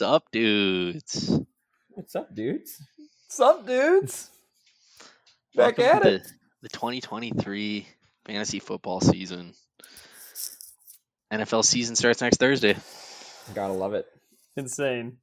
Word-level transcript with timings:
What's 0.00 0.12
up, 0.14 0.30
dudes? 0.32 1.38
What's 1.90 2.16
up, 2.16 2.34
dudes? 2.34 2.82
What's 3.26 3.38
up, 3.38 3.66
dudes? 3.66 4.30
Back 5.54 5.76
Welcome 5.76 5.96
at 5.98 6.06
it. 6.06 6.22
The, 6.22 6.30
the 6.62 6.68
2023 6.70 7.86
fantasy 8.24 8.60
football 8.60 9.02
season. 9.02 9.52
NFL 11.30 11.66
season 11.66 11.96
starts 11.96 12.22
next 12.22 12.38
Thursday. 12.38 12.76
Gotta 13.54 13.74
love 13.74 13.92
it. 13.92 14.06
Insane. 14.56 15.18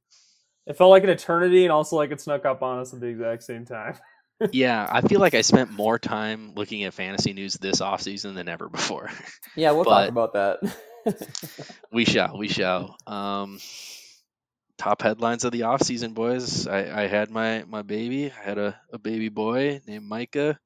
It 0.64 0.76
felt 0.76 0.90
like 0.90 1.02
an 1.02 1.10
eternity 1.10 1.64
and 1.64 1.72
also 1.72 1.96
like 1.96 2.12
it 2.12 2.20
snuck 2.20 2.44
up 2.44 2.62
on 2.62 2.78
us 2.78 2.94
at 2.94 3.00
the 3.00 3.08
exact 3.08 3.42
same 3.42 3.64
time. 3.64 3.98
yeah, 4.52 4.86
I 4.88 5.00
feel 5.00 5.18
like 5.18 5.34
I 5.34 5.40
spent 5.40 5.72
more 5.72 5.98
time 5.98 6.52
looking 6.54 6.84
at 6.84 6.94
fantasy 6.94 7.32
news 7.32 7.54
this 7.54 7.80
offseason 7.80 8.36
than 8.36 8.48
ever 8.48 8.68
before. 8.68 9.10
Yeah, 9.56 9.72
we'll 9.72 9.82
But- 9.82 10.02
talk 10.02 10.08
about 10.10 10.32
that. 10.34 11.66
we 11.92 12.04
shall, 12.04 12.38
we 12.38 12.46
shall. 12.46 12.96
Um, 13.08 13.58
top 14.78 15.02
headlines 15.02 15.44
of 15.44 15.52
the 15.52 15.60
offseason, 15.60 16.14
boys. 16.14 16.66
I, 16.66 17.02
I 17.02 17.06
had 17.08 17.30
my, 17.30 17.64
my 17.68 17.82
baby. 17.82 18.30
I 18.32 18.44
had 18.44 18.58
a, 18.58 18.80
a 18.92 18.98
baby 18.98 19.28
boy 19.28 19.80
named 19.86 20.06
Micah. 20.06 20.58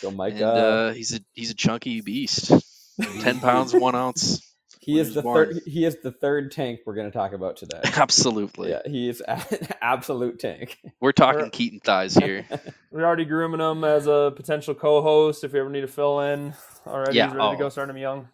so 0.00 0.10
Micah, 0.10 0.34
and 0.34 0.44
uh, 0.44 0.90
he's 0.92 1.14
a 1.14 1.20
he's 1.32 1.50
a 1.50 1.54
chunky 1.54 2.00
beast. 2.00 2.52
Ten 3.20 3.40
pounds, 3.40 3.72
one 3.72 3.94
ounce. 3.94 4.46
he 4.80 4.98
is 4.98 5.08
he 5.08 5.14
the 5.14 5.22
born. 5.22 5.54
third. 5.54 5.62
He 5.66 5.84
is 5.84 5.96
the 6.02 6.10
third 6.12 6.52
tank 6.52 6.80
we're 6.84 6.96
gonna 6.96 7.10
talk 7.10 7.32
about 7.32 7.56
today. 7.56 7.80
Absolutely. 7.96 8.70
yeah, 8.70 8.82
he 8.84 9.08
is 9.08 9.20
an 9.22 9.40
absolute 9.80 10.38
tank. 10.40 10.78
We're 11.00 11.12
talking 11.12 11.40
We're- 11.40 11.50
Keaton 11.50 11.80
thighs 11.80 12.14
here. 12.14 12.44
We're 12.90 13.04
already 13.04 13.24
grooming 13.24 13.60
him 13.60 13.84
as 13.84 14.06
a 14.06 14.32
potential 14.34 14.74
co-host 14.74 15.44
if 15.44 15.52
we 15.52 15.60
ever 15.60 15.70
need 15.70 15.82
to 15.82 15.88
fill 15.88 16.20
in. 16.20 16.54
Already, 16.86 17.16
Yeah, 17.16 17.26
he's 17.28 17.36
ready 17.36 17.48
oh. 17.48 17.52
to 17.52 17.58
go. 17.58 17.68
Start 17.68 17.88
him 17.88 17.96
young. 17.96 18.28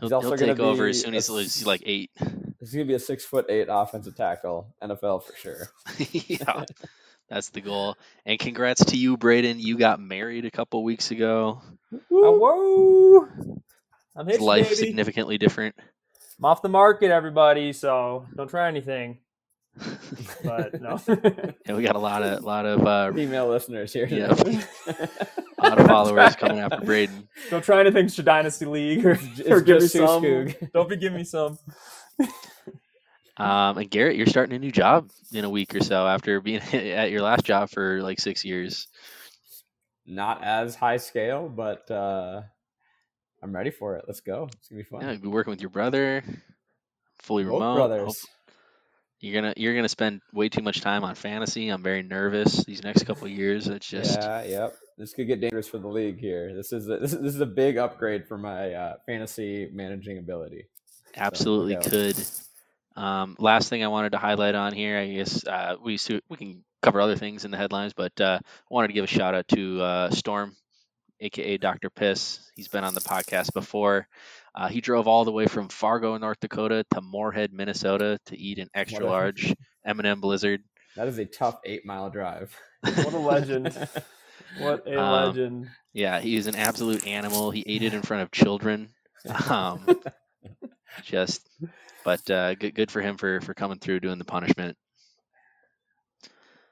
He'll, 0.00 0.08
He's 0.08 0.12
also 0.12 0.28
he'll 0.36 0.54
take 0.54 0.60
over 0.60 0.86
as 0.86 1.00
soon 1.00 1.14
as 1.14 1.26
he's 1.26 1.66
like 1.66 1.82
eight. 1.84 2.10
He's 2.60 2.72
gonna 2.72 2.84
be 2.84 2.94
a 2.94 2.98
six 2.98 3.24
foot 3.24 3.46
eight 3.48 3.68
offensive 3.70 4.16
tackle, 4.16 4.74
NFL 4.82 5.24
for 5.24 5.36
sure. 5.36 5.68
yeah, 6.26 6.64
that's 7.28 7.50
the 7.50 7.60
goal. 7.60 7.96
And 8.26 8.38
congrats 8.38 8.84
to 8.86 8.96
you, 8.96 9.16
Braden. 9.16 9.60
You 9.60 9.78
got 9.78 10.00
married 10.00 10.44
a 10.44 10.50
couple 10.50 10.82
weeks 10.82 11.10
ago. 11.10 11.62
Whoa! 12.10 13.28
I'm 14.16 14.28
Is 14.28 14.34
hitched, 14.34 14.42
life 14.42 14.64
baby. 14.64 14.76
significantly 14.76 15.38
different? 15.38 15.76
I'm 16.38 16.44
off 16.46 16.62
the 16.62 16.68
market, 16.68 17.10
everybody. 17.10 17.72
So 17.72 18.26
don't 18.34 18.48
try 18.50 18.68
anything. 18.68 19.18
But 20.42 20.80
no. 20.80 21.00
Yeah, 21.66 21.76
we 21.76 21.82
got 21.82 21.96
a 21.96 22.00
lot 22.00 22.22
of 22.22 22.42
lot 22.42 22.64
of 22.64 22.86
uh, 22.86 23.12
Female 23.12 23.48
listeners 23.48 23.92
here. 23.92 24.06
Yeah. 24.06 24.32
a 24.86 25.62
lot 25.62 25.78
of 25.78 25.86
followers 25.86 26.34
coming 26.34 26.60
after 26.60 26.80
Braden. 26.80 27.28
don't 27.50 27.62
try 27.62 27.80
anything 27.80 28.08
for 28.08 28.22
Dynasty 28.22 28.64
League 28.64 29.04
or, 29.04 29.18
or 29.48 29.60
give 29.60 29.82
me 29.82 29.88
some. 29.88 30.22
Skoog. 30.22 30.72
Don't 30.72 30.88
be 30.88 30.96
giving 30.96 31.18
me 31.18 31.24
some. 31.24 31.58
Um, 33.40 33.78
and 33.78 33.88
Garrett, 33.88 34.16
you're 34.16 34.26
starting 34.26 34.56
a 34.56 34.58
new 34.58 34.72
job 34.72 35.10
in 35.32 35.44
a 35.44 35.48
week 35.48 35.72
or 35.76 35.80
so 35.80 36.08
after 36.08 36.40
being 36.40 36.58
at 36.72 37.12
your 37.12 37.22
last 37.22 37.44
job 37.44 37.70
for 37.70 38.02
like 38.02 38.18
six 38.18 38.44
years. 38.44 38.88
Not 40.06 40.42
as 40.42 40.74
high 40.74 40.96
scale, 40.96 41.48
but 41.48 41.88
uh, 41.88 42.42
I'm 43.40 43.54
ready 43.54 43.70
for 43.70 43.94
it. 43.96 44.06
Let's 44.08 44.22
go. 44.22 44.48
It's 44.52 44.68
gonna 44.68 44.82
be 44.82 44.88
fun. 44.88 45.02
Yeah, 45.02 45.12
you'll 45.12 45.20
be 45.22 45.28
working 45.28 45.52
with 45.52 45.60
your 45.60 45.70
brother, 45.70 46.24
fully 47.22 47.44
Both 47.44 47.52
remote. 47.52 47.74
brothers. 47.76 48.26
You're 49.20 49.40
gonna 49.40 49.54
you're 49.56 49.74
gonna 49.76 49.88
spend 49.88 50.20
way 50.32 50.48
too 50.48 50.62
much 50.62 50.80
time 50.80 51.04
on 51.04 51.14
fantasy. 51.14 51.68
I'm 51.68 51.82
very 51.84 52.02
nervous 52.02 52.64
these 52.64 52.82
next 52.82 53.04
couple 53.04 53.26
of 53.26 53.30
years. 53.30 53.68
It's 53.68 53.86
just 53.90 54.18
Yeah, 54.18 54.42
yep. 54.44 54.74
This 54.96 55.12
could 55.14 55.28
get 55.28 55.40
dangerous 55.40 55.68
for 55.68 55.78
the 55.78 55.86
league 55.86 56.18
here. 56.18 56.56
This 56.56 56.72
is 56.72 56.88
a, 56.88 56.98
this, 56.98 57.12
is- 57.12 57.20
this 57.20 57.34
is 57.36 57.40
a 57.40 57.46
big 57.46 57.76
upgrade 57.78 58.26
for 58.26 58.36
my 58.36 58.72
uh, 58.72 58.94
fantasy 59.06 59.68
managing 59.72 60.18
ability. 60.18 60.66
Absolutely 61.16 61.72
yeah. 61.74 61.80
could. 61.80 62.16
Um, 62.96 63.36
last 63.38 63.68
thing 63.68 63.84
I 63.84 63.88
wanted 63.88 64.12
to 64.12 64.18
highlight 64.18 64.54
on 64.54 64.72
here, 64.72 64.98
I 64.98 65.06
guess 65.08 65.46
uh, 65.46 65.76
we 65.82 65.96
su- 65.96 66.20
we 66.28 66.36
can 66.36 66.64
cover 66.82 67.00
other 67.00 67.16
things 67.16 67.44
in 67.44 67.50
the 67.50 67.56
headlines, 67.56 67.92
but 67.92 68.18
uh, 68.20 68.38
I 68.42 68.66
wanted 68.70 68.88
to 68.88 68.94
give 68.94 69.04
a 69.04 69.08
shout 69.08 69.34
out 69.34 69.46
to 69.48 69.80
uh, 69.80 70.10
Storm, 70.10 70.56
aka 71.20 71.56
Dr. 71.58 71.90
Piss. 71.90 72.50
He's 72.56 72.68
been 72.68 72.84
on 72.84 72.94
the 72.94 73.00
podcast 73.00 73.52
before. 73.52 74.08
Uh, 74.54 74.66
he 74.68 74.80
drove 74.80 75.06
all 75.06 75.24
the 75.24 75.30
way 75.32 75.46
from 75.46 75.68
Fargo, 75.68 76.16
North 76.18 76.40
Dakota, 76.40 76.84
to 76.92 77.00
Moorhead, 77.00 77.52
Minnesota, 77.52 78.18
to 78.26 78.36
eat 78.36 78.58
an 78.58 78.68
extra 78.74 79.04
What 79.04 79.08
a- 79.10 79.12
large 79.12 79.54
M&M 79.86 80.20
Blizzard. 80.20 80.62
That 80.96 81.06
is 81.06 81.18
a 81.18 81.24
tough 81.24 81.60
eight 81.64 81.86
mile 81.86 82.10
drive. 82.10 82.52
What 82.82 83.12
a 83.12 83.18
legend. 83.18 83.88
What 84.58 84.88
a 84.88 84.98
Um, 84.98 85.26
legend. 85.26 85.70
Yeah, 85.92 86.20
he 86.20 86.34
is 86.34 86.46
an 86.46 86.54
absolute 86.56 87.06
animal. 87.06 87.50
He 87.50 87.62
ate 87.66 87.82
it 87.82 87.92
in 87.92 88.00
front 88.02 88.22
of 88.22 88.30
children. 88.32 88.88
Um, 89.50 89.84
just, 91.02 91.48
but 92.04 92.28
uh, 92.30 92.54
good, 92.54 92.74
good 92.74 92.90
for 92.90 93.00
him 93.00 93.16
for 93.16 93.40
for 93.40 93.54
coming 93.54 93.78
through 93.78 94.00
doing 94.00 94.18
the 94.18 94.24
punishment. 94.24 94.76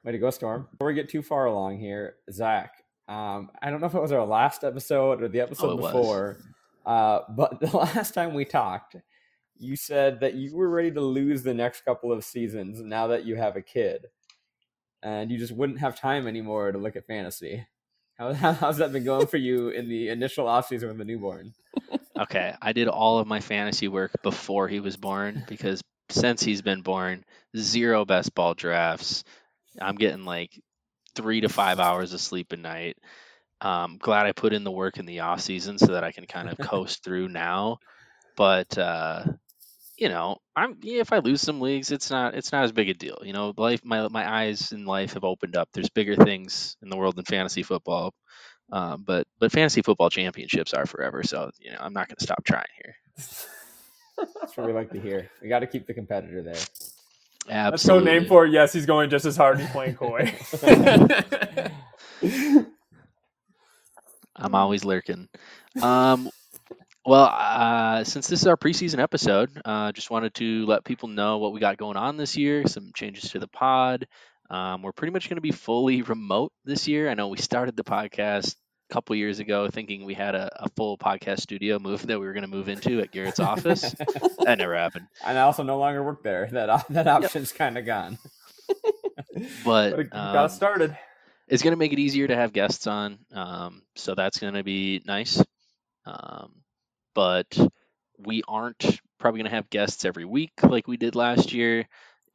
Way 0.05 0.13
to 0.13 0.19
go, 0.19 0.31
Storm. 0.31 0.69
Before 0.71 0.89
we 0.89 0.95
get 0.95 1.09
too 1.09 1.23
far 1.23 1.47
along 1.47 1.79
here, 1.79 2.17
Zach, 2.31 2.85
um, 3.09 3.51
I 3.61 3.71
don't 3.71 3.81
know 3.81 3.87
if 3.89 3.95
it 3.95 4.01
was 4.01 4.13
our 4.13 4.25
last 4.25 4.65
episode 4.65 5.23
or 5.23 5.29
the 5.29 5.41
episode 5.41 5.73
Oh, 5.73 5.77
before, 5.77 6.39
uh, 6.85 7.21
but 7.31 7.61
the 7.61 7.77
last 7.77 8.15
time 8.15 8.35
we 8.35 8.45
talked, 8.45 8.97
you 9.59 9.75
said 9.77 10.21
that 10.21 10.35
you 10.35 10.55
were 10.55 10.69
ready 10.69 10.91
to 10.93 11.01
lose 11.01 11.43
the 11.43 11.55
next 11.55 11.85
couple 11.85 12.13
of 12.13 12.25
seasons 12.25 12.81
now 12.81 13.07
that 13.09 13.25
you 13.25 13.37
have 13.37 13.57
a 13.57 13.63
kid, 13.63 14.07
and 15.03 15.31
you 15.31 15.39
just 15.39 15.53
wouldn't 15.53 15.81
have 15.81 15.99
time 15.99 16.27
anymore 16.27 16.71
to 16.73 16.79
look 16.79 16.97
at 16.97 17.07
fantasy. 17.07 17.67
How, 18.19 18.33
how, 18.33 18.53
how's 18.55 18.79
that 18.79 18.93
been 18.93 19.05
going 19.05 19.27
for 19.27 19.37
you 19.37 19.69
in 19.69 19.89
the 19.89 20.09
initial 20.09 20.47
offseason 20.47 20.89
with 20.89 20.99
the 20.99 21.05
newborn? 21.05 21.53
Okay, 22.19 22.55
I 22.63 22.73
did 22.73 22.89
all 22.89 23.19
of 23.19 23.27
my 23.27 23.41
fantasy 23.41 23.89
work 23.89 24.23
before 24.23 24.69
he 24.69 24.81
was 24.81 24.97
born 24.97 25.45
because 25.49 25.83
since 26.09 26.43
he's 26.43 26.63
been 26.63 26.81
born, 26.81 27.25
zero 27.57 28.05
best 28.05 28.35
ball 28.35 28.55
drafts. 28.55 29.23
I'm 29.81 29.97
getting 29.97 30.25
like 30.25 30.59
three 31.15 31.43
to 31.43 31.49
five 31.49 31.79
hours 31.79 32.15
of 32.15 32.21
sleep 32.21 32.53
a 32.53 32.57
night. 32.57 32.97
Um, 33.61 33.99
glad 33.99 34.27
I 34.27 34.33
put 34.33 34.53
in 34.53 34.65
the 34.65 34.71
work 34.71 34.99
in 34.99 35.07
the 35.07 35.21
off 35.21 35.41
season 35.41 35.79
so 35.79 35.89
that 35.89 36.05
I 36.05 36.13
can 36.13 36.27
kind 36.27 36.49
of 36.49 36.59
coast 36.67 37.05
through 37.05 37.29
now. 37.29 37.79
But 38.37 38.77
uh, 38.79 39.25
you 39.97 40.09
know, 40.09 40.37
I'm 40.55 40.77
yeah, 40.83 41.01
if 41.01 41.13
I 41.13 41.19
lose 41.19 41.41
some 41.41 41.61
leagues, 41.61 41.91
it's 41.91 42.11
not 42.11 42.35
it's 42.35 42.53
not 42.53 42.65
as 42.65 42.73
big 42.73 42.89
a 42.91 42.95
deal. 42.95 43.19
You 43.23 43.33
know, 43.33 43.55
life 43.57 43.81
my 43.85 44.09
my 44.09 44.31
eyes 44.31 44.73
in 44.73 44.85
life 44.85 45.15
have 45.15 45.25
opened 45.25 45.57
up. 45.57 45.69
There's 45.73 45.89
bigger 45.91 46.17
things 46.17 46.77
in 46.83 46.89
the 46.91 46.97
world 46.97 47.17
than 47.17 47.25
fantasy 47.25 47.63
football. 47.63 48.13
Um, 48.73 49.05
but 49.07 49.27
but 49.39 49.53
fantasy 49.53 49.83
football 49.83 50.11
championships 50.11 50.75
are 50.75 50.87
forever, 50.87 51.23
so 51.23 51.51
you 51.61 51.71
know 51.71 51.79
I'm 51.81 51.93
not 51.93 52.09
going 52.09 52.17
to 52.17 52.25
stop 52.25 52.45
trying 52.45 52.65
here. 52.83 52.97
That's 54.41 54.57
what 54.57 54.67
we 54.67 54.73
like 54.73 54.91
to 54.91 55.01
hear. 55.01 55.31
We 55.41 55.49
got 55.49 55.61
to 55.61 55.67
keep 55.67 55.87
the 55.87 55.95
competitor 55.95 56.43
there. 56.43 56.55
That's 57.47 57.87
no 57.87 57.99
Absolutely. 57.99 58.13
name 58.13 58.27
for 58.27 58.47
it. 58.47 58.51
Yes, 58.53 58.73
he's 58.73 58.87
going 58.87 59.09
just 59.09 59.25
as 59.25 59.37
hard. 59.37 59.61
He's 59.61 59.71
playing 59.71 59.95
coy. 59.97 60.35
I'm 64.35 64.55
always 64.55 64.85
lurking. 64.85 65.29
Um, 65.81 66.29
well, 67.07 67.31
uh, 67.33 68.03
since 68.03 68.27
this 68.27 68.41
is 68.41 68.47
our 68.49 68.57
preseason 68.57 68.99
episode, 68.99 69.51
uh, 69.65 69.93
just 69.93 70.11
wanted 70.11 70.35
to 70.35 70.67
let 70.67 70.85
people 70.85 71.09
know 71.09 71.39
what 71.39 71.53
we 71.53 71.61
got 71.61 71.77
going 71.77 71.97
on 71.97 72.17
this 72.17 72.37
year. 72.37 72.67
Some 72.67 72.91
changes 72.95 73.31
to 73.31 73.39
the 73.39 73.47
pod. 73.47 74.09
Um, 74.51 74.83
we're 74.83 74.93
pretty 74.93 75.13
much 75.13 75.29
going 75.29 75.37
to 75.37 75.41
be 75.41 75.53
fully 75.53 76.03
remote 76.03 76.53
this 76.65 76.89
year. 76.89 77.09
I 77.09 77.15
know 77.15 77.29
we 77.29 77.39
started 77.39 77.77
the 77.77 77.85
podcast 77.85 78.57
a 78.91 78.95
couple 78.95 79.15
years 79.15 79.39
ago 79.39 79.69
thinking 79.71 80.05
we 80.05 80.15
had 80.15 80.35
a, 80.35 80.65
a 80.65 80.69
full 80.71 80.99
podcast 80.99 81.41
studio 81.41 81.79
move 81.79 82.05
that 82.09 82.19
we 82.19 82.27
were 82.27 82.33
going 82.33 82.43
to 82.43 82.49
move 82.49 82.69
into 82.69 83.01
at 83.01 83.13
Garrett's 83.13 83.41
office. 83.41 83.95
That 84.47 84.59
never 84.59 84.77
happened. 84.77 85.09
and 85.25 85.37
I 85.37 85.43
also 85.43 85.65
no 85.65 85.77
longer 85.77 86.05
work 86.05 86.23
there. 86.23 86.49
That 86.53 86.87
that 86.91 87.09
option's 87.09 87.53
kind 87.53 87.77
of 87.77 87.85
gone. 87.85 88.19
But 89.65 89.91
But 89.97 89.99
it 90.01 90.09
um, 90.13 90.33
got 90.33 90.53
started. 90.53 90.97
it's 91.49 91.63
going 91.65 91.73
to 91.73 91.77
make 91.77 91.93
it 91.93 91.99
easier 91.99 92.29
to 92.29 92.37
have 92.37 92.53
guests 92.53 92.87
on. 92.87 93.19
Um, 93.33 93.83
so 93.97 94.15
that's 94.15 94.39
going 94.39 94.55
to 94.55 94.63
be 94.63 95.03
nice. 95.05 95.43
Um, 96.05 96.53
but 97.17 97.59
we 98.19 98.43
aren't 98.47 99.01
probably 99.19 99.41
going 99.41 99.51
to 99.51 99.57
have 99.57 99.71
guests 99.71 100.05
every 100.05 100.27
week 100.27 100.53
like 100.63 100.87
we 100.87 100.99
did 100.99 101.17
last 101.17 101.55
year. 101.55 101.89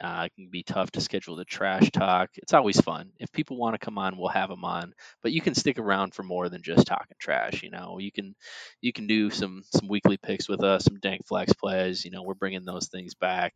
Uh, 0.03 0.23
it 0.25 0.33
can 0.35 0.49
be 0.49 0.63
tough 0.63 0.89
to 0.89 0.99
schedule 0.99 1.35
the 1.35 1.45
trash 1.45 1.91
talk. 1.91 2.31
It's 2.37 2.55
always 2.55 2.81
fun. 2.81 3.11
If 3.19 3.31
people 3.31 3.57
want 3.57 3.75
to 3.75 3.85
come 3.85 3.99
on, 3.99 4.17
we'll 4.17 4.29
have 4.29 4.49
them 4.49 4.65
on. 4.65 4.93
But 5.21 5.31
you 5.31 5.41
can 5.41 5.53
stick 5.53 5.77
around 5.77 6.15
for 6.15 6.23
more 6.23 6.49
than 6.49 6.63
just 6.63 6.87
talking 6.87 7.15
trash. 7.19 7.61
You 7.61 7.69
know, 7.69 7.99
you 7.99 8.11
can 8.11 8.33
you 8.81 8.91
can 8.91 9.05
do 9.05 9.29
some 9.29 9.61
some 9.75 9.87
weekly 9.87 10.17
picks 10.17 10.49
with 10.49 10.63
us, 10.63 10.85
some 10.85 10.99
dank 10.99 11.27
flex 11.27 11.53
plays. 11.53 12.03
You 12.03 12.09
know, 12.09 12.23
we're 12.23 12.33
bringing 12.33 12.65
those 12.65 12.87
things 12.87 13.13
back. 13.13 13.53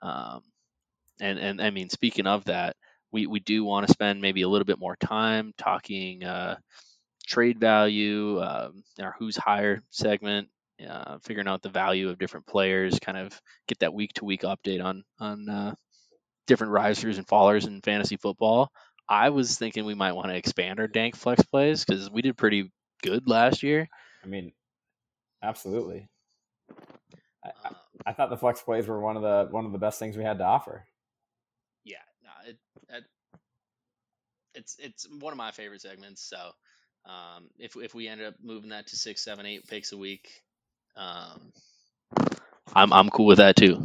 Um, 0.00 0.42
and 1.20 1.40
and 1.40 1.60
I 1.60 1.70
mean, 1.70 1.90
speaking 1.90 2.28
of 2.28 2.44
that, 2.44 2.76
we 3.10 3.26
we 3.26 3.40
do 3.40 3.64
want 3.64 3.88
to 3.88 3.92
spend 3.92 4.20
maybe 4.20 4.42
a 4.42 4.48
little 4.48 4.64
bit 4.66 4.78
more 4.78 4.94
time 4.94 5.52
talking 5.58 6.22
uh, 6.22 6.56
trade 7.26 7.58
value 7.58 8.40
um, 8.40 8.84
in 8.98 9.04
our 9.04 9.14
who's 9.18 9.36
higher 9.36 9.82
segment, 9.90 10.48
uh, 10.88 11.18
figuring 11.22 11.48
out 11.48 11.62
the 11.62 11.68
value 11.68 12.08
of 12.08 12.18
different 12.18 12.46
players, 12.46 12.98
kind 12.98 13.18
of 13.18 13.40
get 13.68 13.78
that 13.80 13.94
week 13.94 14.12
to 14.14 14.24
week 14.24 14.42
update 14.42 14.84
on 14.84 15.04
on 15.18 15.48
uh, 15.48 15.74
different 16.46 16.72
risers 16.72 17.18
and 17.18 17.26
fallers 17.26 17.66
in 17.66 17.80
fantasy 17.80 18.16
football. 18.16 18.70
I 19.08 19.30
was 19.30 19.58
thinking 19.58 19.84
we 19.84 19.94
might 19.94 20.12
want 20.12 20.28
to 20.28 20.36
expand 20.36 20.80
our 20.80 20.86
dank 20.86 21.16
flex 21.16 21.42
plays 21.42 21.84
because 21.84 22.10
we 22.10 22.22
did 22.22 22.36
pretty 22.36 22.70
good 23.02 23.28
last 23.28 23.62
year. 23.62 23.88
I 24.22 24.26
mean, 24.26 24.52
absolutely. 25.42 26.08
I, 27.44 27.48
I, 27.64 27.68
Uh, 27.68 27.74
I 28.06 28.12
thought 28.12 28.30
the 28.30 28.36
flex 28.36 28.62
plays 28.62 28.86
were 28.86 29.00
one 29.00 29.16
of 29.16 29.22
the 29.22 29.48
one 29.50 29.66
of 29.66 29.72
the 29.72 29.78
best 29.78 29.98
things 29.98 30.16
we 30.16 30.24
had 30.24 30.38
to 30.38 30.44
offer. 30.44 30.86
Yeah, 31.84 31.96
it, 32.46 32.58
it, 32.88 33.04
it's 34.54 34.76
it's 34.78 35.06
one 35.20 35.32
of 35.32 35.38
my 35.38 35.50
favorite 35.50 35.80
segments. 35.80 36.22
So 36.22 36.52
um, 37.04 37.48
if 37.58 37.76
if 37.76 37.94
we 37.94 38.08
end 38.08 38.22
up 38.22 38.34
moving 38.42 38.70
that 38.70 38.86
to 38.88 38.96
six, 38.96 39.22
seven, 39.22 39.46
eight 39.46 39.66
picks 39.66 39.92
a 39.92 39.98
week, 39.98 40.42
um, 40.96 41.52
I'm 42.74 42.92
I'm 42.92 43.10
cool 43.10 43.26
with 43.26 43.38
that 43.38 43.56
too. 43.56 43.84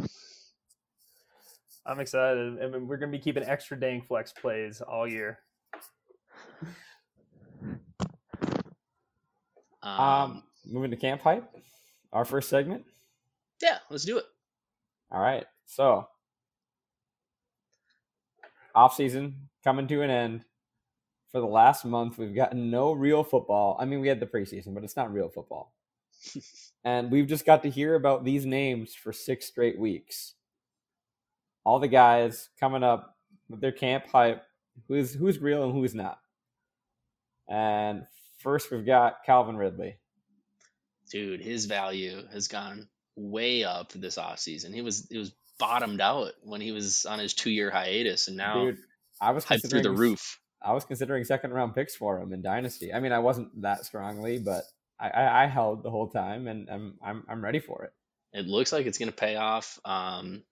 I'm 1.84 2.00
excited. 2.00 2.62
I 2.62 2.66
mean, 2.68 2.86
we're 2.88 2.96
gonna 2.96 3.12
be 3.12 3.18
keeping 3.18 3.44
extra 3.44 3.78
dang 3.78 4.02
flex 4.02 4.32
plays 4.32 4.80
all 4.80 5.06
year. 5.08 5.38
Um, 9.82 10.00
Um, 10.00 10.42
moving 10.64 10.90
to 10.90 10.96
camp 10.96 11.20
hype, 11.22 11.48
our 12.12 12.24
first 12.24 12.48
segment. 12.48 12.84
yeah, 13.62 13.78
let's 13.90 14.04
do 14.04 14.18
it. 14.18 14.24
All 15.12 15.20
right, 15.20 15.46
so 15.66 16.08
off 18.74 18.94
season 18.96 19.48
coming 19.62 19.86
to 19.88 20.02
an 20.02 20.10
end. 20.10 20.44
For 21.30 21.40
the 21.40 21.46
last 21.46 21.84
month, 21.84 22.18
we've 22.18 22.34
gotten 22.34 22.70
no 22.70 22.92
real 22.92 23.22
football. 23.22 23.76
I 23.78 23.84
mean, 23.84 24.00
we 24.00 24.08
had 24.08 24.20
the 24.20 24.26
preseason, 24.26 24.74
but 24.74 24.84
it's 24.84 24.96
not 24.96 25.12
real 25.12 25.28
football. 25.28 25.72
And 26.84 27.10
we've 27.10 27.26
just 27.26 27.46
got 27.46 27.62
to 27.62 27.70
hear 27.70 27.94
about 27.94 28.24
these 28.24 28.46
names 28.46 28.94
for 28.94 29.12
six 29.12 29.46
straight 29.46 29.78
weeks. 29.78 30.34
All 31.64 31.78
the 31.78 31.88
guys 31.88 32.48
coming 32.60 32.82
up 32.82 33.16
with 33.48 33.60
their 33.60 33.72
camp 33.72 34.06
hype, 34.10 34.42
who's 34.88 35.14
who's 35.14 35.38
real 35.38 35.64
and 35.64 35.72
who's 35.72 35.94
not. 35.94 36.18
And 37.48 38.06
first, 38.38 38.70
we've 38.70 38.86
got 38.86 39.24
Calvin 39.24 39.56
Ridley. 39.56 39.96
Dude, 41.10 41.40
his 41.40 41.66
value 41.66 42.22
has 42.32 42.48
gone 42.48 42.88
way 43.16 43.64
up 43.64 43.92
this 43.92 44.16
offseason. 44.16 44.74
He 44.74 44.82
was 44.82 45.06
it 45.10 45.18
was 45.18 45.32
bottomed 45.58 46.00
out 46.00 46.32
when 46.42 46.60
he 46.60 46.72
was 46.72 47.06
on 47.06 47.18
his 47.18 47.34
two 47.34 47.50
year 47.50 47.70
hiatus, 47.70 48.28
and 48.28 48.36
now 48.36 48.64
Dude, 48.64 48.78
I 49.20 49.30
was 49.30 49.44
hyped 49.44 49.68
through 49.68 49.82
the 49.82 49.90
roof. 49.90 50.40
I 50.62 50.72
was 50.72 50.84
considering 50.84 51.24
second 51.24 51.52
round 51.52 51.74
picks 51.74 51.94
for 51.94 52.20
him 52.20 52.32
in 52.32 52.42
Dynasty. 52.42 52.92
I 52.92 53.00
mean, 53.00 53.12
I 53.12 53.20
wasn't 53.20 53.62
that 53.62 53.84
strongly, 53.84 54.38
but 54.38 54.64
I, 54.98 55.08
I, 55.08 55.44
I 55.44 55.46
held 55.46 55.82
the 55.82 55.90
whole 55.90 56.08
time, 56.08 56.46
and 56.48 56.68
I'm 56.70 56.94
I'm 57.02 57.24
I'm 57.28 57.44
ready 57.44 57.60
for 57.60 57.84
it. 57.84 57.92
It 58.32 58.46
looks 58.46 58.72
like 58.72 58.86
it's 58.86 58.98
going 58.98 59.10
to 59.10 59.16
pay 59.16 59.36
off. 59.36 59.78
Um, 59.84 60.42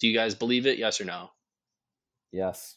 do 0.00 0.08
you 0.08 0.16
guys 0.16 0.34
believe 0.34 0.66
it? 0.66 0.78
Yes 0.78 1.00
or 1.00 1.04
no? 1.04 1.30
Yes. 2.32 2.76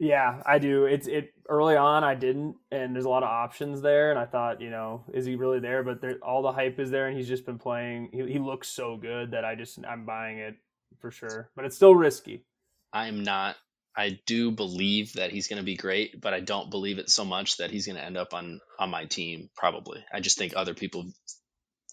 Yeah, 0.00 0.42
I 0.46 0.58
do. 0.58 0.84
It's 0.84 1.08
it 1.08 1.32
early 1.48 1.76
on 1.76 2.04
I 2.04 2.14
didn't, 2.14 2.56
and 2.70 2.94
there's 2.94 3.04
a 3.04 3.08
lot 3.08 3.24
of 3.24 3.30
options 3.30 3.80
there, 3.80 4.10
and 4.10 4.18
I 4.18 4.26
thought, 4.26 4.60
you 4.60 4.70
know, 4.70 5.02
is 5.12 5.26
he 5.26 5.34
really 5.34 5.58
there? 5.58 5.82
But 5.82 6.00
there, 6.00 6.18
all 6.22 6.42
the 6.42 6.52
hype 6.52 6.78
is 6.78 6.90
there, 6.90 7.08
and 7.08 7.16
he's 7.16 7.26
just 7.26 7.44
been 7.44 7.58
playing. 7.58 8.10
He, 8.12 8.34
he 8.34 8.38
looks 8.38 8.68
so 8.68 8.96
good 8.96 9.32
that 9.32 9.44
I 9.44 9.56
just 9.56 9.84
I'm 9.84 10.04
buying 10.04 10.38
it 10.38 10.54
for 11.00 11.10
sure. 11.10 11.50
But 11.56 11.64
it's 11.64 11.74
still 11.74 11.96
risky. 11.96 12.44
I'm 12.92 13.24
not. 13.24 13.56
I 13.96 14.20
do 14.26 14.50
believe 14.52 15.14
that 15.14 15.32
he's 15.32 15.48
going 15.48 15.58
to 15.58 15.64
be 15.64 15.76
great, 15.76 16.20
but 16.20 16.32
I 16.32 16.40
don't 16.40 16.70
believe 16.70 16.98
it 16.98 17.10
so 17.10 17.24
much 17.24 17.56
that 17.56 17.70
he's 17.70 17.86
going 17.86 17.96
to 17.96 18.04
end 18.04 18.16
up 18.16 18.32
on 18.32 18.60
on 18.78 18.90
my 18.90 19.06
team. 19.06 19.50
Probably. 19.56 20.04
I 20.12 20.20
just 20.20 20.38
think 20.38 20.52
other 20.54 20.74
people 20.74 21.06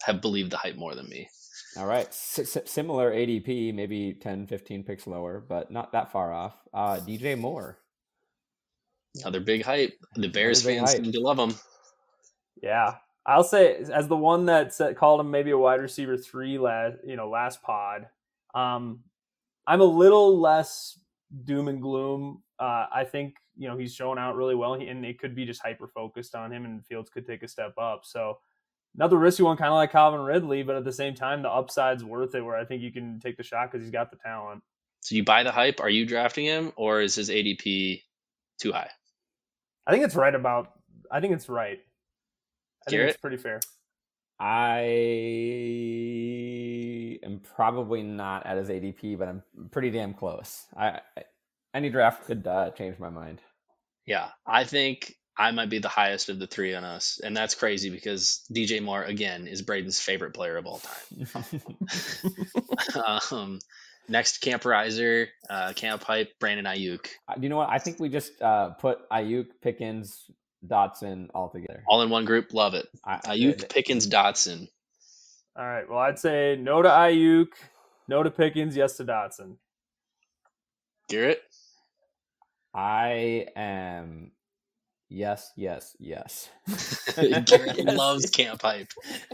have 0.04 0.20
believed 0.20 0.52
the 0.52 0.56
hype 0.56 0.76
more 0.76 0.94
than 0.94 1.08
me. 1.08 1.28
All 1.76 1.86
right. 1.86 2.06
S- 2.06 2.56
s- 2.56 2.70
similar 2.70 3.10
ADP, 3.12 3.74
maybe 3.74 4.14
10, 4.14 4.46
15 4.46 4.84
picks 4.84 5.06
lower, 5.06 5.44
but 5.46 5.70
not 5.70 5.92
that 5.92 6.12
far 6.12 6.32
off. 6.32 6.54
Uh, 6.72 6.96
DJ 6.98 7.36
Moore. 7.38 7.78
Another 9.20 9.40
big 9.40 9.62
hype. 9.62 9.94
The 10.14 10.28
Bears 10.28 10.62
fans 10.62 10.92
hype. 10.92 11.02
seem 11.02 11.12
to 11.12 11.20
love 11.20 11.38
him. 11.38 11.54
Yeah, 12.62 12.96
I'll 13.26 13.44
say 13.44 13.76
as 13.92 14.08
the 14.08 14.16
one 14.16 14.46
that 14.46 14.74
said, 14.74 14.96
called 14.96 15.20
him 15.20 15.30
maybe 15.30 15.50
a 15.50 15.58
wide 15.58 15.80
receiver 15.80 16.16
three 16.16 16.58
last 16.58 16.96
you 17.04 17.16
know 17.16 17.28
last 17.28 17.62
pod. 17.62 18.06
Um, 18.54 19.00
I'm 19.66 19.80
a 19.80 19.84
little 19.84 20.38
less 20.40 20.98
doom 21.44 21.68
and 21.68 21.80
gloom. 21.80 22.42
Uh, 22.58 22.86
I 22.92 23.04
think 23.04 23.36
you 23.56 23.68
know 23.68 23.76
he's 23.76 23.94
showing 23.94 24.18
out 24.18 24.36
really 24.36 24.54
well, 24.54 24.74
and 24.74 25.04
it 25.04 25.18
could 25.18 25.34
be 25.34 25.44
just 25.44 25.62
hyper 25.62 25.88
focused 25.88 26.34
on 26.34 26.52
him, 26.52 26.64
and 26.64 26.84
Fields 26.86 27.10
could 27.10 27.26
take 27.26 27.42
a 27.42 27.48
step 27.48 27.74
up. 27.78 28.00
So 28.04 28.38
another 28.94 29.18
risky 29.18 29.42
one, 29.42 29.56
kind 29.56 29.68
of 29.68 29.74
like 29.74 29.92
Calvin 29.92 30.20
Ridley, 30.20 30.62
but 30.62 30.76
at 30.76 30.84
the 30.84 30.92
same 30.92 31.14
time, 31.14 31.42
the 31.42 31.50
upside's 31.50 32.04
worth 32.04 32.34
it. 32.34 32.42
Where 32.42 32.56
I 32.56 32.64
think 32.64 32.82
you 32.82 32.92
can 32.92 33.20
take 33.20 33.36
the 33.36 33.42
shot 33.42 33.70
because 33.70 33.84
he's 33.84 33.92
got 33.92 34.10
the 34.10 34.16
talent. 34.16 34.62
So 35.00 35.14
you 35.14 35.24
buy 35.24 35.42
the 35.42 35.52
hype. 35.52 35.80
Are 35.80 35.90
you 35.90 36.06
drafting 36.06 36.46
him, 36.46 36.72
or 36.76 37.00
is 37.00 37.14
his 37.14 37.30
ADP 37.30 38.02
too 38.58 38.72
high? 38.72 38.90
I 39.86 39.92
think 39.92 40.04
it's 40.04 40.16
right 40.16 40.34
about. 40.34 40.72
I 41.10 41.20
think 41.20 41.34
it's 41.34 41.48
right. 41.48 41.78
I 42.86 42.90
think 42.90 42.98
Garrett? 42.98 43.10
it's 43.10 43.20
pretty 43.20 43.36
fair. 43.36 43.60
I 44.38 44.82
am 47.26 47.40
probably 47.40 48.02
not 48.02 48.46
at 48.46 48.56
his 48.56 48.68
ADP, 48.68 49.18
but 49.18 49.28
I'm 49.28 49.42
pretty 49.70 49.90
damn 49.90 50.14
close. 50.14 50.64
I, 50.76 51.00
I 51.16 51.24
any 51.74 51.90
draft 51.90 52.24
could 52.26 52.46
uh, 52.46 52.70
change 52.70 52.98
my 52.98 53.10
mind. 53.10 53.40
Yeah, 54.06 54.28
I 54.46 54.64
think 54.64 55.14
I 55.36 55.50
might 55.50 55.68
be 55.68 55.78
the 55.78 55.88
highest 55.88 56.30
of 56.30 56.38
the 56.38 56.46
three 56.46 56.74
on 56.74 56.84
us, 56.84 57.20
and 57.22 57.36
that's 57.36 57.54
crazy 57.54 57.90
because 57.90 58.42
DJ 58.50 58.82
Moore 58.82 59.02
again 59.02 59.46
is 59.46 59.62
Braden's 59.62 60.00
favorite 60.00 60.32
player 60.32 60.56
of 60.56 60.66
all 60.66 60.80
time. 60.80 61.26
um, 63.30 63.58
next 64.08 64.38
camp 64.38 64.64
riser, 64.64 65.28
uh, 65.50 65.72
camp 65.74 66.02
hype, 66.02 66.30
Brandon 66.40 66.64
Aiyuk, 66.64 67.06
Uh, 67.28 67.34
you 67.40 67.48
know 67.48 67.58
what? 67.58 67.68
I 67.68 67.78
think 67.78 68.00
we 68.00 68.08
just 68.08 68.40
uh, 68.40 68.70
put 68.70 68.98
Aiyuk, 69.10 69.48
Pickens, 69.62 70.30
Dotson 70.66 71.28
all 71.34 71.50
together. 71.50 71.82
all 71.88 72.02
in 72.02 72.10
one 72.10 72.24
group. 72.24 72.52
Love 72.54 72.74
it. 72.74 72.86
I, 73.04 73.18
Aiyuk, 73.18 73.68
Pickens, 73.68 74.08
Dotson. 74.08 74.68
All 75.58 75.64
right. 75.64 75.88
Well, 75.88 75.98
I'd 75.98 76.18
say 76.18 76.56
no 76.60 76.82
to 76.82 76.88
Aiyuk, 76.88 77.48
no 78.08 78.22
to 78.22 78.30
Pickens, 78.30 78.76
yes 78.76 78.96
to 78.98 79.04
Dotson. 79.04 79.56
Garrett, 81.08 81.40
I 82.74 83.46
am. 83.56 84.32
Yes, 85.08 85.52
yes, 85.56 85.96
yes. 86.00 86.50
Garrett 87.16 87.78
Yes. 87.78 87.78
loves 87.96 88.28
camp 88.30 88.60
hype. 88.60 88.90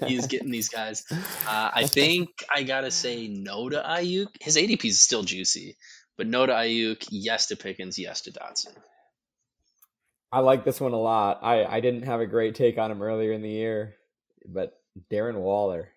He's 0.07 0.27
getting 0.27 0.51
these 0.51 0.69
guys. 0.69 1.05
Uh, 1.11 1.71
I 1.73 1.87
think 1.87 2.29
I 2.55 2.63
gotta 2.63 2.91
say 2.91 3.27
no 3.29 3.71
to 3.71 3.83
Aiyuk. 3.83 4.29
His 4.41 4.57
ADP 4.57 4.85
is 4.85 5.01
still 5.01 5.23
juicy, 5.23 5.77
but 6.19 6.27
no 6.27 6.45
to 6.45 6.53
Aiyuk. 6.53 7.09
Yes 7.11 7.47
to 7.47 7.57
Pickens. 7.57 7.99
Yes 7.99 8.21
to 8.23 8.33
Dotson. 8.33 8.77
I 10.31 10.41
like 10.41 10.65
this 10.65 10.81
one 10.81 10.93
a 10.93 11.01
lot. 11.01 11.41
I, 11.43 11.65
I 11.65 11.81
didn't 11.81 12.03
have 12.03 12.21
a 12.21 12.27
great 12.27 12.55
take 12.55 12.79
on 12.79 12.91
him 12.91 13.03
earlier 13.03 13.33
in 13.33 13.43
the 13.43 13.51
year, 13.51 13.95
but 14.47 14.79
Darren 15.11 15.37
Waller. 15.37 15.89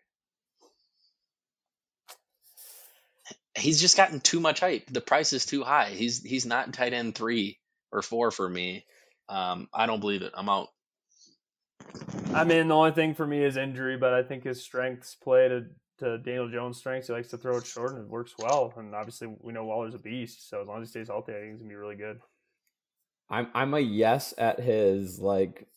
He's 3.57 3.79
just 3.79 3.97
gotten 3.97 4.19
too 4.19 4.39
much 4.39 4.59
hype. 4.59 4.85
The 4.87 5.01
price 5.01 5.33
is 5.33 5.45
too 5.45 5.63
high. 5.63 5.89
He's 5.89 6.21
he's 6.21 6.45
not 6.45 6.73
tight 6.73 6.93
end 6.93 7.15
three 7.15 7.59
or 7.91 8.01
four 8.01 8.31
for 8.31 8.49
me. 8.49 8.85
Um, 9.29 9.67
I 9.73 9.85
don't 9.85 9.99
believe 9.99 10.21
it. 10.21 10.33
I'm 10.35 10.49
out. 10.49 10.69
I 12.33 12.43
mean, 12.43 12.67
the 12.67 12.75
only 12.75 12.91
thing 12.91 13.13
for 13.13 13.25
me 13.25 13.43
is 13.43 13.57
injury, 13.57 13.97
but 13.97 14.13
I 14.13 14.23
think 14.23 14.43
his 14.43 14.61
strengths 14.61 15.15
play 15.15 15.47
to, 15.47 15.65
to 15.99 16.17
Daniel 16.17 16.49
Jones' 16.49 16.77
strengths. 16.77 17.07
He 17.07 17.13
likes 17.13 17.29
to 17.29 17.37
throw 17.37 17.57
it 17.57 17.65
short, 17.65 17.93
and 17.93 18.01
it 18.01 18.09
works 18.09 18.33
well. 18.37 18.73
And 18.77 18.93
obviously, 18.93 19.33
we 19.39 19.53
know 19.53 19.65
Waller's 19.65 19.95
a 19.95 19.99
beast, 19.99 20.49
so 20.49 20.61
as 20.61 20.67
long 20.67 20.81
as 20.81 20.89
he 20.89 20.91
stays 20.91 21.07
healthy, 21.07 21.33
I 21.33 21.35
think 21.35 21.51
he's 21.51 21.59
gonna 21.59 21.69
be 21.69 21.75
really 21.75 21.95
good. 21.95 22.19
I'm 23.29 23.47
I'm 23.53 23.73
a 23.73 23.79
yes 23.79 24.33
at 24.37 24.59
his 24.59 25.19
like 25.19 25.67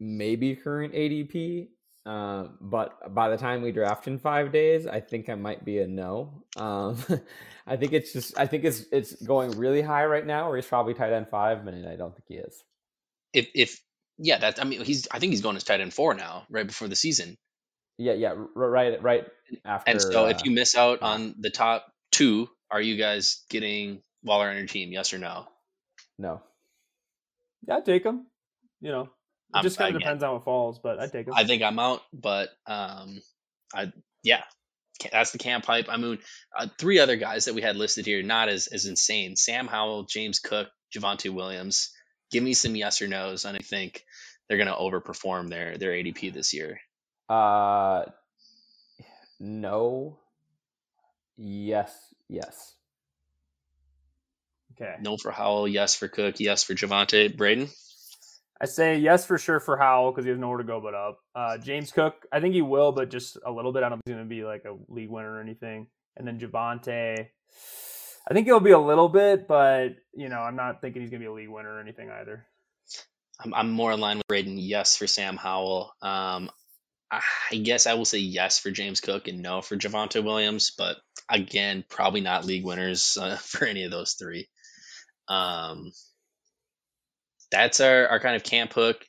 maybe 0.00 0.56
current 0.56 0.94
ADP. 0.94 1.68
Uh, 2.06 2.48
but 2.60 3.14
by 3.14 3.28
the 3.28 3.36
time 3.36 3.60
we 3.60 3.72
draft 3.72 4.06
in 4.06 4.18
five 4.18 4.52
days, 4.52 4.86
I 4.86 5.00
think 5.00 5.28
I 5.28 5.34
might 5.34 5.64
be 5.64 5.78
a 5.78 5.86
no. 5.86 6.44
Um, 6.56 6.96
I 7.66 7.76
think 7.76 7.92
it's 7.92 8.12
just 8.12 8.38
I 8.38 8.46
think 8.46 8.64
it's 8.64 8.84
it's 8.90 9.14
going 9.22 9.52
really 9.52 9.82
high 9.82 10.06
right 10.06 10.24
now, 10.24 10.50
or 10.50 10.56
he's 10.56 10.66
probably 10.66 10.94
tight 10.94 11.12
end 11.12 11.28
five, 11.28 11.66
and 11.66 11.86
I 11.86 11.96
don't 11.96 12.14
think 12.14 12.24
he 12.28 12.36
is. 12.36 12.64
If 13.34 13.48
if 13.54 13.80
yeah, 14.16 14.38
that's 14.38 14.60
I 14.60 14.64
mean 14.64 14.82
he's 14.84 15.06
I 15.10 15.18
think 15.18 15.32
he's 15.32 15.42
going 15.42 15.56
as 15.56 15.64
tight 15.64 15.80
end 15.80 15.92
four 15.92 16.14
now, 16.14 16.44
right 16.48 16.66
before 16.66 16.88
the 16.88 16.96
season. 16.96 17.36
Yeah, 17.98 18.14
yeah, 18.14 18.34
right, 18.54 19.02
right 19.02 19.26
after. 19.64 19.90
And 19.90 20.00
so 20.00 20.26
uh, 20.26 20.28
if 20.28 20.44
you 20.44 20.52
miss 20.52 20.76
out 20.76 21.02
on 21.02 21.34
the 21.38 21.50
top 21.50 21.92
two, 22.12 22.48
are 22.70 22.80
you 22.80 22.96
guys 22.96 23.44
getting 23.50 24.02
Waller 24.22 24.48
on 24.48 24.56
your 24.56 24.66
team? 24.66 24.92
Yes 24.92 25.12
or 25.12 25.18
no? 25.18 25.46
no, 26.18 26.42
Yeah, 27.66 27.76
I'd 27.76 27.84
take 27.84 28.04
him. 28.04 28.26
You 28.80 28.92
know, 28.92 29.10
it 29.54 29.62
just 29.62 29.78
kind 29.78 29.94
of 29.94 30.00
depends 30.00 30.22
on 30.22 30.34
what 30.34 30.44
falls, 30.44 30.78
but 30.78 30.98
I'd 31.00 31.12
take 31.12 31.26
him. 31.26 31.34
I 31.36 31.44
think 31.44 31.62
I'm 31.62 31.78
out, 31.78 32.02
but 32.12 32.50
um, 32.66 33.20
I 33.74 33.92
yeah, 34.22 34.42
that's 35.12 35.32
the 35.32 35.38
camp 35.38 35.64
hype. 35.64 35.88
I 35.88 35.96
mean, 35.96 36.18
uh, 36.58 36.66
three 36.78 36.98
other 36.98 37.16
guys 37.16 37.46
that 37.46 37.54
we 37.54 37.62
had 37.62 37.76
listed 37.76 38.06
here, 38.06 38.22
not 38.22 38.48
as 38.48 38.66
as 38.68 38.86
insane: 38.86 39.36
Sam 39.36 39.66
Howell, 39.66 40.04
James 40.04 40.38
Cook, 40.38 40.68
Javonte 40.94 41.30
Williams. 41.32 41.90
Give 42.30 42.42
me 42.42 42.54
some 42.54 42.76
yes 42.76 43.00
or 43.00 43.08
nos, 43.08 43.44
and 43.46 43.56
I 43.56 43.60
think 43.60 44.04
they're 44.48 44.58
going 44.58 44.68
to 44.68 44.74
overperform 44.74 45.48
their 45.50 45.78
their 45.78 45.92
ADP 45.92 46.32
this 46.32 46.52
year. 46.54 46.80
uh, 47.28 48.04
no, 49.40 50.18
yes, 51.36 51.94
yes. 52.28 52.74
okay. 54.74 54.96
No 55.00 55.16
for 55.16 55.30
Howell, 55.30 55.68
yes 55.68 55.94
for 55.94 56.08
Cook, 56.08 56.40
yes 56.40 56.64
for 56.64 56.74
Javonte. 56.74 57.36
Braden, 57.36 57.68
I 58.60 58.66
say 58.66 58.98
yes 58.98 59.24
for 59.24 59.38
sure 59.38 59.60
for 59.60 59.76
Howell 59.76 60.10
because 60.10 60.24
he 60.24 60.30
has 60.30 60.38
nowhere 60.38 60.58
to 60.58 60.64
go 60.64 60.80
but 60.80 60.94
up. 60.94 61.20
Uh, 61.34 61.58
James 61.58 61.92
Cook, 61.92 62.26
I 62.32 62.40
think 62.40 62.54
he 62.54 62.62
will, 62.62 62.92
but 62.92 63.08
just 63.08 63.38
a 63.46 63.52
little 63.52 63.72
bit. 63.72 63.84
I 63.84 63.88
don't 63.88 63.98
think 63.98 64.08
he's 64.08 64.14
going 64.16 64.28
to 64.28 64.34
be 64.34 64.44
like 64.44 64.64
a 64.64 64.76
league 64.92 65.10
winner 65.10 65.32
or 65.32 65.40
anything. 65.40 65.86
And 66.16 66.26
then 66.26 66.40
Javonte, 66.40 67.28
I 68.28 68.34
think 68.34 68.46
he'll 68.46 68.60
be 68.60 68.72
a 68.72 68.78
little 68.78 69.08
bit, 69.08 69.48
but 69.48 69.96
you 70.12 70.28
know, 70.28 70.40
I'm 70.40 70.56
not 70.56 70.82
thinking 70.82 71.00
he's 71.00 71.10
gonna 71.10 71.20
be 71.20 71.26
a 71.26 71.32
league 71.32 71.48
winner 71.48 71.74
or 71.74 71.80
anything 71.80 72.10
either. 72.10 72.46
I'm, 73.40 73.54
I'm 73.54 73.70
more 73.70 73.92
in 73.92 74.00
line 74.00 74.18
with 74.18 74.26
Braden. 74.26 74.58
Yes 74.58 74.96
for 74.96 75.06
Sam 75.06 75.36
Howell. 75.36 75.94
Um, 76.02 76.50
I 77.10 77.56
guess 77.56 77.86
I 77.86 77.94
will 77.94 78.04
say 78.04 78.18
yes 78.18 78.58
for 78.58 78.70
James 78.70 79.00
Cook 79.00 79.28
and 79.28 79.40
no 79.40 79.62
for 79.62 79.76
Javonte 79.76 80.22
Williams, 80.22 80.72
but 80.76 80.98
again, 81.26 81.84
probably 81.88 82.20
not 82.20 82.44
league 82.44 82.66
winners 82.66 83.16
uh, 83.18 83.36
for 83.40 83.64
any 83.64 83.84
of 83.84 83.90
those 83.90 84.12
three. 84.12 84.48
Um, 85.26 85.92
that's 87.50 87.80
our, 87.80 88.08
our 88.08 88.20
kind 88.20 88.36
of 88.36 88.42
camp 88.42 88.72
hook, 88.72 89.04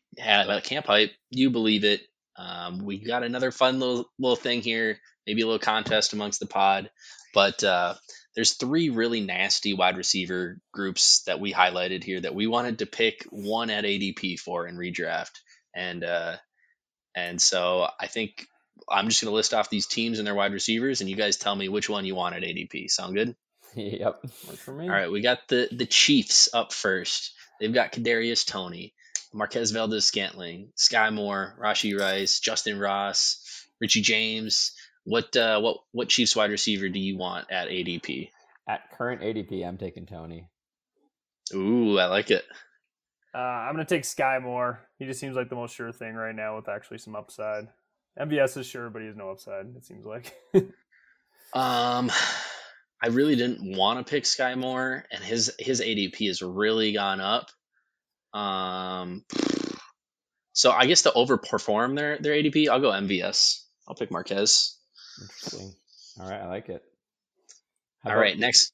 camp 0.64 0.86
hype. 0.86 1.12
You 1.30 1.50
believe 1.50 1.84
it. 1.84 2.02
Um, 2.38 2.86
we 2.86 3.00
got 3.00 3.24
another 3.24 3.52
fun 3.52 3.80
little 3.80 4.10
little 4.18 4.38
thing 4.38 4.62
here, 4.62 5.00
maybe 5.28 5.42
a 5.42 5.46
little 5.46 5.60
contest 5.60 6.14
amongst 6.14 6.40
the 6.40 6.46
pod, 6.46 6.90
but 7.34 7.64
uh, 7.64 7.96
there's 8.36 8.54
three 8.54 8.90
really 8.90 9.20
nasty 9.20 9.74
wide 9.74 9.98
receiver 9.98 10.60
groups 10.72 11.24
that 11.24 11.42
we 11.42 11.52
highlighted 11.52 12.04
here 12.04 12.22
that 12.22 12.36
we 12.36 12.48
wanted 12.48 12.80
to 12.80 12.86
pick 12.86 13.26
one 13.30 13.70
at 13.70 13.84
ADP 13.84 14.40
for 14.40 14.68
in 14.68 14.78
redraft, 14.78 15.32
and 15.76 16.04
uh, 16.04 16.38
and 17.14 17.42
so 17.42 17.88
I 18.00 18.08
think 18.08 18.48
I'm 18.90 19.10
just 19.10 19.22
going 19.22 19.32
to 19.32 19.36
list 19.36 19.54
off 19.54 19.70
these 19.70 19.88
teams 19.88 20.20
and 20.20 20.26
their 20.26 20.36
wide 20.36 20.54
receivers, 20.54 21.02
and 21.02 21.10
you 21.10 21.18
guys 21.18 21.36
tell 21.36 21.56
me 21.56 21.68
which 21.68 21.90
one 21.90 22.06
you 22.06 22.16
want 22.16 22.36
at 22.36 22.44
ADP. 22.44 22.90
Sound 22.90 23.16
good? 23.16 23.36
Yep. 23.76 24.24
Works 24.48 24.60
for 24.62 24.74
me. 24.74 24.86
All 24.86 24.90
right, 24.90 25.12
we 25.12 25.22
got 25.22 25.48
the 25.48 25.70
the 25.72 25.86
Chiefs 25.86 26.50
up 26.52 26.74
first. 26.74 27.34
They've 27.60 27.74
got 27.74 27.92
Kadarius 27.92 28.46
Toney, 28.46 28.94
Marquez 29.34 29.72
Valdes 29.72 30.06
Scantling, 30.06 30.70
Sky 30.76 31.10
Moore, 31.10 31.56
Rashee 31.62 31.98
Rice, 32.00 32.40
Justyn 32.40 32.80
Ross, 32.82 33.68
Richie 33.82 34.02
James. 34.02 34.74
What 35.04 35.36
uh, 35.36 35.60
what 35.60 35.78
what 35.92 36.10
Chiefs 36.10 36.36
wide 36.36 36.52
receiver 36.52 36.90
do 36.90 37.00
you 37.00 37.18
want 37.18 37.52
at 37.52 37.70
ADP? 37.70 38.30
At 38.68 38.92
current 38.92 39.22
ADP, 39.22 39.68
I'm 39.68 39.78
taking 39.78 40.06
Toney. 40.06 40.48
Ooh, 41.54 41.98
I 41.98 42.06
like 42.06 42.32
it. 42.32 42.46
Uh, 43.34 43.38
I'm 43.38 43.74
gonna 43.74 43.86
take 43.86 44.06
Sky 44.06 44.40
Moore. 44.40 44.80
He 44.98 45.06
just 45.06 45.20
seems 45.20 45.36
like 45.36 45.50
the 45.50 45.56
most 45.56 45.76
sure 45.76 45.92
thing 45.92 46.16
right 46.16 46.36
now 46.36 46.56
with 46.56 46.70
actually 46.70 46.98
some 47.00 47.16
upside. 47.16 47.68
MVS 48.20 48.58
is 48.58 48.66
sure, 48.66 48.90
but 48.90 49.02
he 49.02 49.08
has 49.08 49.16
no 49.16 49.32
upside. 49.32 49.68
It 49.76 49.86
seems 49.86 50.06
like. 50.06 50.36
um, 51.54 52.12
I 53.02 53.08
really 53.08 53.36
didn't 53.36 53.78
want 53.78 54.06
to 54.06 54.10
pick 54.10 54.26
Sky 54.26 54.56
Moore, 54.56 55.06
and 55.12 55.24
his 55.24 55.52
his 55.58 55.82
ADP 55.82 56.28
has 56.28 56.42
really 56.42 56.92
gone 56.94 57.22
up. 57.22 57.50
Um, 58.34 59.24
so 60.52 60.72
I 60.72 60.86
guess 60.86 61.04
to 61.04 61.12
overperform 61.12 61.96
their 61.96 62.18
their 62.18 62.34
ADP, 62.34 62.68
I'll 62.70 62.82
go 62.82 62.92
MVS. 62.92 63.64
I'll 63.88 63.96
pick 63.96 64.12
Marquez. 64.12 64.78
Interesting. 65.22 65.74
All 66.20 66.30
right, 66.30 66.42
I 66.42 66.48
like 66.48 66.70
it. 66.70 66.84
How 68.04 68.12
All 68.12 68.18
right, 68.18 68.38
next. 68.38 68.74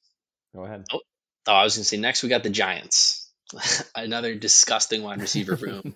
Go 0.54 0.64
ahead. 0.64 0.84
Oh, 0.92 1.00
oh, 1.46 1.52
I 1.52 1.64
was 1.64 1.76
gonna 1.76 1.84
say 1.84 1.96
next 1.96 2.22
we 2.22 2.28
got 2.28 2.42
the 2.42 2.50
Giants. 2.50 3.30
another 3.94 4.34
disgusting 4.34 5.02
wide 5.02 5.20
receiver 5.20 5.54
room. 5.60 5.94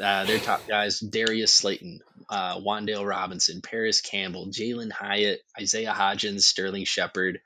uh, 0.00 0.24
their 0.24 0.38
top 0.38 0.66
guys: 0.68 1.00
Darius 1.00 1.52
Slayton, 1.52 2.00
uh, 2.30 2.60
Wan'Dale 2.60 3.08
Robinson, 3.08 3.60
Parris 3.60 4.00
Campbell, 4.00 4.46
Jalin 4.46 4.92
Hyatt, 4.92 5.40
Isaiah 5.60 5.94
Hodgins, 5.96 6.42
Sterling 6.42 6.84
Shepard. 6.84 7.40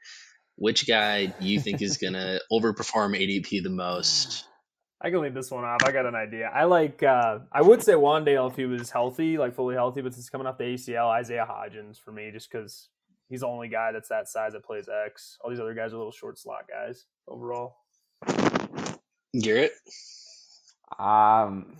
Which 0.56 0.86
guy 0.86 1.26
do 1.26 1.46
you 1.46 1.60
think 1.60 1.82
is 1.82 1.98
gonna 1.98 2.40
overperform 2.52 3.16
ADP 3.16 3.62
the 3.62 3.70
most? 3.70 4.44
I 5.00 5.10
can 5.10 5.20
leave 5.20 5.34
this 5.34 5.50
one 5.50 5.64
off. 5.64 5.82
I 5.84 5.92
got 5.92 6.06
an 6.06 6.14
idea. 6.14 6.50
I 6.52 6.64
like. 6.64 7.02
Uh, 7.02 7.40
I 7.52 7.62
would 7.62 7.82
say 7.82 7.92
Wan'Dale 7.92 8.50
if 8.50 8.56
he 8.56 8.64
was 8.64 8.90
healthy, 8.90 9.36
like 9.36 9.54
fully 9.54 9.74
healthy, 9.74 10.00
but 10.00 10.14
since 10.14 10.30
coming 10.30 10.46
off 10.46 10.56
the 10.56 10.64
ACL, 10.64 11.08
Isaiah 11.08 11.46
Hodgins 11.48 12.00
for 12.00 12.12
me, 12.12 12.30
just 12.32 12.50
because 12.50 12.88
he's 13.28 13.40
the 13.40 13.46
only 13.46 13.68
guy 13.68 13.92
that's 13.92 14.08
that 14.08 14.28
size 14.28 14.52
that 14.54 14.64
plays 14.64 14.88
X. 14.88 15.36
All 15.42 15.50
these 15.50 15.60
other 15.60 15.74
guys 15.74 15.92
are 15.92 15.98
little 15.98 16.12
short 16.12 16.38
slot 16.38 16.64
guys 16.68 17.04
overall. 17.28 17.76
Garrett? 19.38 19.72
Um, 20.98 21.76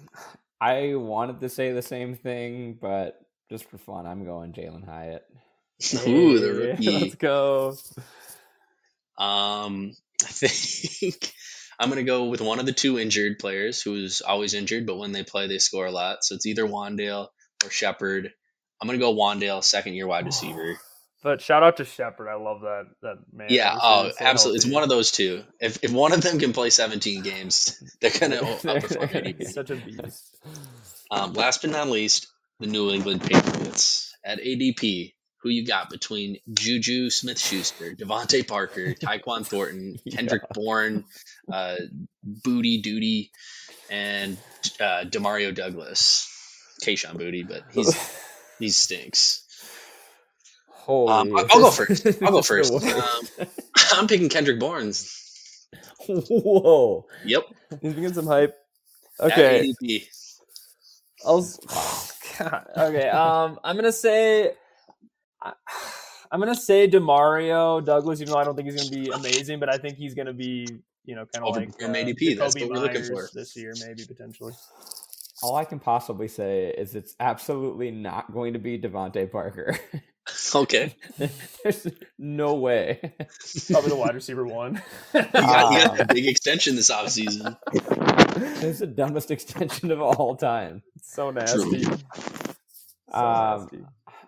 I 0.61 0.95
wanted 0.95 1.40
to 1.40 1.49
say 1.49 1.73
the 1.73 1.83
same 1.83 2.16
thing, 2.16 2.78
but 2.80 3.18
just 3.50 3.68
for 3.71 3.78
fun, 3.78 4.06
I'm 4.06 4.25
going 4.25 4.52
Jalin 4.52 4.85
Hyatt. 4.85 5.25
Ooh, 6.06 6.38
the 6.38 6.52
rookie. 6.52 6.90
Let's 7.00 7.14
go. 7.14 7.76
Um, 9.18 9.92
I 10.23 10.26
think 10.28 11.32
I'm 11.78 11.88
gonna 11.88 12.02
go 12.02 12.26
with 12.26 12.40
one 12.40 12.58
of 12.58 12.66
the 12.66 12.73
two 12.73 12.99
injured 12.99 13.38
players 13.38 13.82
who's 13.82 14.20
always 14.20 14.54
injured, 14.54 14.87
but 14.87 14.96
when 14.96 15.12
they 15.12 15.25
play, 15.25 15.46
they 15.46 15.58
score 15.58 15.87
a 15.87 15.90
lot. 15.90 16.18
So 16.25 16.35
it's 16.35 16.46
either 16.46 16.64
Wan'Dale 16.64 17.28
or 17.64 17.70
Shepard. 17.70 18.32
I'm 18.80 18.88
gonna 18.88 18.99
go 18.99 19.14
Wan'Dale, 19.14 19.62
second 19.62 19.94
year 19.94 20.06
wide 20.06 20.26
receiver. 20.26 20.78
But 21.23 21.40
shout 21.40 21.64
out 21.64 21.78
to 21.78 21.85
Shepard. 21.85 22.28
I 22.28 22.37
love 22.37 22.61
that 22.61 22.85
that 23.02 23.16
man. 23.32 23.49
Yeah, 23.50 23.76
oh, 23.82 24.12
absolutely. 24.20 24.58
It's 24.58 24.66
one 24.66 24.85
of 24.85 24.88
those 24.88 25.11
two. 25.11 25.42
If 25.58 25.82
if 25.82 25.90
one 25.90 26.12
of 26.12 26.20
them 26.20 26.38
can 26.38 26.52
play 26.52 26.70
17 26.70 27.23
games, 27.25 27.82
they're 28.00 28.12
gonna 28.12 28.37
outperform 28.42 29.44
Such 29.50 29.70
a 29.70 29.76
beast. 29.76 30.37
Um, 31.11 31.32
last 31.32 31.62
but 31.62 31.70
not 31.70 31.88
least, 31.88 32.28
the 32.61 32.68
New 32.68 32.92
England 32.92 33.23
Patriots 33.23 34.14
at 34.25 34.38
ADP. 34.38 35.14
Who 35.46 35.52
you 35.52 35.64
got 35.64 35.90
between 35.90 36.38
Juju 36.52 37.08
Smith 37.08 37.38
Schuster, 37.38 37.92
DeVante 37.92 38.48
Parker, 38.48 38.94
Tyquan 39.00 39.46
Thornton, 39.46 39.96
Kendrick 40.10 40.42
yeah. 40.42 40.52
Bourne, 40.52 41.04
uh, 41.52 41.76
Booty 42.24 42.82
Duty, 42.82 43.30
and 43.88 44.36
uh, 44.80 45.04
Demario 45.04 45.54
Douglas? 45.54 46.28
Kayshon 46.82 47.14
Boutte, 47.14 47.46
but 47.46 47.62
he's 47.72 47.96
he 48.58 48.70
stinks. 48.70 49.44
Holy, 50.68 51.12
um, 51.12 51.36
I'll, 51.36 51.46
I'll 51.52 51.60
go 51.60 51.70
first. 51.70 52.06
I'll 52.20 52.32
go 52.32 52.42
first. 52.42 52.72
Um, 52.72 53.46
I'm 53.92 54.08
picking 54.08 54.28
Kendrick 54.28 54.58
Bournes. 54.58 55.68
Whoa. 56.08 57.06
Yep. 57.24 57.44
He's 57.82 57.94
getting 57.94 58.14
some 58.14 58.26
hype. 58.26 58.52
Okay. 59.20 59.72
I'll. 61.24 61.48
Oh, 61.70 62.08
God. 62.40 62.66
Okay. 62.76 63.08
Um, 63.10 63.60
I'm 63.62 63.76
gonna 63.76 63.92
say. 63.92 64.54
I'm 66.32 66.40
gonna 66.40 66.54
say 66.54 66.88
Demario 66.88 67.84
Douglas, 67.84 68.20
even 68.20 68.32
though 68.32 68.38
I 68.38 68.44
don't 68.44 68.56
think 68.56 68.70
he's 68.70 68.90
gonna 68.90 69.04
be 69.04 69.10
amazing, 69.10 69.60
but 69.60 69.72
I 69.72 69.78
think 69.78 69.96
he's 69.96 70.14
gonna 70.14 70.32
be, 70.32 70.66
you 71.04 71.14
know, 71.14 71.24
kind 71.26 71.46
of 71.46 71.54
like 71.54 71.68
uh, 71.80 71.86
ADP. 71.92 72.36
That's 72.36 72.56
what 72.56 72.68
we're 72.68 72.80
looking 72.80 73.04
for 73.04 73.28
this 73.32 73.56
year, 73.56 73.72
maybe 73.86 74.04
potentially. 74.04 74.52
All 75.42 75.54
I 75.54 75.64
can 75.64 75.78
possibly 75.78 76.28
say 76.28 76.74
is 76.76 76.94
it's 76.94 77.14
absolutely 77.20 77.90
not 77.90 78.32
going 78.32 78.54
to 78.54 78.58
be 78.58 78.78
DeVante 78.78 79.30
Parker. 79.30 79.78
Okay. 80.54 80.94
There's 81.62 81.86
no 82.18 82.54
way. 82.54 83.14
Probably 83.70 83.90
the 83.90 83.96
wide 83.96 84.14
receiver 84.14 84.44
one. 84.44 84.82
he, 85.12 85.20
got, 85.20 85.72
you 85.72 85.78
got 85.86 86.00
a 86.00 86.06
big 86.06 86.26
extension 86.26 86.74
this 86.76 86.90
offseason. 86.90 87.56
It's 88.62 88.80
the 88.80 88.86
dumbest 88.86 89.30
extension 89.30 89.90
of 89.90 90.00
all 90.00 90.36
time. 90.36 90.82
It's 90.96 91.14
so 91.14 91.30
nasty. 91.30 91.84
So 91.84 91.94
um, 93.12 93.60
nasty. 93.60 93.84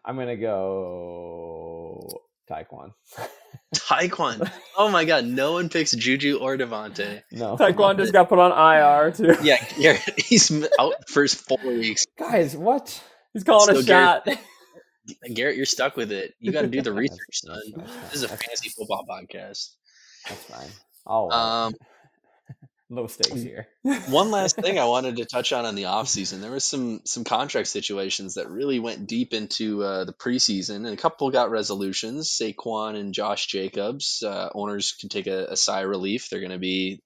I'm 0.09 0.17
gonna 0.17 0.37
go 0.37 2.23
Tyquan. 2.50 2.93
Tyquan. 3.75 4.50
Oh 4.75 4.88
my 4.88 5.05
god, 5.05 5.27
no 5.27 5.53
one 5.53 5.69
picks 5.69 5.93
Juju 5.93 6.38
or 6.38 6.57
DeVante. 6.57 7.23
No. 7.31 7.59
Tyquan 7.59 7.99
just 7.99 8.15
got 8.15 8.31
put 8.31 8.38
on 8.38 8.53
IR 8.53 9.11
too. 9.12 9.37
Yeah, 9.43 9.62
yeah 9.77 9.99
he's 10.17 10.50
out 10.81 10.95
first 11.11 11.37
four 11.47 11.59
weeks. 11.62 12.07
Guys, 12.19 12.57
what? 12.57 13.03
He's 13.35 13.45
calling 13.45 13.75
so 13.75 13.81
a 13.81 13.85
shot. 13.85 14.25
Garrett, 14.25 14.41
Garrett, 15.35 15.57
you're 15.57 15.67
stuck 15.67 15.95
with 15.99 16.11
it. 16.11 16.33
You 16.41 16.53
got 16.53 16.62
to 16.62 16.69
do 16.69 16.81
the 16.81 16.93
research, 16.93 17.19
son. 17.33 17.61
This 18.05 18.15
is 18.15 18.23
a 18.23 18.29
fantasy 18.29 18.71
football 18.71 19.05
podcast. 19.07 19.75
That's 20.27 20.45
fine. 20.45 20.69
Oh, 21.07 21.31
um, 21.31 21.75
low 22.90 23.07
stakes 23.07 23.42
here. 23.42 23.68
one 24.09 24.30
last 24.30 24.57
thing 24.57 24.78
I 24.78 24.85
wanted 24.87 25.16
to 25.16 25.25
touch 25.25 25.52
on 25.52 25.66
in 25.66 25.75
the 25.75 25.85
offseason. 25.85 26.40
There 26.40 26.50
was 26.50 26.64
some 26.64 27.00
some 27.04 27.25
contract 27.25 27.68
situations 27.68 28.35
that 28.35 28.50
really 28.50 28.78
went 28.78 29.07
deep 29.07 29.35
into 29.35 29.83
uh, 29.83 30.04
the 30.04 30.12
preseason, 30.12 30.76
and 30.76 30.88
a 30.88 30.97
couple 30.97 31.30
got 31.30 31.50
resolutions. 31.50 32.30
Saquon 32.30 32.97
and 32.97 33.14
Josh 33.14 33.47
Jacobs. 33.47 34.23
Uh, 34.23 34.49
owners 34.54 34.92
can 34.99 35.09
take 35.09 35.26
a, 35.26 35.47
a 35.47 35.57
sigh 35.57 35.83
of 35.83 35.88
relief. 35.88 36.28
They're 36.28 36.40
going 36.40 36.52
to 36.52 36.59
be 36.59 37.02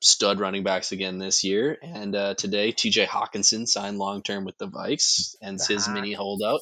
stud 0.00 0.38
running 0.38 0.62
backs 0.62 0.92
again 0.92 1.18
this 1.18 1.42
year. 1.42 1.76
And 1.82 2.14
uh, 2.14 2.34
today, 2.34 2.70
T.J. 2.72 3.06
Hockenson 3.06 3.66
signed 3.66 3.98
long 3.98 4.22
term 4.22 4.44
with 4.44 4.58
the 4.58 4.68
Vikes, 4.68 5.34
and 5.42 5.58
his 5.60 5.88
mini 5.88 6.12
holdout 6.12 6.60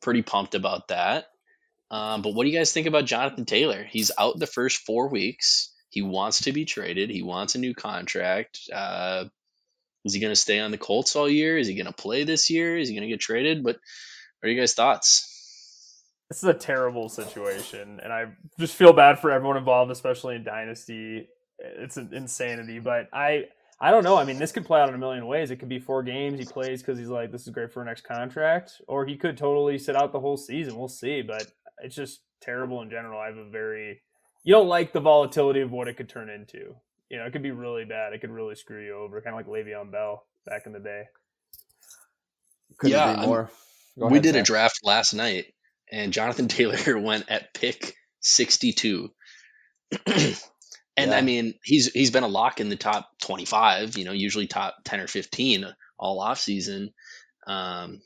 pretty 0.00 0.22
pumped 0.22 0.54
about 0.54 0.88
that. 0.88 1.26
Um, 1.90 2.22
but 2.22 2.34
what 2.34 2.44
do 2.44 2.50
you 2.50 2.58
guys 2.58 2.72
think 2.72 2.86
about 2.86 3.04
Jonathan 3.04 3.44
Taylor? 3.44 3.84
He's 3.84 4.10
out 4.18 4.38
the 4.38 4.46
first 4.46 4.78
four 4.78 5.08
weeks. 5.08 5.71
He 5.92 6.00
wants 6.00 6.44
to 6.44 6.52
be 6.52 6.64
traded. 6.64 7.10
He 7.10 7.22
wants 7.22 7.54
a 7.54 7.58
new 7.58 7.74
contract. 7.74 8.60
Uh, 8.72 9.26
is 10.06 10.14
he 10.14 10.20
going 10.20 10.32
to 10.32 10.40
stay 10.40 10.58
on 10.58 10.70
the 10.70 10.78
Colts 10.78 11.14
all 11.14 11.28
year? 11.28 11.58
Is 11.58 11.68
he 11.68 11.74
going 11.74 11.86
to 11.86 11.92
play 11.92 12.24
this 12.24 12.48
year? 12.48 12.78
Is 12.78 12.88
he 12.88 12.94
going 12.94 13.06
to 13.06 13.12
get 13.12 13.20
traded? 13.20 13.62
What 13.62 13.76
are 14.42 14.48
you 14.48 14.58
guys' 14.58 14.72
thoughts? 14.72 15.28
This 16.30 16.38
is 16.38 16.48
a 16.48 16.54
terrible 16.54 17.10
situation, 17.10 18.00
and 18.02 18.10
I 18.10 18.28
just 18.58 18.74
feel 18.74 18.94
bad 18.94 19.18
for 19.18 19.30
everyone 19.30 19.58
involved, 19.58 19.90
especially 19.90 20.34
in 20.34 20.44
Dynasty. 20.44 21.28
It's 21.58 21.98
an 21.98 22.08
insanity, 22.14 22.78
but 22.78 23.10
I 23.12 23.48
I 23.78 23.90
don't 23.90 24.02
know. 24.02 24.16
I 24.16 24.24
mean, 24.24 24.38
this 24.38 24.50
could 24.50 24.64
play 24.64 24.80
out 24.80 24.88
in 24.88 24.94
a 24.94 24.98
million 24.98 25.26
ways. 25.26 25.50
It 25.50 25.56
could 25.56 25.68
be 25.68 25.78
four 25.78 26.02
games 26.02 26.38
he 26.38 26.46
plays 26.46 26.80
because 26.80 26.98
he's 26.98 27.08
like, 27.08 27.32
this 27.32 27.42
is 27.42 27.50
great 27.50 27.70
for 27.70 27.82
a 27.82 27.84
next 27.84 28.04
contract, 28.04 28.80
or 28.88 29.04
he 29.04 29.16
could 29.16 29.36
totally 29.36 29.76
sit 29.76 29.94
out 29.94 30.10
the 30.12 30.20
whole 30.20 30.38
season. 30.38 30.78
We'll 30.78 30.88
see, 30.88 31.20
but 31.20 31.48
it's 31.82 31.94
just 31.94 32.20
terrible 32.40 32.80
in 32.80 32.88
general. 32.88 33.20
I 33.20 33.26
have 33.26 33.36
a 33.36 33.50
very 33.50 34.00
you 34.44 34.54
don't 34.54 34.68
like 34.68 34.92
the 34.92 35.00
volatility 35.00 35.60
of 35.60 35.70
what 35.70 35.88
it 35.88 35.96
could 35.96 36.08
turn 36.08 36.30
into. 36.30 36.74
You 37.10 37.18
know, 37.18 37.26
it 37.26 37.32
could 37.32 37.42
be 37.42 37.50
really 37.50 37.84
bad. 37.84 38.12
It 38.12 38.20
could 38.20 38.30
really 38.30 38.54
screw 38.54 38.84
you 38.84 38.94
over, 38.96 39.20
kind 39.20 39.38
of 39.38 39.46
like 39.46 39.66
Le'Veon 39.66 39.90
Bell 39.92 40.24
back 40.46 40.66
in 40.66 40.72
the 40.72 40.80
day. 40.80 41.04
Couldn't 42.78 42.96
Yeah, 42.96 43.04
agree 43.04 43.16
more. 43.16 43.50
Go 43.98 44.08
we 44.08 44.08
ahead, 44.08 44.22
did 44.22 44.36
a 44.36 44.42
draft 44.42 44.80
last 44.84 45.14
night, 45.14 45.46
and 45.90 46.12
Jonathan 46.12 46.48
Taylor 46.48 46.98
went 46.98 47.26
at 47.30 47.54
pick 47.54 47.96
62. 48.20 49.10
and 50.06 50.34
Yeah. 50.96 51.14
I 51.14 51.20
mean, 51.22 51.54
he's 51.64 51.92
he's 51.92 52.10
been 52.10 52.24
a 52.24 52.28
lock 52.28 52.60
in 52.60 52.68
the 52.68 52.76
top 52.76 53.08
25, 53.22 53.96
you 53.96 54.04
know, 54.04 54.12
usually 54.12 54.46
top 54.46 54.76
10 54.84 55.00
or 55.00 55.06
15 55.06 55.66
all 55.98 56.20
off 56.20 56.40
season. 56.40 56.92
Um, 57.46 58.02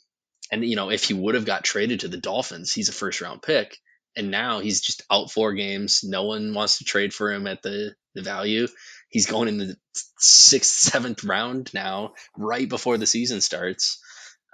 and 0.53 0.65
you 0.65 0.77
know, 0.77 0.91
if 0.91 1.05
he 1.05 1.15
would 1.15 1.35
have 1.35 1.47
got 1.47 1.65
traded 1.65 2.01
to 2.01 2.09
the 2.09 2.17
Dolphins, 2.19 2.73
he's 2.73 2.89
a 2.89 2.93
first 2.93 3.21
round 3.21 3.43
pick. 3.43 3.79
And 4.17 4.31
now 4.31 4.61
he's 4.61 4.81
just 4.81 5.03
out 5.11 5.31
four 5.31 5.53
games. 5.53 6.01
No 6.03 6.25
one 6.25 6.55
wants 6.55 6.79
to 6.79 6.85
trade 6.85 7.13
for 7.13 7.31
him 7.31 7.47
at 7.47 7.63
the, 7.63 7.95
the 8.15 8.23
value. 8.23 8.67
He's 9.11 9.27
going 9.27 9.49
in 9.49 9.59
the 9.59 9.77
sixth, 10.19 10.73
seventh 10.73 11.23
round 11.25 11.73
now, 11.75 12.15
right 12.37 12.69
before 12.69 12.99
the 12.99 13.07
season 13.07 13.41
starts. 13.41 14.01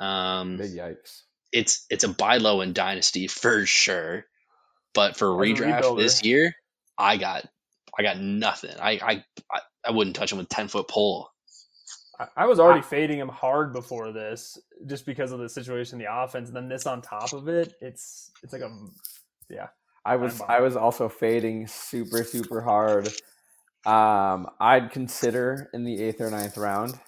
Um, 0.01 0.57
Big 0.57 0.73
yikes. 0.73 1.23
it's 1.53 1.87
it's 1.91 2.05
a 2.05 2.09
buy 2.09 2.39
low 2.39 2.61
in 2.61 2.73
dynasty 2.73 3.29
for 3.29 3.65
sure. 3.67 4.25
But 4.95 5.17
for 5.17 5.29
redraft 5.29 5.97
this 5.97 6.25
year, 6.25 6.55
I 6.99 7.17
got 7.17 7.47
I 7.99 8.03
got 8.03 8.19
nothing. 8.21 8.75
I 8.81 8.93
I 8.93 9.25
I, 9.51 9.61
I 9.87 9.91
wouldn't 9.93 10.17
touch 10.17 10.33
him 10.33 10.39
with 10.39 10.49
ten 10.49 10.69
foot 10.69 10.89
pole. 10.89 11.29
I, 12.19 12.27
I 12.37 12.47
was 12.47 12.61
already 12.61 12.83
fading 12.83 13.19
him 13.19 13.29
hard 13.29 13.73
before 13.73 14.13
this, 14.13 14.59
just 14.87 15.07
because 15.07 15.33
of 15.33 15.39
the 15.39 15.49
situation, 15.49 15.99
in 16.01 16.05
the 16.05 16.15
offense, 16.15 16.49
and 16.49 16.57
then 16.57 16.69
this 16.69 16.87
on 16.87 17.01
top 17.01 17.33
of 17.33 17.49
it. 17.49 17.75
It's 17.81 18.31
it's 18.43 18.53
like 18.53 18.63
a 18.63 18.71
yeah. 19.51 19.69
I 20.05 20.17
was. 20.17 20.41
I 20.49 20.61
was 20.61 20.77
also 20.77 21.09
fading 21.09 21.67
super 21.69 22.25
super 22.25 22.61
hard. 22.61 23.09
Um, 23.87 24.49
I'd 24.61 24.91
consider 24.91 25.71
in 25.73 25.85
the 25.85 26.03
eighth 26.03 26.21
or 26.21 26.31
ninth 26.31 26.57
round. 26.57 26.99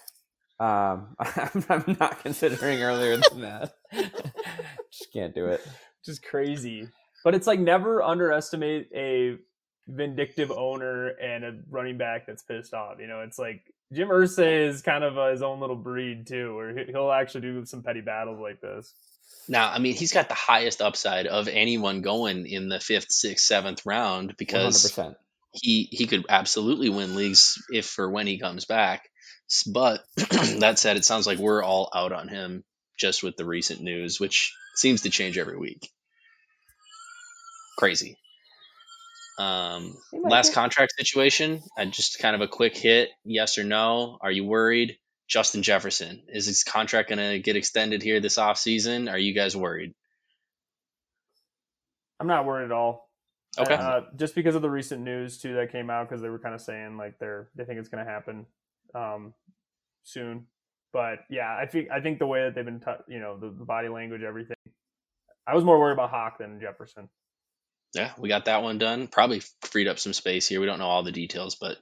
Um, 0.61 1.17
I'm, 1.19 1.65
I'm 1.69 1.97
not 2.01 2.21
considering 2.21 2.83
earlier 2.83 3.17
than 3.17 3.41
that. 3.43 3.75
Just 3.93 5.13
can't 5.13 5.35
do 5.35 5.47
it. 5.47 5.67
just 6.05 6.23
crazy. 6.25 6.89
But 7.25 7.35
it's 7.35 7.47
like 7.47 7.59
never 7.59 8.03
underestimate 8.03 8.89
a 8.95 9.37
vindictive 9.89 10.51
owner 10.51 11.09
and 11.09 11.45
a 11.45 11.53
running 11.71 11.99
back 11.99 12.27
that's 12.27 12.43
pissed 12.43 12.75
off. 12.75 12.99
You 13.01 13.07
know, 13.07 13.21
it's 13.21 13.39
like 13.39 13.63
Jim 13.93 14.09
Irsay 14.09 14.69
is 14.69 14.83
kind 14.83 15.05
of 15.05 15.19
uh, 15.19 15.31
his 15.31 15.43
own 15.43 15.61
little 15.61 15.77
breed 15.77 16.27
too, 16.27 16.55
where 16.55 16.85
he'll 16.87 17.11
actually 17.13 17.43
do 17.43 17.65
some 17.65 17.83
petty 17.83 18.01
battles 18.01 18.41
like 18.41 18.61
this. 18.61 18.95
Now, 19.49 19.71
I 19.71 19.79
mean, 19.79 19.95
he's 19.95 20.13
got 20.13 20.29
the 20.29 20.35
highest 20.35 20.81
upside 20.81 21.27
of 21.27 21.49
anyone 21.49 22.01
going 22.01 22.47
in 22.47 22.69
the 22.69 22.81
fifth, 22.81 23.11
sixth, 23.11 23.45
seventh 23.45 23.85
round 23.85 24.37
because 24.37 24.83
percent. 24.83 25.17
he 25.53 25.89
he 25.91 26.07
could 26.07 26.25
absolutely 26.29 26.89
win 26.89 27.15
leagues 27.15 27.63
if 27.71 27.99
or 27.99 28.11
when 28.11 28.27
he 28.27 28.39
comes 28.39 28.65
back. 28.65 29.09
But 29.67 30.03
that 30.17 30.79
said, 30.79 30.97
it 30.97 31.05
sounds 31.05 31.27
like 31.27 31.39
we're 31.39 31.63
all 31.63 31.91
out 31.95 32.13
on 32.13 32.29
him 32.29 32.65
just 32.99 33.23
with 33.23 33.37
the 33.37 33.45
recent 33.45 33.81
news, 33.81 34.19
which 34.19 34.55
seems 34.75 35.03
to 35.03 35.11
change 35.11 35.37
every 35.37 35.59
week. 35.59 35.91
Crazy. 37.77 38.17
Um, 39.39 39.97
last 40.13 40.55
contract 40.55 40.95
situation. 40.97 41.61
I 41.77 41.85
just 41.87 42.19
kind 42.19 42.37
of 42.37 42.41
a 42.41 42.49
quick 42.49 42.77
hit. 42.77 43.11
Yes 43.25 43.59
or 43.59 43.65
no? 43.65 44.19
Are 44.21 44.31
you 44.31 44.45
worried? 44.45 44.97
Justin 45.29 45.63
Jefferson 45.63 46.23
is 46.29 46.47
his 46.47 46.65
contract 46.65 47.09
going 47.09 47.19
to 47.19 47.39
get 47.39 47.57
extended 47.57 48.03
here 48.03 48.21
this 48.21 48.37
offseason? 48.37 49.11
Are 49.11 49.19
you 49.19 49.35
guys 49.35 49.57
worried? 49.57 49.95
I'm 52.21 52.27
not 52.27 52.47
worried 52.47 52.67
at 52.67 52.73
all. 52.73 53.11
Okay. 53.59 53.75
Uh, 53.75 54.01
just 54.17 54.35
because 54.35 54.55
of 54.55 54.63
the 54.63 54.71
recent 54.71 55.03
news 55.03 55.39
too 55.39 55.55
that 55.55 55.71
came 55.71 55.89
out, 55.91 56.09
because 56.09 56.21
they 56.21 56.29
were 56.29 56.39
kind 56.39 56.55
of 56.55 56.61
saying 56.61 56.97
like 56.97 57.19
they're 57.19 57.49
they 57.55 57.65
think 57.65 57.79
it's 57.79 57.89
going 57.89 58.05
to 58.05 58.11
happen 58.11 58.47
um, 58.95 59.33
soon. 60.03 60.47
But 60.93 61.21
yeah, 61.31 61.57
I 61.57 61.67
think 61.67 61.89
I 61.91 62.01
think 62.01 62.19
the 62.19 62.27
way 62.27 62.43
that 62.43 62.55
they've 62.55 62.65
been, 62.65 62.81
t- 62.81 63.05
you 63.09 63.21
know, 63.21 63.39
the, 63.39 63.51
the 63.51 63.65
body 63.65 63.89
language, 63.89 64.23
everything. 64.23 64.57
I 65.47 65.55
was 65.55 65.65
more 65.65 65.79
worried 65.79 65.95
about 65.95 66.11
Hawk 66.11 66.39
than 66.39 66.61
Jefferson. 66.61 67.09
Yeah, 67.95 68.13
we 68.19 68.29
got 68.29 68.47
that 68.47 68.63
one 68.63 68.79
done. 68.79 69.07
Probably 69.07 69.43
freed 69.63 69.89
up 69.89 69.99
some 69.99 70.13
space 70.13 70.49
here. 70.49 70.61
We 70.61 70.67
don't 70.67 70.79
know 70.79 70.89
all 70.89 71.03
the 71.05 71.13
details, 71.13 71.57
but 71.57 71.77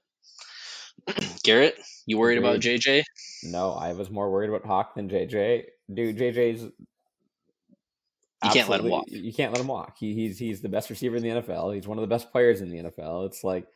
Garrett, 1.45 1.77
you 2.07 2.19
worried 2.19 2.39
about 2.39 2.61
JJ? 2.61 3.03
No, 3.45 3.73
I 3.73 3.93
was 3.93 4.11
more 4.11 4.31
worried 4.31 4.49
about 4.49 4.65
Hawk 4.65 4.95
than 4.95 5.09
JJ. 5.09 5.65
Dude, 5.93 6.17
JJ's 6.17 6.63
You 6.63 8.51
can't 8.51 8.69
let 8.69 8.81
him 8.81 8.89
walk. 8.89 9.05
You 9.09 9.33
can't 9.33 9.53
let 9.53 9.61
him 9.61 9.69
walk. 9.69 9.97
He, 9.99 10.15
he's 10.15 10.39
he's 10.39 10.61
the 10.61 10.69
best 10.69 10.91
receiver 10.91 11.17
in 11.17 11.23
the 11.23 11.29
NFL. 11.29 11.75
He's 11.75 11.87
one 11.87 11.99
of 11.99 12.03
the 12.03 12.09
best 12.09 12.31
players 12.31 12.61
in 12.61 12.71
the 12.71 12.79
NFL. 12.79 13.27
It's 13.27 13.45
like 13.45 13.67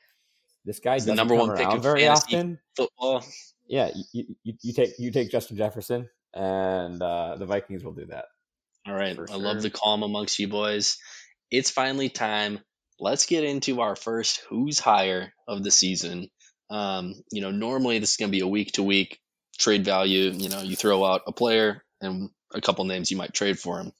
this 0.65 0.81
guy 0.81 0.95
He's 0.95 1.03
doesn't 1.03 1.17
number 1.17 1.37
come 1.37 1.49
one 1.49 1.57
pick 1.57 1.67
around 1.67 1.83
very 1.83 2.07
often. 2.07 2.59
Football. 2.77 3.25
Yeah, 3.69 3.91
you, 4.13 4.37
you, 4.45 4.55
you 4.63 4.73
take 4.73 4.99
you 4.99 5.11
take 5.11 5.31
Justin 5.31 5.57
Jefferson, 5.57 6.09
and 6.35 7.03
uh, 7.03 7.37
the 7.37 7.47
Vikings 7.47 7.85
will 7.85 7.95
do 7.95 8.07
that. 8.07 8.27
All 8.87 8.95
right. 8.95 9.19
I 9.31 9.35
love 9.35 9.63
the 9.63 9.71
calm 9.71 10.03
amongst 10.05 10.39
you 10.39 10.49
boys. 10.49 10.99
It's 11.51 11.71
finally 11.71 12.09
time. 12.09 12.61
Let's 13.01 13.27
get 13.27 13.45
into 13.45 13.81
our 13.81 13.97
first 13.97 14.43
who's 14.49 14.79
higher 14.79 15.33
of 15.49 15.63
the 15.63 15.71
season. 15.71 16.29
Um, 16.71 17.15
you 17.31 17.43
know, 17.43 17.51
normally 17.51 17.99
this 17.99 18.13
is 18.13 18.17
going 18.17 18.31
to 18.31 18.37
be 18.37 18.41
a 18.41 18.49
week 18.49 18.73
to 18.73 18.83
week 18.83 19.21
trade 19.59 19.85
value. 19.85 20.31
You 20.31 20.49
know, 20.49 20.63
you 20.63 20.77
throw 20.77 21.05
out 21.05 21.23
a 21.27 21.33
player 21.33 21.85
and 22.01 22.31
a 22.55 22.61
couple 22.61 22.85
names 22.85 23.11
you 23.11 23.17
might 23.17 23.35
trade 23.35 23.59
for 23.59 23.79
him. 23.81 23.93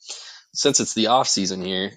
Since 0.55 0.81
it's 0.81 0.95
the 0.95 1.09
off 1.09 1.29
season 1.29 1.63
here, 1.63 1.93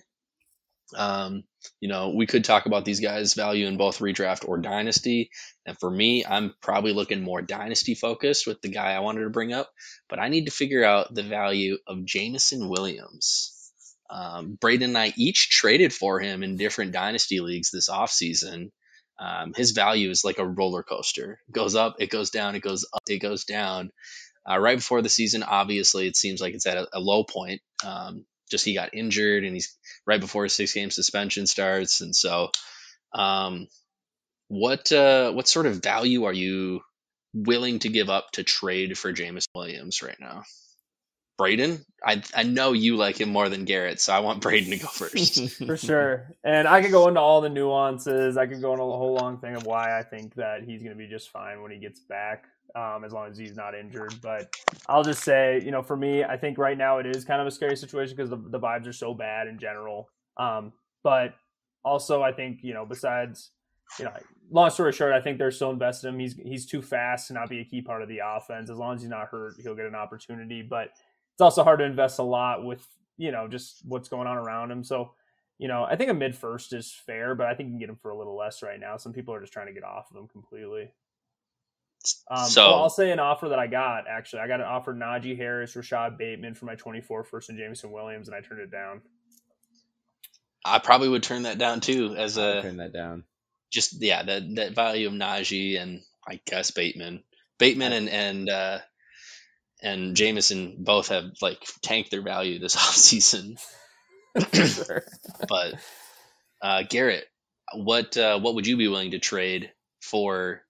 um, 0.96 1.44
you 1.80 1.90
know, 1.90 2.10
we 2.16 2.26
could 2.26 2.44
talk 2.44 2.66
about 2.66 2.86
these 2.86 3.00
guys' 3.00 3.34
value 3.34 3.68
in 3.68 3.78
both 3.78 4.00
redraft 4.00 4.48
or 4.48 4.58
dynasty. 4.58 5.30
And 5.66 5.78
for 5.80 5.90
me, 5.90 6.26
I'm 6.26 6.54
probably 6.62 6.94
looking 6.94 7.22
more 7.22 7.42
dynasty 7.42 7.96
focused 7.96 8.48
with 8.48 8.62
the 8.62 8.70
guy 8.70 8.94
I 8.94 9.00
wanted 9.00 9.24
to 9.24 9.30
bring 9.30 9.54
up, 9.54 9.70
but 10.10 10.20
I 10.20 10.30
need 10.30 10.46
to 10.46 10.52
figure 10.52 10.84
out 10.84 11.14
the 11.14 11.24
value 11.24 11.78
of 11.88 12.06
Jameson 12.06 12.70
Williams. 12.70 13.56
Um, 14.10 14.58
Braden 14.60 14.90
and 14.90 14.98
I 14.98 15.14
each 15.18 15.50
traded 15.50 15.94
for 15.94 16.20
him 16.20 16.42
in 16.42 16.58
different 16.58 16.94
dynasty 16.94 17.40
leagues 17.40 17.70
this 17.70 17.90
offseason. 17.90 18.72
Um, 19.20 19.54
his 19.54 19.72
value 19.72 20.10
is 20.10 20.24
like 20.24 20.40
a 20.40 20.48
roller 20.48 20.84
coaster. 20.84 21.40
It 21.48 21.52
goes 21.52 21.76
up, 21.76 21.98
it 22.00 22.10
goes 22.10 22.30
down, 22.30 22.56
it 22.56 22.62
goes 22.62 22.86
up, 22.94 23.02
it 23.08 23.20
goes 23.20 23.44
down. 23.44 23.92
Uh, 24.50 24.58
right 24.58 24.78
before 24.78 25.02
the 25.02 25.10
season, 25.10 25.44
obviously, 25.44 26.08
it 26.08 26.16
seems 26.16 26.42
like 26.42 26.54
it's 26.54 26.66
at 26.66 26.78
a, 26.78 26.88
a 26.94 27.00
low 27.00 27.24
point. 27.24 27.62
Um, 27.86 28.26
just 28.50 28.66
he 28.66 28.74
got 28.74 28.94
injured, 28.94 29.44
and 29.44 29.54
he's 29.54 29.78
right 30.08 30.20
before 30.20 30.44
his 30.44 30.54
six 30.54 30.74
game 30.74 30.90
suspension 30.90 31.46
starts, 31.46 32.02
and 32.02 32.16
so, 32.16 32.50
um, 33.14 33.68
what 34.48 34.92
uh, 34.92 35.32
what 35.32 35.48
sort 35.48 35.66
of 35.68 35.84
value 35.84 36.24
are 36.24 36.34
you 36.34 36.82
willing 37.34 37.80
to 37.80 37.90
give 37.90 38.10
up 38.10 38.32
to 38.32 38.44
trade 38.44 38.98
for 38.98 39.12
Jameson 39.12 39.52
Williams 39.54 40.02
right 40.02 40.18
now? 40.20 40.44
Braden, 41.40 41.86
I 42.06 42.22
I 42.36 42.44
know 42.44 42.74
you 42.74 42.98
like 42.98 43.20
him 43.20 43.30
more 43.30 43.48
than 43.48 43.64
Garrett, 43.64 44.02
so 44.02 44.12
I 44.12 44.20
want 44.20 44.42
Braden 44.42 44.72
to 44.72 44.78
go 44.78 44.88
first. 44.88 45.58
for 45.66 45.78
sure. 45.78 46.36
And 46.44 46.68
I 46.68 46.82
could 46.82 46.92
go 46.92 47.08
into 47.08 47.22
all 47.22 47.40
the 47.40 47.48
nuances. 47.48 48.36
I 48.36 48.46
could 48.46 48.60
go 48.60 48.74
into 48.74 48.84
a 48.84 48.98
whole 48.98 49.14
long 49.14 49.38
thing 49.40 49.56
of 49.56 49.66
why 49.66 49.98
I 49.98 50.04
think 50.04 50.36
that 50.36 50.64
he's 50.66 50.84
going 50.84 50.92
to 50.92 50.98
be 50.98 51.08
just 51.08 51.32
fine 51.32 51.62
when 51.62 51.72
he 51.72 51.78
gets 51.78 52.02
back, 52.02 52.44
um, 52.76 53.06
as 53.06 53.14
long 53.14 53.30
as 53.30 53.38
he's 53.38 53.56
not 53.56 53.74
injured. 53.74 54.16
But 54.22 54.54
I'll 54.90 55.02
just 55.02 55.24
say, 55.24 55.62
you 55.64 55.72
know, 55.72 55.82
for 55.82 55.96
me, 55.96 56.26
I 56.26 56.36
think 56.36 56.58
right 56.58 56.78
now 56.78 56.98
it 56.98 57.06
is 57.06 57.24
kind 57.24 57.40
of 57.40 57.48
a 57.48 57.52
scary 57.52 57.78
situation 57.78 58.18
because 58.18 58.30
the, 58.30 58.36
the 58.36 58.60
vibes 58.60 58.86
are 58.86 58.94
so 58.94 59.14
bad 59.14 59.48
in 59.48 59.58
general. 59.58 60.10
Um, 60.36 60.74
but 61.04 61.36
also, 61.86 62.22
I 62.22 62.34
think 62.34 62.60
you 62.64 62.74
know, 62.74 62.86
besides, 62.86 63.52
you 63.98 64.04
know, 64.04 64.12
long 64.52 64.72
story 64.72 64.92
short, 64.92 65.14
I 65.14 65.22
think 65.22 65.38
they're 65.38 65.52
still 65.52 65.72
invested 65.72 66.10
in 66.10 66.16
him. 66.16 66.20
He's 66.20 66.36
he's 66.36 66.66
too 66.66 66.82
fast 66.82 67.28
to 67.28 67.34
not 67.34 67.50
be 67.50 67.62
a 67.62 67.64
key 67.64 67.82
part 67.82 68.02
of 68.02 68.10
the 68.10 68.20
offense. 68.26 68.70
As 68.70 68.78
long 68.78 68.96
as 68.96 69.02
he's 69.02 69.10
not 69.10 69.30
hurt, 69.30 69.54
he'll 69.64 69.76
get 69.76 69.86
an 69.86 69.96
opportunity. 69.96 70.62
But 70.62 70.90
it's 71.40 71.42
also 71.42 71.64
hard 71.64 71.80
to 71.80 71.86
invest 71.86 72.20
a 72.20 72.24
lot 72.24 72.66
with 72.66 72.86
you 73.16 73.32
know 73.32 73.48
just 73.48 73.80
what's 73.86 74.10
going 74.10 74.28
on 74.28 74.36
around 74.36 74.72
him. 74.72 74.84
So 74.84 75.14
you 75.58 75.70
know, 75.70 75.86
I 75.86 75.96
think 75.96 76.10
a 76.10 76.14
mid 76.14 76.36
first 76.36 76.74
is 76.74 76.94
fair, 77.06 77.34
but 77.34 77.48
I 77.48 77.56
think 77.56 77.68
you 77.68 77.74
can 77.74 77.80
get 77.80 77.90
him 77.90 77.96
for 78.02 78.12
a 78.12 78.18
little 78.18 78.36
less 78.36 78.62
right 78.62 78.78
now. 78.80 78.98
Some 78.98 79.14
people 79.14 79.34
are 79.34 79.40
just 79.40 79.54
trying 79.54 79.68
to 79.68 79.74
get 79.74 79.86
off 79.86 80.12
of 80.12 80.18
him 80.18 80.28
completely. 80.28 80.92
Um, 82.30 82.46
So- 82.50 82.68
well, 82.70 82.84
I'll 82.84 82.90
say 82.90 83.12
an 83.12 83.20
offer 83.20 83.48
that 83.50 83.60
I 83.60 83.68
got 83.68 84.06
actually. 84.10 84.42
I 84.42 84.48
got 84.48 84.60
an 84.60 84.66
offer 84.68 84.94
Najee 84.94 85.38
Harris, 85.38 85.76
Rashod 85.78 86.18
Bateman 86.18 86.56
for 86.56 86.66
my 86.66 86.76
24 86.76 87.24
first 87.24 87.48
and 87.50 87.58
Jameson 87.58 87.92
Williams, 87.92 88.28
and 88.28 88.36
I 88.36 88.42
turned 88.42 88.60
it 88.60 88.70
down. 88.72 89.02
I 90.66 90.80
probably 90.80 91.08
would 91.08 91.24
turn 91.24 91.44
that 91.44 91.58
down 91.58 91.80
too, 91.80 92.16
as 92.18 92.38
a 92.38 92.62
turn 92.62 92.78
that 92.78 92.92
down. 92.92 93.24
just 93.72 94.02
yeah 94.02 94.24
that 94.24 94.56
that 94.56 94.76
value 94.76 95.08
of 95.08 95.14
Najee 95.14 95.80
and 95.82 96.02
I 96.28 96.42
guess 96.46 96.72
Bateman, 96.72 97.24
Bateman 97.60 97.94
and 97.94 98.10
and 98.10 98.50
uh, 98.50 98.80
and 99.82 100.16
Jameson 100.16 100.76
both 100.80 101.10
have 101.10 101.32
like 101.42 101.64
tanked 101.82 102.12
their 102.12 102.22
value 102.22 102.60
this 102.60 102.76
offseason. 102.78 103.60
Sure. 104.54 105.04
But 105.48 105.76
uh, 106.62 106.84
Garrett, 106.90 107.26
what 107.74 108.18
uh, 108.18 108.40
what 108.40 108.56
would 108.56 108.68
you 108.68 108.78
be 108.78 108.88
willing 108.88 109.12
to 109.12 109.20
trade 109.20 109.72
for 110.02 110.62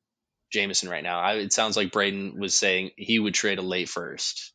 Jameson 0.52 0.90
right 0.90 1.04
now? 1.04 1.20
I, 1.20 1.34
it 1.36 1.54
sounds 1.54 1.78
like 1.78 1.92
Braden 1.92 2.40
was 2.40 2.54
saying 2.54 2.92
he 2.98 3.20
would 3.20 3.34
trade 3.34 3.60
a 3.60 3.64
late 3.64 3.90
first. 3.90 4.54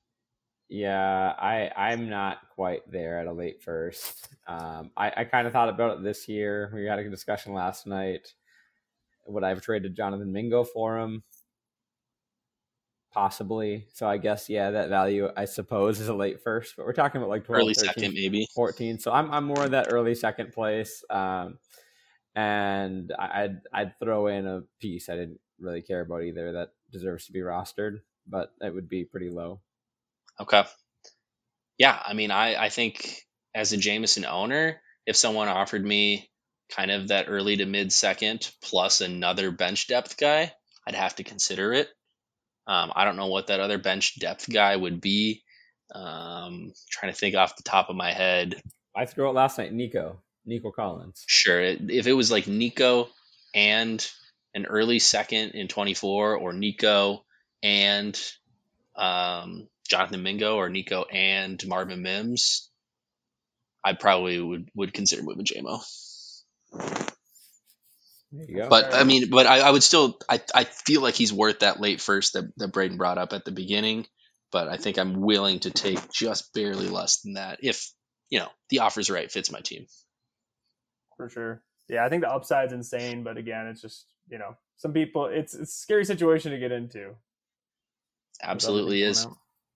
Yeah, 0.68 1.34
I 1.38 1.70
I'm 1.76 2.08
not 2.08 2.38
quite 2.54 2.90
there 2.90 3.18
at 3.20 3.26
a 3.26 3.32
late 3.32 3.62
first. 3.62 4.28
Um, 4.46 4.90
I 4.96 5.12
I 5.16 5.24
kind 5.24 5.46
of 5.46 5.52
thought 5.52 5.68
about 5.68 5.98
it 5.98 6.04
this 6.04 6.28
year. 6.28 6.70
We 6.74 6.86
had 6.86 6.98
a 6.98 7.10
discussion 7.10 7.52
last 7.52 7.86
night. 7.86 8.26
Would 9.26 9.44
I 9.44 9.50
have 9.50 9.62
traded 9.62 9.96
Jonathan 9.96 10.32
Mingo 10.32 10.64
for 10.64 10.98
him? 10.98 11.22
Possibly. 13.14 13.86
So 13.92 14.08
I 14.08 14.18
guess 14.18 14.50
yeah, 14.50 14.72
that 14.72 14.88
value 14.88 15.28
I 15.36 15.44
suppose 15.44 16.00
is 16.00 16.08
a 16.08 16.14
late 16.14 16.40
first, 16.42 16.74
but 16.76 16.84
we're 16.84 16.92
talking 16.92 17.20
about 17.20 17.30
like 17.30 17.44
12, 17.44 17.60
Early 17.60 17.74
13, 17.74 17.94
second, 17.94 18.14
maybe. 18.14 18.48
14. 18.56 18.98
So 18.98 19.12
I'm 19.12 19.30
I'm 19.30 19.44
more 19.44 19.64
of 19.64 19.70
that 19.70 19.92
early 19.92 20.16
second 20.16 20.52
place. 20.52 21.04
Um, 21.08 21.58
and 22.34 23.12
I'd 23.16 23.60
I'd 23.72 23.98
throw 24.00 24.26
in 24.26 24.48
a 24.48 24.62
piece 24.80 25.08
I 25.08 25.14
didn't 25.14 25.38
really 25.60 25.80
care 25.80 26.00
about 26.00 26.24
either 26.24 26.52
that 26.52 26.70
deserves 26.90 27.26
to 27.26 27.32
be 27.32 27.38
rostered, 27.38 28.00
but 28.26 28.52
it 28.60 28.74
would 28.74 28.88
be 28.88 29.04
pretty 29.04 29.30
low. 29.30 29.60
Okay. 30.40 30.64
Yeah, 31.78 31.96
I 32.04 32.14
mean, 32.14 32.32
I 32.32 32.64
I 32.64 32.68
think 32.68 33.22
as 33.54 33.72
a 33.72 33.76
Jameson 33.76 34.24
owner, 34.24 34.80
if 35.06 35.14
someone 35.14 35.46
offered 35.46 35.84
me 35.84 36.28
kind 36.68 36.90
of 36.90 37.08
that 37.08 37.26
early 37.28 37.58
to 37.58 37.66
mid 37.66 37.92
second 37.92 38.50
plus 38.60 39.00
another 39.00 39.52
bench 39.52 39.86
depth 39.86 40.16
guy, 40.16 40.52
I'd 40.84 40.96
have 40.96 41.14
to 41.16 41.22
consider 41.22 41.72
it. 41.72 41.88
Um, 42.66 42.92
I 42.94 43.04
don't 43.04 43.16
know 43.16 43.26
what 43.26 43.48
that 43.48 43.60
other 43.60 43.78
bench 43.78 44.18
depth 44.18 44.50
guy 44.50 44.74
would 44.74 45.00
be. 45.00 45.42
Um, 45.94 46.72
trying 46.90 47.12
to 47.12 47.18
think 47.18 47.36
off 47.36 47.56
the 47.56 47.62
top 47.62 47.90
of 47.90 47.96
my 47.96 48.12
head. 48.12 48.60
I 48.96 49.06
threw 49.06 49.28
out 49.28 49.34
last 49.34 49.58
night 49.58 49.72
Nico 49.72 50.20
Nico 50.46 50.70
Collins. 50.70 51.24
Sure, 51.26 51.60
if 51.62 52.06
it 52.06 52.12
was 52.12 52.30
like 52.30 52.46
Nico 52.46 53.08
and 53.54 54.06
an 54.54 54.66
early 54.66 54.98
second 54.98 55.50
in 55.50 55.68
24, 55.68 56.36
or 56.36 56.52
Nico 56.52 57.24
and 57.62 58.20
um, 58.96 59.68
Jonathan 59.88 60.22
Mingo, 60.22 60.56
or 60.56 60.68
Nico 60.68 61.04
and 61.04 61.64
Marvin 61.66 62.02
Mims, 62.02 62.70
I 63.84 63.94
probably 63.94 64.40
would 64.40 64.70
would 64.74 64.92
consider 64.92 65.22
moving 65.22 65.44
Jamo. 65.44 65.82
There 68.36 68.46
you 68.48 68.56
go. 68.56 68.68
But. 68.68 68.94
I 68.94 69.04
mean, 69.04 69.30
but 69.30 69.46
I, 69.46 69.60
I 69.60 69.70
would 69.70 69.82
still, 69.82 70.18
I, 70.28 70.40
I 70.54 70.64
feel 70.64 71.02
like 71.02 71.14
he's 71.14 71.32
worth 71.32 71.60
that 71.60 71.80
late 71.80 72.00
first 72.00 72.34
that, 72.34 72.44
that 72.58 72.72
Braden 72.72 72.96
brought 72.96 73.18
up 73.18 73.32
at 73.32 73.44
the 73.44 73.52
beginning. 73.52 74.06
But 74.52 74.68
I 74.68 74.76
think 74.76 74.98
I'm 74.98 75.20
willing 75.20 75.60
to 75.60 75.70
take 75.70 76.12
just 76.12 76.52
barely 76.54 76.88
less 76.88 77.22
than 77.22 77.34
that 77.34 77.58
if, 77.62 77.90
you 78.30 78.38
know, 78.38 78.48
the 78.70 78.80
offer's 78.80 79.10
right, 79.10 79.30
fits 79.30 79.50
my 79.50 79.60
team. 79.60 79.86
for 81.16 81.28
sure. 81.28 81.62
Yeah, 81.88 82.04
I 82.04 82.08
think 82.08 82.22
the 82.22 82.30
upside's 82.30 82.72
insane, 82.72 83.24
but 83.24 83.36
again, 83.36 83.66
it's 83.66 83.80
just 83.80 84.06
you 84.30 84.38
know 84.38 84.56
some 84.76 84.92
people. 84.92 85.26
It's 85.26 85.54
it's 85.54 85.70
a 85.70 85.80
scary 85.80 86.04
situation 86.04 86.52
to 86.52 86.58
get 86.58 86.72
into. 86.72 87.14
Absolutely 88.42 89.02
is. 89.02 89.26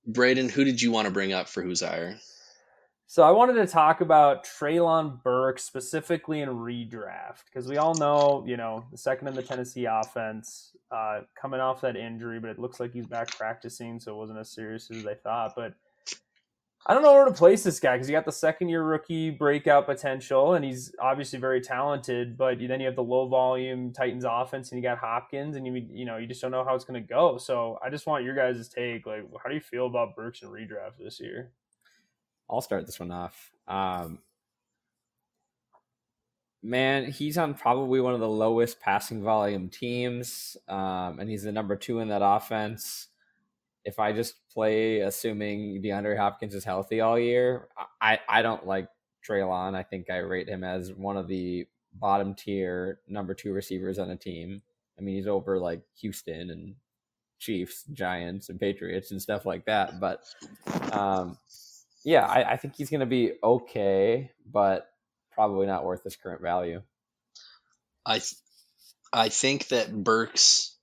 Braden, 0.07 0.49
who 0.49 0.65
did 0.65 0.81
you 0.81 0.91
want 0.91 1.07
to 1.07 1.13
bring 1.13 1.33
up 1.33 1.49
for 1.49 1.63
who's 1.63 1.81
higher? 1.81 2.17
So 3.11 3.23
I 3.23 3.31
wanted 3.31 3.55
to 3.55 3.67
talk 3.67 4.03
about 4.03 4.45
Treylon 4.45 5.23
Burke 5.23 5.59
specifically 5.59 6.43
in 6.43 6.51
redraft 6.51 7.47
because 7.47 7.67
we 7.67 7.79
all 7.79 7.95
know, 7.95 8.45
you 8.47 8.59
know, 8.59 8.85
the 8.93 8.99
second 8.99 9.29
in 9.29 9.35
the 9.35 9.43
Tennessee 9.43 9.87
offense, 9.87 10.77
uh, 10.91 11.23
coming 11.35 11.59
off 11.59 11.81
that 11.81 11.97
injury, 11.97 12.39
but 12.39 12.51
it 12.51 12.59
looks 12.59 12.81
like 12.81 12.93
he's 12.93 13.07
back 13.07 13.35
practicing, 13.35 13.99
so 13.99 14.13
it 14.13 14.17
wasn't 14.19 14.39
as 14.39 14.51
serious 14.51 14.91
as 14.91 15.05
they 15.05 15.15
thought. 15.15 15.55
But 15.57 15.73
I 16.87 16.93
don't 16.93 17.03
know 17.03 17.15
where 17.15 17.25
to 17.25 17.33
place 17.33 17.63
this 17.63 17.81
guy 17.81 17.95
because 17.95 18.11
you 18.11 18.15
got 18.15 18.27
the 18.27 18.31
second 18.31 18.69
year 18.69 18.83
rookie 18.83 19.31
breakout 19.31 19.87
potential, 19.87 20.53
and 20.53 20.63
he's 20.63 20.95
obviously 21.01 21.39
very 21.39 21.63
talented. 21.63 22.37
But 22.37 22.59
then 22.59 22.79
you 22.79 22.85
have 22.85 22.97
the 22.97 23.03
low 23.03 23.27
volume 23.27 23.95
Titans 23.95 24.27
offense, 24.29 24.71
and 24.71 24.83
you 24.83 24.87
got 24.87 24.99
Hopkins, 24.99 25.57
and 25.57 25.67
you 25.67 25.73
you 25.91 26.05
know 26.05 26.19
you 26.19 26.27
just 26.27 26.43
don't 26.43 26.51
know 26.51 26.63
how 26.63 26.75
it's 26.75 26.85
going 26.85 27.03
to 27.03 27.09
go. 27.09 27.39
So 27.39 27.79
I 27.83 27.89
just 27.89 28.07
want 28.07 28.23
your 28.25 28.35
guys' 28.35 28.69
take. 28.69 29.07
Like, 29.07 29.25
how 29.43 29.49
do 29.49 29.55
you 29.55 29.63
feel 29.63 29.87
about 29.87 30.15
Burks 30.15 30.43
and 30.43 30.53
redraft 30.53 30.99
this 31.03 31.19
year? 31.21 31.53
I'll 32.51 32.61
start 32.61 32.87
this 32.87 33.01
one 33.01 33.11
off. 33.11 33.51
Um, 33.67 34.21
man, 36.63 37.11
he's 37.11 37.39
on 37.39 37.55
probably 37.55 38.01
one 38.01 38.15
of 38.15 38.21
the 38.21 38.29
lowest 38.29 38.81
passing 38.81 39.23
volume 39.23 39.69
teams, 39.69 40.57
um, 40.69 41.19
and 41.21 41.29
he's 41.29 41.43
the 41.43 41.53
number 41.53 41.77
two 41.77 42.01
in 42.01 42.09
that 42.09 42.23
offense. 42.23 43.09
If 43.85 43.99
I 43.99 44.13
just 44.13 44.49
play 44.53 45.01
assuming 45.01 45.83
DeAndre 45.83 46.17
Hopkins 46.17 46.55
is 46.55 46.65
healthy 46.65 47.01
all 47.01 47.19
year, 47.19 47.69
I, 48.01 48.19
I 48.29 48.43
don't 48.43 48.67
like 48.67 48.89
Treylon. 49.27 49.75
I 49.75 49.83
think 49.83 50.11
I 50.11 50.19
rate 50.19 50.49
him 50.49 50.65
as 50.65 50.93
one 50.93 51.17
of 51.17 51.29
the 51.29 51.67
bottom 51.95 52.35
tier 52.35 53.01
number 53.09 53.35
two 53.35 53.53
receivers 53.53 53.99
on 53.99 54.11
a 54.11 54.17
team. 54.17 54.63
I 54.99 55.03
mean, 55.03 55.17
he's 55.17 55.27
over 55.27 55.59
like 55.59 55.83
Houston 56.01 56.51
and 56.51 56.75
Chiefs, 57.39 57.85
Giants, 57.93 58.49
and 58.49 58.59
Patriots 58.59 59.11
and 59.11 59.23
stuff 59.23 59.47
like 59.47 59.65
that. 59.67 60.01
But 60.01 60.25
um, 60.93 61.39
yeah, 62.09 62.25
I, 62.25 62.53
I 62.53 62.57
think 62.57 62.75
he's 62.75 62.89
going 62.89 63.01
to 63.01 63.07
be 63.07 63.33
okay, 63.45 64.31
but 64.51 64.89
probably 65.33 65.67
not 65.67 65.85
worth 65.85 66.03
his 66.03 66.17
current 66.17 66.41
value. 66.41 66.81
I, 68.07 68.15
th- 68.15 68.33
I 69.13 69.29
think 69.29 69.69
that 69.69 69.93
Burks 69.93 70.75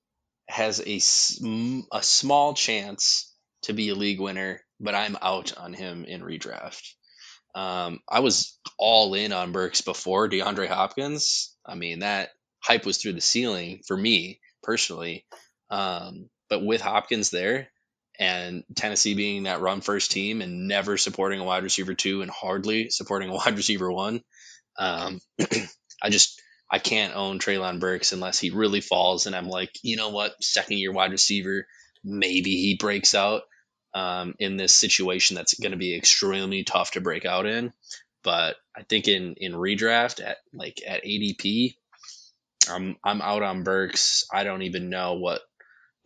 has 0.47 0.83
a, 0.85 0.99
sm- 0.99 1.79
a 1.91 2.03
small 2.03 2.53
chance 2.53 3.33
to 3.63 3.73
be 3.73 3.89
a 3.89 3.95
league 3.95 4.19
winner, 4.19 4.61
but 4.79 4.93
I'm 4.93 5.17
out 5.19 5.57
on 5.57 5.73
him 5.73 6.05
in 6.05 6.21
redraft. 6.21 6.93
Um, 7.55 8.01
I 8.07 8.19
was 8.19 8.59
all 8.77 9.15
in 9.15 9.33
on 9.33 9.51
Burks 9.51 9.81
before 9.81 10.29
DeAndre 10.29 10.67
Hopkins. 10.67 11.55
I 11.65 11.73
mean, 11.73 11.99
that 11.99 12.29
hype 12.59 12.85
was 12.85 12.99
through 12.99 13.13
the 13.13 13.21
ceiling 13.21 13.81
for 13.87 13.97
me 13.97 14.41
personally. 14.61 15.25
Um, 15.71 16.29
but 16.51 16.63
with 16.63 16.81
Hopkins 16.81 17.31
there 17.31 17.69
and 18.19 18.63
Tennessee 18.75 19.13
being 19.13 19.43
that 19.43 19.61
run 19.61 19.81
first 19.81 20.11
team 20.11 20.41
and 20.41 20.67
never 20.67 20.97
supporting 20.97 21.39
a 21.39 21.43
wide 21.43 21.63
receiver 21.63 21.93
two 21.93 22.21
and 22.21 22.31
hardly 22.31 22.89
supporting 22.89 23.29
a 23.29 23.33
wide 23.35 23.57
receiver 23.57 23.91
one, 23.91 24.21
um, 24.77 25.19
I 26.01 26.09
just 26.09 26.41
I 26.71 26.79
can't 26.79 27.15
own 27.15 27.39
Treylon 27.39 27.79
Burks 27.79 28.11
unless 28.11 28.39
he 28.39 28.49
really 28.49 28.81
falls 28.81 29.27
and 29.27 29.35
I'm 29.35 29.47
like, 29.49 29.71
you 29.83 29.97
know 29.97 30.09
what, 30.09 30.33
second 30.43 30.77
year 30.77 30.91
wide 30.91 31.11
receiver, 31.11 31.67
maybe 32.03 32.51
he 32.51 32.77
breaks 32.79 33.15
out 33.15 33.43
um, 33.93 34.35
in 34.39 34.57
this 34.57 34.75
situation 34.75 35.35
that's 35.35 35.59
going 35.59 35.71
to 35.71 35.77
be 35.77 35.95
extremely 35.95 36.63
tough 36.63 36.91
to 36.91 37.01
break 37.01 37.25
out 37.25 37.45
in. 37.45 37.71
But 38.23 38.57
I 38.75 38.83
think 38.83 39.07
in 39.07 39.35
in 39.37 39.53
redraft 39.53 40.23
at 40.23 40.37
like 40.53 40.81
at 40.85 41.03
ADP, 41.05 41.75
I'm 42.69 42.97
I'm 43.03 43.21
out 43.21 43.43
on 43.43 43.63
Burks. 43.63 44.25
I 44.33 44.43
don't 44.43 44.63
even 44.63 44.89
know 44.89 45.13
what 45.13 45.41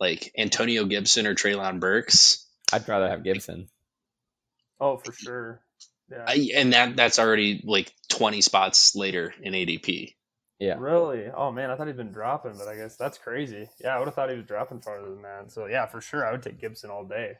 like 0.00 0.32
Antonio 0.36 0.84
Gibson 0.86 1.26
or 1.26 1.34
Treylon 1.34 1.78
Burks. 1.78 2.46
I'd 2.72 2.88
rather 2.88 3.08
have 3.08 3.22
Gibson. 3.22 3.68
Oh, 4.80 4.96
for 4.96 5.12
sure. 5.12 5.60
Yeah. 6.10 6.24
I, 6.26 6.50
and 6.56 6.72
that 6.72 6.96
that's 6.96 7.18
already 7.18 7.62
like 7.64 7.92
20 8.08 8.40
spots 8.40 8.96
later 8.96 9.32
in 9.42 9.52
ADP. 9.52 10.14
Yeah. 10.58 10.76
Really? 10.78 11.26
Oh 11.34 11.52
man, 11.52 11.70
I 11.70 11.76
thought 11.76 11.86
he'd 11.86 11.96
been 11.96 12.12
dropping, 12.12 12.56
but 12.58 12.68
I 12.68 12.76
guess 12.76 12.96
that's 12.96 13.18
crazy. 13.18 13.68
Yeah, 13.80 13.94
I 13.94 13.98
would 13.98 14.06
have 14.06 14.14
thought 14.14 14.30
he 14.30 14.36
was 14.36 14.46
dropping 14.46 14.80
farther 14.80 15.10
than 15.10 15.22
that. 15.22 15.52
So 15.52 15.66
yeah, 15.66 15.86
for 15.86 16.00
sure, 16.00 16.26
I 16.26 16.32
would 16.32 16.42
take 16.42 16.60
Gibson 16.60 16.90
all 16.90 17.04
day. 17.04 17.34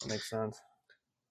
That 0.00 0.08
makes 0.08 0.28
sense. 0.30 0.58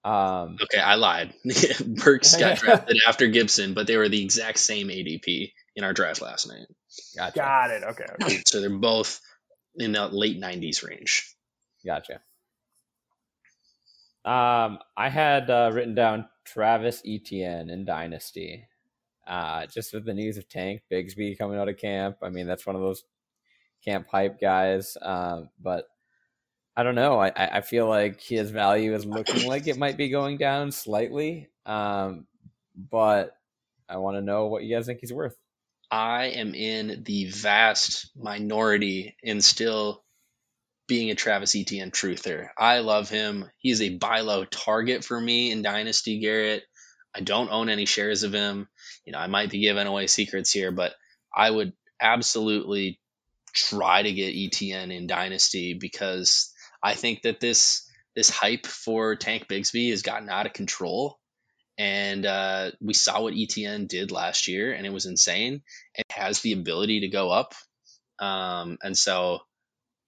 Um, 0.06 0.58
Okay, 0.62 0.80
I 0.80 0.96
lied. 0.96 1.34
Burks 1.86 2.36
got 2.36 2.58
drafted 2.60 2.98
after 3.08 3.28
Gibson, 3.28 3.74
but 3.74 3.88
they 3.88 3.98
were 3.98 4.10
the 4.10 4.22
exact 4.22 4.60
same 4.60 4.88
ADP 4.88 5.52
in 5.76 5.84
our 5.84 5.94
draft 5.94 6.22
last 6.22 6.48
night. 6.48 6.68
gotcha. 7.16 7.36
Got 7.38 7.72
it. 7.72 7.84
Okay. 7.84 8.06
okay. 8.22 8.42
So 8.46 8.62
they're 8.62 8.70
both 8.70 9.22
in 9.76 9.94
the 9.94 10.08
late 10.08 10.40
90s 10.40 10.88
range. 10.88 11.36
Gotcha. 11.86 12.22
Um, 14.26 14.80
I 14.96 15.10
had 15.10 15.50
uh, 15.50 15.72
written 15.74 15.96
down 15.96 16.28
Travis 16.46 17.02
Etienne 17.06 17.70
in 17.70 17.86
Dynasty. 17.86 18.68
Uh, 19.26 19.66
just 19.68 19.94
with 19.94 20.06
the 20.06 20.14
news 20.14 20.38
of 20.38 20.50
Tank 20.50 20.82
Bigsby 20.92 21.38
coming 21.38 21.58
out 21.58 21.70
of 21.70 21.78
camp. 21.78 22.18
I 22.22 22.30
mean, 22.30 22.46
that's 22.46 22.66
one 22.66 22.76
of 22.76 22.82
those 22.82 23.04
camp 23.84 24.08
hype 24.12 24.40
guys. 24.40 24.98
Um, 25.02 25.50
but 25.62 25.88
I 26.76 26.84
don't 26.84 26.96
know. 26.96 27.20
I, 27.20 27.28
I 27.30 27.58
I 27.58 27.62
feel 27.62 27.88
like 27.88 28.20
his 28.20 28.52
value 28.52 28.94
is 28.94 29.06
looking 29.06 29.48
like 29.48 29.68
it 29.68 29.78
might 29.78 29.96
be 29.96 30.10
going 30.10 30.38
down 30.38 30.72
slightly. 30.72 31.50
Um, 31.66 32.28
but 32.76 33.38
I 33.88 33.98
want 33.98 34.18
to 34.18 34.22
know 34.22 34.48
what 34.48 34.64
you 34.64 34.76
guys 34.76 34.88
think 34.88 35.00
he's 35.00 35.14
worth. 35.14 35.38
I 35.94 36.32
am 36.38 36.56
in 36.56 37.04
the 37.06 37.26
vast 37.26 38.10
minority 38.16 39.16
in 39.22 39.44
still 39.44 40.04
being 40.88 41.12
a 41.12 41.16
Travis 41.16 41.56
Etienne 41.56 41.92
truther. 41.92 42.48
I 42.58 42.80
love 42.80 43.10
him. 43.10 43.48
He's 43.60 43.80
a 43.80 43.96
buy 43.96 44.22
low 44.22 44.44
target 44.44 45.04
for 45.06 45.22
me 45.22 45.52
in 45.52 45.62
Dynasty 45.62 46.20
Garrett. 46.20 46.64
I 47.16 47.20
don't 47.22 47.52
own 47.52 47.70
any 47.70 47.86
shares 47.86 48.24
of 48.24 48.34
him. 48.34 48.68
You 49.06 49.14
know, 49.14 49.20
I 49.20 49.28
might 49.28 49.52
be 49.52 49.60
giving 49.60 49.86
away 49.86 50.08
secrets 50.08 50.52
here, 50.52 50.72
but 50.72 50.96
I 51.32 51.52
would 51.52 51.74
absolutely 52.02 53.00
try 53.54 54.02
to 54.02 54.12
get 54.12 54.34
ETN 54.34 54.92
in 54.92 55.06
Dynasty 55.06 55.76
because 55.76 56.52
I 56.82 56.96
think 56.96 57.22
that 57.22 57.40
this 57.40 57.88
this 58.16 58.32
hype 58.32 58.66
for 58.66 59.16
Tank 59.16 59.48
Bigsby 59.48 59.92
has 59.92 60.02
gotten 60.02 60.28
out 60.28 60.48
of 60.48 60.54
control. 60.54 61.20
And 61.78 62.26
uh, 62.26 62.72
we 62.82 62.94
saw 62.94 63.22
what 63.22 63.34
ETN 63.34 63.88
did 63.88 64.12
last 64.12 64.48
year, 64.48 64.74
and 64.74 64.86
it 64.86 64.94
was 64.94 65.06
insane. 65.06 65.62
It 65.96 66.06
has 66.12 66.42
the 66.42 66.54
ability 66.54 67.02
to 67.02 67.08
go 67.08 67.32
up. 67.32 67.54
Um, 68.20 68.78
and 68.84 68.98
so, 68.98 69.40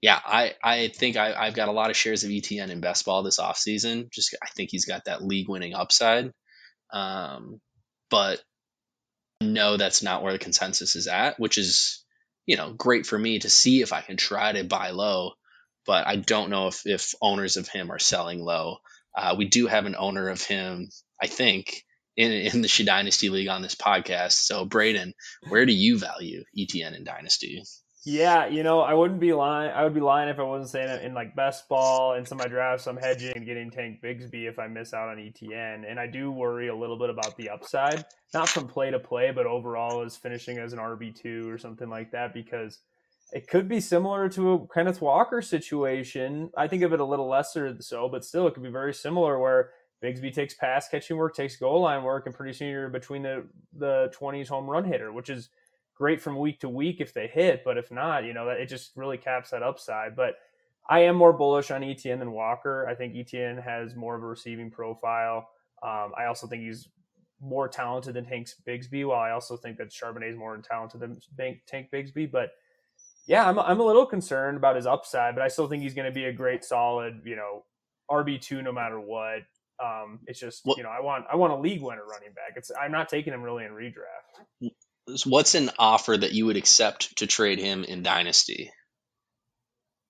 yeah, 0.02 0.20
I, 0.24 0.54
I 0.64 0.90
think 0.90 1.18
I, 1.18 1.34
I've 1.34 1.56
got 1.56 1.70
a 1.70 1.74
lot 1.74 1.90
of 1.90 1.98
shares 1.98 2.24
of 2.24 2.30
ETN 2.30 2.70
in 2.70 2.82
best 2.82 3.06
ball 3.06 3.24
this 3.24 3.40
offseason. 3.40 4.12
Just 4.12 4.36
I 4.44 4.48
think 4.56 4.70
he's 4.72 4.86
got 4.86 5.06
that 5.06 5.24
league 5.24 5.50
winning 5.50 5.74
upside. 5.74 6.32
Um, 6.94 7.60
but 8.12 8.42
no, 9.42 9.78
that's 9.78 10.04
not 10.04 10.24
where 10.24 10.34
the 10.34 10.40
consensus 10.40 10.96
is 10.96 11.08
at, 11.08 11.40
which 11.40 11.58
is, 11.58 12.04
you 12.46 12.58
know, 12.58 12.74
great 12.74 13.06
for 13.06 13.18
me 13.18 13.40
to 13.40 13.50
see 13.50 13.82
if 13.82 13.92
I 13.92 14.02
can 14.02 14.18
try 14.18 14.52
to 14.52 14.64
buy 14.64 14.92
low. 14.92 15.32
But 15.86 16.08
I 16.08 16.16
don't 16.16 16.50
know 16.50 16.68
if, 16.68 16.82
if 16.86 17.14
owners 17.22 17.58
of 17.58 17.68
him 17.68 17.92
are 17.92 18.00
selling 18.00 18.40
low. 18.40 18.78
Uh, 19.16 19.36
we 19.38 19.46
do 19.48 19.68
have 19.68 19.86
an 19.86 19.96
owner 19.98 20.30
of 20.30 20.42
him, 20.42 20.90
I 21.22 21.28
think, 21.28 21.84
in, 22.18 22.32
in 22.32 22.62
the 22.62 22.68
She 22.68 22.86
Dynasty 22.86 23.30
League 23.30 23.50
on 23.50 23.62
this 23.62 23.76
podcast. 23.76 24.34
So, 24.34 24.66
Braden, 24.66 25.14
where 25.50 25.66
do 25.66 25.74
you 25.74 25.98
value 25.98 26.44
ETN 26.58 26.96
in 26.96 27.04
Dynasty? 27.04 27.64
Yeah, 28.08 28.46
you 28.46 28.62
know, 28.62 28.82
I 28.82 28.94
wouldn't 28.94 29.20
be 29.20 29.34
lying. 29.34 29.72
I 29.72 29.84
would 29.84 29.96
be 29.96 30.00
lying 30.00 30.30
if 30.30 30.38
I 30.38 30.44
wasn't 30.44 30.70
saying 30.70 30.90
it 30.90 31.04
in 31.04 31.16
like 31.16 31.36
best 31.36 31.68
ball 31.68 32.14
and 32.14 32.28
some 32.28 32.40
of 32.40 32.46
my 32.46 32.50
drafts. 32.50 32.86
I'm 32.86 32.98
hedging 32.98 33.36
and 33.36 33.48
getting 33.48 33.72
Tank 33.72 34.00
Bigsby 34.04 34.48
if 34.48 34.60
I 34.60 34.68
miss 34.68 34.94
out 34.94 35.10
on 35.10 35.18
ETN, 35.18 35.90
and 35.90 36.00
I 36.00 36.06
do 36.06 36.32
worry 36.32 36.68
a 36.68 36.76
little 36.76 37.00
bit 37.00 37.10
about 37.10 37.36
the 37.36 37.50
upside, 37.50 38.06
not 38.32 38.48
from 38.48 38.68
play 38.68 38.92
to 38.92 39.00
play, 39.00 39.32
but 39.32 39.48
overall 39.48 40.04
as 40.04 40.16
finishing 40.16 40.60
as 40.60 40.72
an 40.72 40.78
RB 40.78 41.20
two 41.20 41.50
or 41.50 41.58
something 41.58 41.90
like 41.90 42.12
that, 42.12 42.32
because 42.32 42.78
it 43.32 43.48
could 43.48 43.68
be 43.68 43.80
similar 43.80 44.30
to 44.30 44.54
a 44.54 44.68
Kenneth 44.68 45.02
Walker 45.02 45.42
situation. 45.42 46.52
I 46.56 46.68
think 46.68 46.84
of 46.84 46.94
it 46.94 47.00
a 47.00 47.06
little 47.06 47.28
lesser 47.28 47.76
so, 47.80 48.08
but 48.08 48.24
still, 48.24 48.46
it 48.46 48.54
could 48.54 48.62
be 48.62 48.70
very 48.70 48.94
similar 48.94 49.40
where 49.40 49.72
Bigsby 50.04 50.34
takes 50.34 50.54
pass 50.54 50.88
catching 50.88 51.18
work, 51.18 51.36
takes 51.36 51.56
goal 51.56 51.82
line 51.82 52.04
work, 52.04 52.26
and 52.26 52.36
pretty 52.36 52.54
soon 52.54 52.70
you're 52.70 52.90
between 52.90 53.24
the 53.24 53.46
the 53.78 54.12
20s 54.20 54.48
home 54.48 54.70
run 54.70 54.84
hitter, 54.84 55.12
which 55.12 55.30
is 55.30 55.50
great 55.96 56.22
from 56.22 56.38
week 56.38 56.60
to 56.60 56.70
week 56.70 57.00
if 57.00 57.14
they 57.14 57.28
hit, 57.28 57.64
but 57.64 57.78
if 57.78 57.92
not, 57.92 58.26
you 58.26 58.34
know, 58.34 58.50
it 58.50 58.66
just 58.68 58.92
really 58.96 59.18
caps 59.18 59.50
that 59.50 59.64
upside. 59.64 60.16
But 60.16 60.36
I 60.90 61.00
am 61.00 61.16
more 61.16 61.34
bullish 61.34 61.72
on 61.72 61.82
ETN 61.82 62.20
than 62.20 62.32
Walker. 62.32 62.88
I 62.88 62.94
think 62.96 63.14
ETN 63.16 63.64
has 63.64 63.96
more 63.96 64.16
of 64.16 64.22
a 64.22 64.28
receiving 64.28 64.70
profile. 64.70 65.50
Um, 65.82 66.12
I 66.18 66.26
also 66.26 66.48
think 66.48 66.64
he's 66.64 66.90
more 67.42 67.68
talented 67.68 68.14
than 68.14 68.26
Tank 68.26 68.50
Bigsby, 68.68 69.08
while 69.08 69.20
I 69.20 69.32
also 69.32 69.58
think 69.58 69.78
that 69.78 69.90
Charbonnet 69.90 70.32
is 70.32 70.38
more 70.38 70.58
talented 70.58 71.00
than 71.02 71.20
Tank 71.66 71.90
Bigsby. 71.92 72.32
But 72.32 72.52
yeah, 73.26 73.48
I'm, 73.48 73.58
I'm 73.58 73.80
a 73.80 73.86
little 73.86 74.06
concerned 74.06 74.58
about 74.58 74.76
his 74.76 74.86
upside, 74.86 75.36
but 75.36 75.44
I 75.44 75.48
still 75.48 75.68
think 75.68 75.82
he's 75.82 75.96
going 75.96 76.06
to 76.06 76.14
be 76.14 76.26
a 76.26 76.34
great, 76.34 76.64
solid, 76.64 77.22
you 77.26 77.36
know, 77.36 77.64
RB 78.10 78.40
two 78.40 78.62
no 78.62 78.72
matter 78.72 79.00
what. 79.00 79.40
Um, 79.84 80.20
it's 80.28 80.40
just 80.40 80.62
you 80.66 80.84
know 80.84 80.90
I 80.90 81.02
want 81.02 81.26
I 81.32 81.36
want 81.36 81.54
a 81.54 81.58
league 81.58 81.82
winner 81.82 82.06
running 82.06 82.34
back. 82.34 82.54
It's 82.56 82.72
I'm 82.80 82.92
not 82.92 83.10
taking 83.10 83.34
him 83.34 83.42
really 83.42 83.66
in 83.66 83.72
redraft 83.72 84.72
what's 85.26 85.56
an 85.56 85.72
offer 85.78 86.18
that 86.18 86.34
you 86.34 86.46
would 86.48 86.58
accept 86.58 87.18
to 87.18 87.28
trade 87.28 87.60
him 87.60 87.84
in 87.84 88.04
Dynasty? 88.04 88.72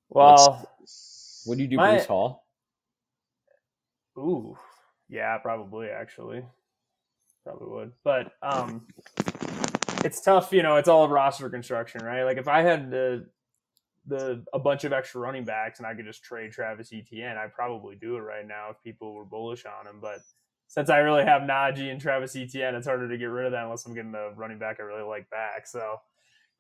Well, 0.10 0.68
what's, 0.80 1.44
would 1.48 1.60
you 1.60 1.68
do 1.68 1.78
my, 1.78 1.98
Breece 1.98 2.06
Hall? 2.06 2.46
Ooh, 4.18 4.58
yeah, 5.10 5.38
probably 5.40 5.90
actually, 5.90 6.44
probably 7.44 7.68
would. 7.68 7.92
But 8.04 8.32
um, 8.42 8.88
it's 10.04 10.22
tough, 10.22 10.54
you 10.54 10.64
know. 10.64 10.78
It's 10.78 10.88
all 10.88 11.10
roster 11.10 11.50
construction, 11.50 12.04
right? 12.04 12.24
Like 12.24 12.38
if 12.38 12.48
I 12.48 12.62
had 12.62 12.92
the 12.92 13.28
the 14.08 14.44
a 14.54 14.60
bunch 14.60 14.84
of 14.84 14.94
extra 14.94 15.22
running 15.22 15.46
backs 15.46 15.80
and 15.80 15.88
I 15.88 15.94
could 15.94 16.06
just 16.06 16.24
trade 16.24 16.52
Travis 16.52 16.92
Etienne, 16.94 17.38
I'd 17.38 17.54
probably 17.54 17.96
do 17.96 18.18
it 18.18 18.22
right 18.22 18.48
now 18.48 18.70
if 18.72 18.84
people 18.84 19.14
were 19.14 19.26
bullish 19.26 19.66
on 19.66 19.88
him. 19.88 20.00
But 20.02 20.20
since 20.68 20.90
I 20.90 20.98
really 20.98 21.24
have 21.24 21.44
Najee 21.44 21.92
and 21.92 22.02
Travis 22.02 22.36
Etienne, 22.36 22.76
it's 22.76 22.88
harder 22.88 23.10
to 23.10 23.18
get 23.18 23.26
rid 23.26 23.46
of 23.46 23.52
that 23.54 23.64
unless 23.64 23.86
I'm 23.86 23.94
getting 23.94 24.14
a 24.14 24.32
running 24.32 24.60
back 24.60 24.78
I 24.80 24.84
really 24.84 25.04
like 25.04 25.30
back. 25.30 25.68
So 25.68 26.00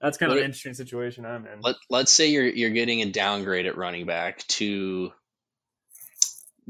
that's 0.01 0.17
kind 0.17 0.31
of 0.31 0.37
an 0.37 0.43
interesting 0.43 0.73
situation 0.73 1.25
I'm 1.25 1.45
in. 1.47 1.61
Let, 1.61 1.75
let's 1.89 2.11
say 2.11 2.29
you're 2.29 2.47
you're 2.47 2.69
getting 2.71 3.01
a 3.01 3.11
downgrade 3.11 3.65
at 3.65 3.77
running 3.77 4.05
back 4.05 4.45
to 4.47 5.11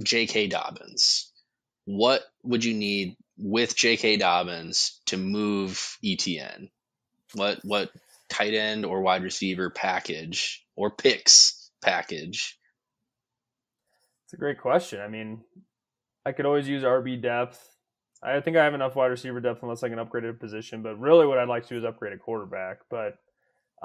J.K. 0.01 0.47
Dobbins. 0.47 1.31
What 1.85 2.23
would 2.43 2.63
you 2.63 2.73
need 2.73 3.15
with 3.37 3.75
J.K. 3.75 4.17
Dobbins 4.17 5.01
to 5.07 5.17
move 5.17 5.97
ETN? 6.03 6.69
What 7.33 7.59
what 7.63 7.89
tight 8.29 8.53
end 8.53 8.85
or 8.85 9.01
wide 9.01 9.23
receiver 9.23 9.69
package 9.69 10.65
or 10.75 10.91
picks 10.91 11.71
package? 11.83 12.57
It's 14.25 14.33
a 14.33 14.37
great 14.37 14.59
question. 14.59 15.01
I 15.01 15.07
mean, 15.07 15.43
I 16.25 16.31
could 16.31 16.45
always 16.45 16.67
use 16.67 16.83
RB 16.83 17.21
depth. 17.21 17.69
I 18.23 18.39
think 18.41 18.57
I 18.57 18.63
have 18.63 18.73
enough 18.73 18.95
wide 18.95 19.07
receiver 19.07 19.39
depth 19.39 19.61
unless 19.61 19.83
I 19.83 19.89
can 19.89 19.99
upgrade 19.99 20.25
a 20.25 20.33
position. 20.33 20.81
But 20.81 20.99
really, 20.99 21.27
what 21.27 21.37
I'd 21.37 21.47
like 21.47 21.63
to 21.63 21.69
do 21.69 21.77
is 21.77 21.83
upgrade 21.83 22.13
a 22.13 22.17
quarterback. 22.17 22.79
But 22.89 23.17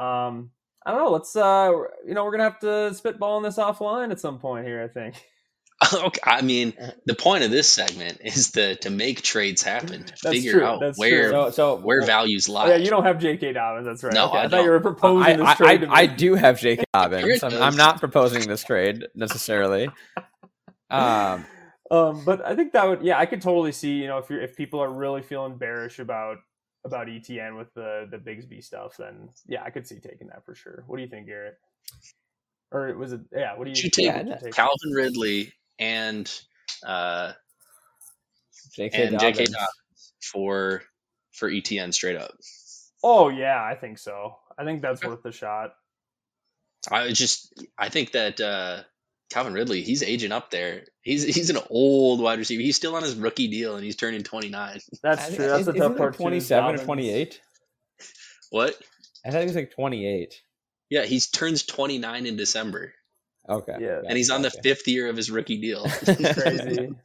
um, 0.03 0.51
I 0.87 0.93
don't 0.93 1.01
know. 1.05 1.11
Let's 1.11 1.37
uh, 1.37 1.73
you 2.07 2.15
know, 2.15 2.25
we're 2.25 2.31
gonna 2.33 2.45
have 2.45 2.61
to 2.61 2.95
spitball 2.95 3.37
on 3.37 3.43
this 3.43 3.59
offline 3.59 4.11
at 4.11 4.21
some 4.21 4.39
point 4.39 4.67
here. 4.67 4.83
I 4.83 4.89
think. 4.89 5.23
Okay, 5.95 6.21
I 6.25 6.43
mean, 6.43 6.75
the 7.07 7.15
point 7.15 7.43
of 7.43 7.51
this 7.51 7.69
segment 7.69 8.19
is 8.23 8.53
to 8.53 8.77
to 8.77 8.91
make 8.91 9.23
trades 9.23 9.63
happen, 9.63 10.05
to 10.05 10.15
that's 10.23 10.37
figure 10.37 10.53
true. 10.53 10.65
out 10.65 10.81
that's 10.81 10.99
where 10.99 11.31
so, 11.31 11.51
so, 11.51 11.77
where 11.77 11.99
well, 11.99 12.07
values 12.07 12.49
lie. 12.49 12.69
Yeah, 12.69 12.77
you 12.77 12.91
don't 12.91 13.05
have 13.05 13.19
J.K. 13.19 13.55
Dobbins. 13.55 13.87
That's 13.87 14.05
right. 14.05 14.13
No, 14.13 14.29
okay, 14.29 14.39
I, 14.39 14.45
I 14.45 14.49
thought 14.49 14.65
you 14.65 14.71
were 14.71 14.81
proposing 14.81 15.39
this 15.39 15.57
trade. 15.57 15.85
I, 15.85 16.01
I, 16.01 16.07
do 16.07 16.35
have 16.35 16.61
J.K. 16.61 16.85
Dobbins. 16.93 17.43
I'm, 17.43 17.63
I'm, 17.63 17.77
not 17.77 17.99
proposing 17.99 18.47
this 18.47 18.63
trade 18.63 19.07
necessarily. 19.15 19.89
Um, 20.91 21.47
um, 21.91 22.25
but 22.25 22.45
I 22.45 22.55
think 22.55 22.73
that 22.73 22.87
would, 22.87 23.03
yeah, 23.03 23.19
I 23.19 23.27
could 23.27 23.43
totally 23.43 23.73
see, 23.73 23.95
you 23.95 24.07
know, 24.07 24.19
if 24.19 24.29
you're, 24.29 24.43
if 24.43 24.57
people 24.57 24.81
are 24.81 24.93
really 24.93 25.23
feeling 25.23 25.57
bearish 25.57 25.99
about, 25.99 26.39
about 26.85 27.07
ETN 27.07 27.57
with 27.57 27.73
the, 27.75 28.07
the 28.11 28.19
Bigsby 28.19 28.63
stuff, 28.63 28.97
then 28.99 29.31
yeah, 29.47 29.63
I 29.65 29.71
could 29.71 29.87
see 29.87 29.99
taking 29.99 30.29
that 30.29 30.45
for 30.45 30.55
sure. 30.55 30.85
What 30.87 30.97
do 30.97 31.03
you 31.03 31.09
think, 31.09 31.27
Garrett? 31.27 31.55
Or 32.73 32.97
was 32.97 33.13
it, 33.13 33.21
yeah, 33.33 33.57
what 33.57 33.65
do 33.65 33.71
you, 33.71 33.83
you 33.83 33.91
take? 33.91 34.07
Yeah, 34.07 34.37
take? 34.37 34.53
Calvin 34.53 34.91
Ridley 34.95 35.53
and, 35.81 36.41
uh, 36.87 37.33
JK 38.79 38.91
and 38.95 39.19
Dobbins. 39.19 39.39
JK 39.39 39.53
Dobbins 39.53 40.13
for, 40.23 40.83
for 41.33 41.51
ETN 41.51 41.93
straight 41.93 42.17
up. 42.17 42.33
Oh 43.03 43.29
yeah, 43.31 43.61
I 43.61 43.75
think 43.75 43.99
so. 43.99 44.37
I 44.59 44.65
think 44.65 44.83
that's 44.83 45.03
worth 45.03 45.23
the 45.23 45.33
shot. 45.33 45.73
I 46.91 47.11
just, 47.13 47.53
I 47.77 47.89
think 47.89 48.13
that, 48.13 48.41
uh, 48.41 48.83
Calvin 49.31 49.55
Ridley, 49.55 49.83
he's 49.83 50.03
aging 50.03 50.33
up 50.33 50.51
there. 50.51 50.87
He's 51.03 51.23
he's 51.23 51.51
an 51.51 51.59
old 51.71 52.21
wide 52.21 52.41
receiver. 52.41 52.63
He's 52.63 52.75
still 52.75 52.97
on 52.97 53.05
his 53.05 53.15
rookie 53.15 53.47
deal, 53.47 53.77
and 53.77 53.85
he's 53.85 53.95
turning 53.95 54.25
twenty 54.25 54.49
nine. 54.49 54.81
That's 55.03 55.35
true. 55.35 55.47
That's 55.47 55.67
the 55.67 55.73
tough 55.73 55.97
part. 55.97 56.17
Twenty 56.17 56.41
seven 56.41 56.75
or 56.75 56.79
twenty 56.79 57.11
eight. 57.11 57.41
What? 58.51 58.77
I 59.25 59.31
thought 59.31 59.41
he 59.41 59.47
was 59.47 59.55
like 59.55 59.73
twenty 59.73 60.07
eight. 60.07 60.35
Yeah, 60.91 61.05
he 61.05 61.21
turns 61.21 61.63
twenty 61.63 61.99
nine 61.99 62.27
in 62.27 62.37
December. 62.37 62.93
Okay. 63.51 63.77
Yeah. 63.81 64.01
And 64.07 64.17
he's 64.17 64.31
on 64.31 64.43
the 64.43 64.51
fifth 64.51 64.87
year 64.87 65.09
of 65.09 65.17
his 65.17 65.31
rookie 65.31 65.61
deal. 65.61 65.87
crazy. 66.05 66.79
and 66.79 66.97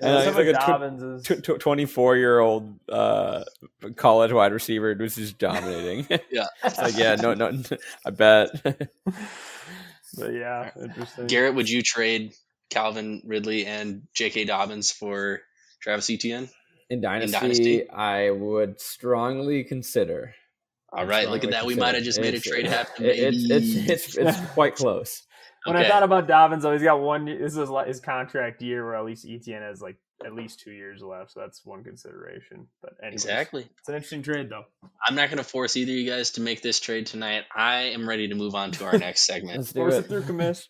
uh, 0.00 0.22
he's 0.24 0.34
like 0.34 0.48
a 0.48 1.20
tw- 1.22 1.44
tw- 1.44 1.60
24 1.60 2.16
year 2.16 2.40
old 2.40 2.78
uh, 2.88 3.44
college 3.96 4.32
wide 4.32 4.52
receiver 4.52 4.94
who's 4.94 5.14
just 5.14 5.38
dominating. 5.38 6.06
yeah. 6.30 6.46
it's 6.64 6.78
like, 6.78 6.96
yeah, 6.96 7.14
no, 7.14 7.34
no, 7.34 7.62
I 8.04 8.10
bet. 8.10 8.50
But 10.18 10.34
yeah, 10.34 10.70
interesting. 10.76 11.26
Garrett, 11.26 11.54
would 11.54 11.70
you 11.70 11.82
trade 11.82 12.34
Calvin 12.70 13.22
Ridley 13.24 13.64
and 13.64 14.02
J.K. 14.14 14.44
Dobbins 14.44 14.90
for 14.90 15.40
Travis 15.80 16.10
Etienne? 16.10 16.48
In 16.90 17.00
Dynasty, 17.00 17.36
In 17.36 17.42
Dynasty? 17.42 17.90
I 17.90 18.30
would 18.30 18.80
strongly 18.80 19.64
consider. 19.64 20.34
All 20.92 21.06
right, 21.06 21.28
look 21.28 21.42
at 21.42 21.50
that. 21.52 21.64
We 21.64 21.74
might 21.74 21.94
have 21.94 22.04
just 22.04 22.20
made 22.20 22.34
a 22.34 22.40
trade 22.40 22.66
happen. 22.66 23.06
It, 23.06 23.18
it's, 23.18 23.50
it's, 23.50 23.74
it's, 23.90 24.16
it's 24.18 24.50
quite 24.50 24.76
close. 24.76 25.22
When 25.64 25.76
okay. 25.76 25.86
I 25.86 25.88
thought 25.88 26.02
about 26.02 26.26
Dobbins, 26.26 26.62
though, 26.64 26.72
he's 26.72 26.82
got 26.82 27.00
one. 27.00 27.24
This 27.24 27.56
is 27.56 27.68
his 27.86 28.00
contract 28.00 28.62
year, 28.62 28.84
where 28.84 28.96
at 28.96 29.04
least 29.04 29.26
Etienne 29.28 29.62
has 29.62 29.80
like 29.80 29.96
at 30.24 30.34
least 30.34 30.60
two 30.60 30.72
years 30.72 31.02
left. 31.02 31.32
So 31.32 31.40
that's 31.40 31.64
one 31.64 31.84
consideration. 31.84 32.66
But 32.80 32.94
anyways, 33.00 33.24
exactly, 33.24 33.66
it's 33.78 33.88
an 33.88 33.94
interesting 33.94 34.22
trade, 34.22 34.50
though. 34.50 34.64
I'm 35.06 35.14
not 35.14 35.28
going 35.28 35.38
to 35.38 35.44
force 35.44 35.76
either 35.76 35.92
of 35.92 35.96
you 35.96 36.10
guys 36.10 36.32
to 36.32 36.40
make 36.40 36.62
this 36.62 36.80
trade 36.80 37.06
tonight. 37.06 37.44
I 37.54 37.92
am 37.92 38.08
ready 38.08 38.28
to 38.28 38.34
move 38.34 38.54
on 38.54 38.72
to 38.72 38.84
our 38.84 38.98
next 38.98 39.22
segment. 39.26 39.58
Let's 39.58 39.72
force 39.72 39.94
it. 39.94 39.98
it 39.98 40.08
through, 40.08 40.22
commish. 40.22 40.66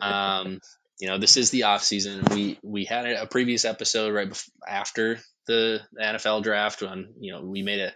um, 0.00 0.60
you 0.98 1.08
know, 1.08 1.18
this 1.18 1.36
is 1.36 1.50
the 1.50 1.64
off 1.64 1.82
season. 1.82 2.24
We 2.30 2.58
we 2.62 2.84
had 2.84 3.06
a, 3.06 3.26
previous 3.26 3.64
episode 3.64 4.14
right 4.14 4.28
before, 4.28 4.52
after 4.68 5.18
the 5.46 5.80
NFL 6.00 6.42
draft 6.42 6.82
when 6.82 7.14
you 7.20 7.32
know 7.32 7.42
we 7.42 7.62
made 7.62 7.80
a 7.80 7.92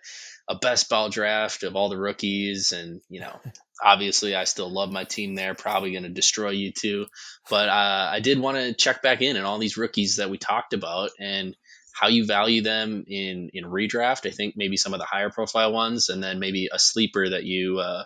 a 0.48 0.56
best 0.56 0.88
ball 0.88 1.08
draft 1.08 1.62
of 1.62 1.76
all 1.76 1.88
the 1.88 1.96
rookies 1.96 2.72
and 2.72 3.00
you 3.08 3.20
know 3.20 3.38
obviously 3.84 4.34
I 4.34 4.44
still 4.44 4.70
love 4.70 4.90
my 4.90 5.04
team 5.04 5.34
there. 5.34 5.54
Probably 5.54 5.92
going 5.92 6.02
to 6.02 6.08
destroy 6.08 6.50
you 6.50 6.72
too. 6.72 7.06
But 7.48 7.68
uh, 7.68 8.10
I 8.12 8.20
did 8.20 8.40
want 8.40 8.58
to 8.58 8.74
check 8.74 9.02
back 9.02 9.22
in 9.22 9.36
on 9.36 9.44
all 9.44 9.58
these 9.58 9.76
rookies 9.76 10.16
that 10.16 10.30
we 10.30 10.38
talked 10.38 10.72
about 10.72 11.10
and 11.20 11.56
how 11.94 12.08
you 12.08 12.26
value 12.26 12.62
them 12.62 13.04
in 13.06 13.50
in 13.52 13.64
redraft. 13.64 14.26
I 14.26 14.30
think 14.30 14.54
maybe 14.56 14.76
some 14.76 14.94
of 14.94 15.00
the 15.00 15.06
higher 15.06 15.30
profile 15.30 15.72
ones, 15.72 16.08
and 16.08 16.22
then 16.22 16.38
maybe 16.38 16.68
a 16.72 16.78
sleeper 16.78 17.28
that 17.28 17.44
you 17.44 17.78
uh, 17.78 18.04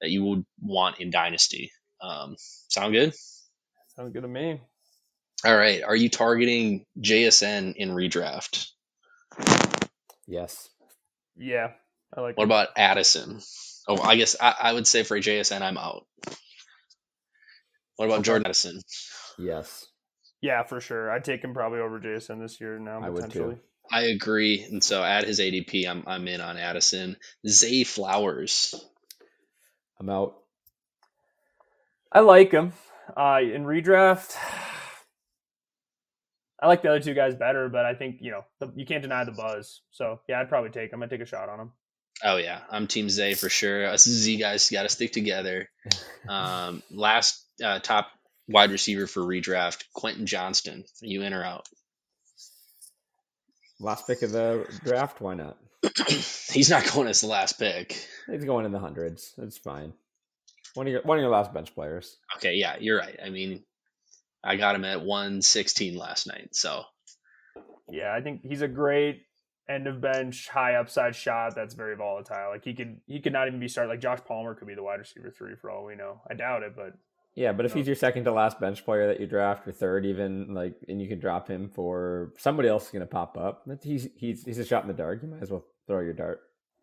that 0.00 0.10
you 0.10 0.24
would 0.24 0.44
want 0.60 1.00
in 1.00 1.10
dynasty. 1.10 1.72
Um, 2.02 2.36
sound 2.68 2.92
good? 2.92 3.14
Sound 4.00 4.14
good 4.14 4.22
to 4.22 4.28
me. 4.28 4.58
All 5.44 5.54
right. 5.54 5.82
Are 5.82 5.94
you 5.94 6.08
targeting 6.08 6.86
JSN 6.98 7.74
in 7.76 7.90
redraft? 7.90 8.68
Yes. 10.26 10.70
Yeah, 11.36 11.72
I 12.16 12.22
like. 12.22 12.38
What 12.38 12.44
about 12.44 12.68
Addison? 12.78 13.40
Oh, 13.86 14.00
I 14.00 14.16
guess 14.16 14.36
I, 14.40 14.54
I 14.58 14.72
would 14.72 14.86
say 14.86 15.02
for 15.02 15.18
JSN, 15.18 15.60
I'm 15.60 15.76
out. 15.76 16.06
What 17.96 18.06
about 18.06 18.22
Jordan 18.22 18.46
Addison? 18.46 18.80
Yes. 19.38 19.86
Yeah, 20.40 20.62
for 20.62 20.80
sure. 20.80 21.10
I'd 21.10 21.24
take 21.24 21.44
him 21.44 21.52
probably 21.52 21.80
over 21.80 22.00
JSN 22.00 22.40
this 22.40 22.58
year 22.58 22.78
now 22.78 23.02
I 23.02 23.10
would 23.10 23.24
too. 23.24 23.28
potentially. 23.28 23.56
I 23.92 24.04
agree, 24.04 24.62
and 24.62 24.82
so 24.82 25.04
at 25.04 25.24
his 25.24 25.40
ADP, 25.40 25.86
I'm 25.86 26.04
I'm 26.06 26.26
in 26.26 26.40
on 26.40 26.56
Addison. 26.56 27.18
Zay 27.46 27.84
Flowers. 27.84 28.74
I'm 30.00 30.08
out. 30.08 30.36
I 32.10 32.20
like 32.20 32.50
him. 32.50 32.72
Uh, 33.16 33.40
in 33.42 33.64
redraft, 33.64 34.34
I 36.60 36.66
like 36.66 36.82
the 36.82 36.90
other 36.90 37.00
two 37.00 37.14
guys 37.14 37.34
better, 37.34 37.68
but 37.68 37.86
I 37.86 37.94
think 37.94 38.18
you 38.20 38.30
know 38.30 38.44
the, 38.58 38.72
you 38.76 38.84
can't 38.86 39.02
deny 39.02 39.24
the 39.24 39.32
buzz. 39.32 39.80
So 39.90 40.20
yeah, 40.28 40.40
I'd 40.40 40.48
probably 40.48 40.70
take 40.70 40.92
him. 40.92 41.02
I'd 41.02 41.10
take 41.10 41.20
a 41.20 41.26
shot 41.26 41.48
on 41.48 41.60
him. 41.60 41.72
Oh 42.22 42.36
yeah, 42.36 42.60
I'm 42.70 42.86
Team 42.86 43.08
Zay 43.08 43.34
for 43.34 43.48
sure. 43.48 43.86
Us 43.86 44.06
Z 44.06 44.36
guys 44.36 44.68
got 44.70 44.82
to 44.82 44.88
stick 44.88 45.12
together. 45.12 45.68
Um, 46.28 46.82
last 46.90 47.42
uh, 47.64 47.78
top 47.78 48.08
wide 48.46 48.70
receiver 48.70 49.06
for 49.06 49.22
redraft, 49.22 49.84
Quentin 49.94 50.26
Johnston. 50.26 50.84
Are 51.02 51.06
you 51.06 51.22
in 51.22 51.32
or 51.32 51.42
out? 51.42 51.66
Last 53.80 54.06
pick 54.06 54.20
of 54.20 54.30
the 54.30 54.66
draft. 54.84 55.22
Why 55.22 55.34
not? 55.34 55.56
He's 56.06 56.68
not 56.68 56.86
going 56.92 57.08
as 57.08 57.22
the 57.22 57.26
last 57.26 57.58
pick. 57.58 58.06
He's 58.30 58.44
going 58.44 58.66
in 58.66 58.72
the 58.72 58.78
hundreds. 58.78 59.32
It's 59.38 59.56
fine. 59.56 59.94
One 60.74 60.86
of 60.86 60.92
your 60.92 61.02
one 61.02 61.18
of 61.18 61.22
your 61.22 61.30
last 61.30 61.52
bench 61.52 61.74
players. 61.74 62.16
Okay, 62.36 62.54
yeah, 62.54 62.76
you're 62.78 62.98
right. 62.98 63.18
I 63.24 63.30
mean, 63.30 63.64
I 64.44 64.56
got 64.56 64.74
him 64.74 64.84
at 64.84 65.00
116 65.02 65.96
last 65.96 66.26
night, 66.26 66.50
so 66.54 66.84
Yeah, 67.88 68.14
I 68.14 68.20
think 68.20 68.42
he's 68.42 68.62
a 68.62 68.68
great 68.68 69.22
end 69.68 69.86
of 69.86 70.00
bench, 70.00 70.48
high 70.48 70.74
upside 70.74 71.14
shot 71.14 71.54
that's 71.54 71.74
very 71.74 71.96
volatile. 71.96 72.50
Like 72.50 72.64
he 72.64 72.74
could 72.74 73.00
he 73.06 73.20
could 73.20 73.32
not 73.32 73.48
even 73.48 73.60
be 73.60 73.68
started. 73.68 73.90
Like 73.90 74.00
Josh 74.00 74.20
Palmer 74.26 74.54
could 74.54 74.68
be 74.68 74.74
the 74.74 74.82
wide 74.82 74.98
receiver 75.00 75.30
three 75.36 75.54
for 75.60 75.70
all 75.70 75.84
we 75.84 75.96
know. 75.96 76.20
I 76.30 76.34
doubt 76.34 76.62
it, 76.62 76.74
but 76.76 76.94
Yeah, 77.34 77.52
but 77.52 77.66
if 77.66 77.72
No. 77.72 77.78
he's 77.78 77.86
your 77.86 77.96
second 77.96 78.24
to 78.24 78.32
last 78.32 78.58
bench 78.60 78.84
player 78.84 79.06
that 79.08 79.20
you 79.20 79.26
draft 79.26 79.66
or 79.68 79.72
third 79.72 80.04
even, 80.06 80.54
like, 80.54 80.74
and 80.88 81.00
you 81.00 81.08
can 81.08 81.20
drop 81.20 81.46
him 81.48 81.68
for 81.68 82.32
somebody 82.38 82.68
else 82.68 82.86
is 82.86 82.90
going 82.90 83.00
to 83.00 83.06
pop 83.06 83.36
up. 83.36 83.64
He's 83.82 84.08
he's 84.16 84.44
he's 84.44 84.58
a 84.58 84.64
shot 84.64 84.82
in 84.82 84.88
the 84.88 84.94
dark. 84.94 85.22
You 85.22 85.28
might 85.28 85.42
as 85.42 85.50
well 85.50 85.64
throw 85.86 86.00
your 86.00 86.14
dart. 86.14 86.40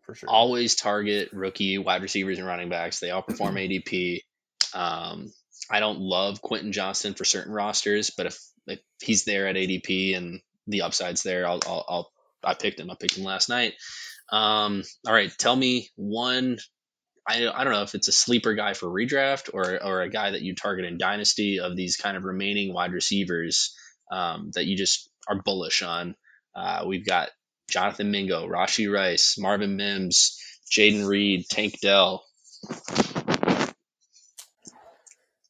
For 0.08 0.14
sure. 0.14 0.30
always 0.30 0.74
target 0.74 1.28
rookie 1.34 1.76
wide 1.76 2.00
receivers 2.00 2.38
and 2.38 2.46
running 2.46 2.70
backs. 2.70 2.98
They 2.98 3.10
all 3.10 3.20
perform 3.20 3.54
ADP. 3.56 4.22
Um, 4.72 5.30
I 5.70 5.80
don't 5.80 6.00
love 6.00 6.40
Quentin 6.40 6.72
Johnston 6.72 7.12
for 7.12 7.26
certain 7.26 7.52
rosters, 7.52 8.10
but 8.10 8.26
if 8.26 8.38
if 8.66 8.80
he's 9.02 9.24
there 9.24 9.46
at 9.48 9.56
ADP 9.56 10.16
and 10.16 10.40
the 10.66 10.82
upside's 10.82 11.22
there, 11.22 11.46
I'll 11.46 11.60
I'll, 11.66 11.84
I'll 11.88 12.12
I 12.42 12.54
picked 12.54 12.80
him. 12.80 12.90
I 12.90 12.94
picked 12.94 13.18
him 13.18 13.24
last 13.24 13.50
night. 13.50 13.74
Um, 14.30 14.82
all 15.06 15.12
right, 15.12 15.30
tell 15.36 15.54
me 15.54 15.90
one. 15.96 16.58
I, 17.28 17.46
I 17.46 17.64
don't 17.64 17.74
know 17.74 17.82
if 17.82 17.94
it's 17.94 18.08
a 18.08 18.12
sleeper 18.12 18.54
guy 18.54 18.72
for 18.72 18.86
redraft 18.86 19.50
or 19.52 19.82
or 19.84 20.00
a 20.00 20.08
guy 20.08 20.30
that 20.30 20.40
you 20.40 20.54
target 20.54 20.86
in 20.86 20.96
dynasty 20.96 21.60
of 21.60 21.76
these 21.76 21.96
kind 21.96 22.16
of 22.16 22.24
remaining 22.24 22.72
wide 22.72 22.92
receivers 22.92 23.76
um, 24.10 24.50
that 24.54 24.64
you 24.64 24.76
just 24.76 25.10
are 25.28 25.42
bullish 25.42 25.82
on. 25.82 26.14
Uh, 26.54 26.84
we've 26.86 27.04
got 27.04 27.28
Jonathan 27.68 28.10
Mingo, 28.10 28.46
Rashee 28.46 28.92
Rice, 28.92 29.36
Marvin 29.38 29.76
Mims, 29.76 30.38
Jayden 30.70 31.06
Reed, 31.06 31.46
Tank 31.48 31.80
Dell. 31.80 32.24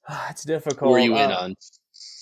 it's 0.31 0.45
difficult. 0.45 0.89
Who 0.91 0.95
are 0.95 0.99
you 0.99 1.17
in 1.17 1.31
Uh, 1.31 1.37
on? 1.41 1.55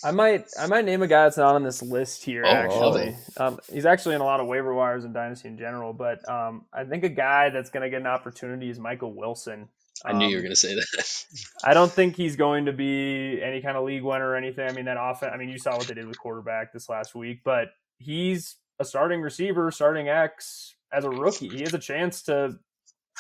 I 0.05 0.11
might 0.13 0.47
I 0.61 0.67
might 0.67 0.85
name 0.85 1.03
a 1.03 1.07
guy 1.07 1.25
that's 1.25 1.39
not 1.39 1.55
on 1.55 1.65
this 1.65 1.83
list 1.83 2.23
here. 2.23 2.45
Oh, 2.45 2.49
actually, 2.49 3.17
um, 3.39 3.59
he's 3.73 3.87
actually 3.87 4.15
in 4.15 4.21
a 4.21 4.25
lot 4.25 4.41
of 4.41 4.47
waiver 4.47 4.73
wires 4.73 5.05
and 5.05 5.13
dynasty 5.13 5.49
in 5.49 5.59
general. 5.59 5.93
But 5.93 6.29
um, 6.29 6.67
I 6.73 6.85
think 6.85 7.03
a 7.03 7.09
guy 7.09 7.51
that's 7.51 7.71
going 7.71 7.83
to 7.83 7.91
get 7.91 8.03
an 8.03 8.07
opportunity 8.07 8.69
is 8.71 8.79
Michael 8.79 9.15
Wilson. 9.15 9.69
I 10.05 10.13
knew 10.13 10.27
you 10.29 10.37
were 10.37 10.41
Um, 10.41 10.45
going 10.45 10.53
to 10.53 10.57
say 10.57 10.75
that. 10.75 11.25
I 11.65 11.73
don't 11.75 11.91
think 11.91 12.15
he's 12.15 12.37
going 12.37 12.67
to 12.67 12.73
be 12.73 13.41
any 13.43 13.63
kind 13.63 13.77
of 13.77 13.85
league 13.85 14.03
winner 14.03 14.29
or 14.29 14.37
anything. 14.37 14.69
I 14.69 14.73
mean, 14.73 14.85
that 14.85 14.99
offense. 15.01 15.33
I 15.35 15.39
mean, 15.39 15.49
you 15.49 15.59
saw 15.59 15.77
what 15.77 15.89
they 15.89 15.95
did 15.95 16.07
with 16.07 16.19
quarterback 16.19 16.73
this 16.73 16.89
last 16.89 17.15
week, 17.15 17.41
but 17.43 17.69
he's 17.99 18.57
a 18.79 18.85
starting 18.85 19.21
receiver, 19.21 19.71
starting 19.71 20.09
X 20.09 20.75
as 20.93 21.05
a 21.05 21.11
rookie. 21.11 21.49
He 21.49 21.61
has 21.61 21.75
a 21.75 21.79
chance 21.79 22.23
to 22.23 22.59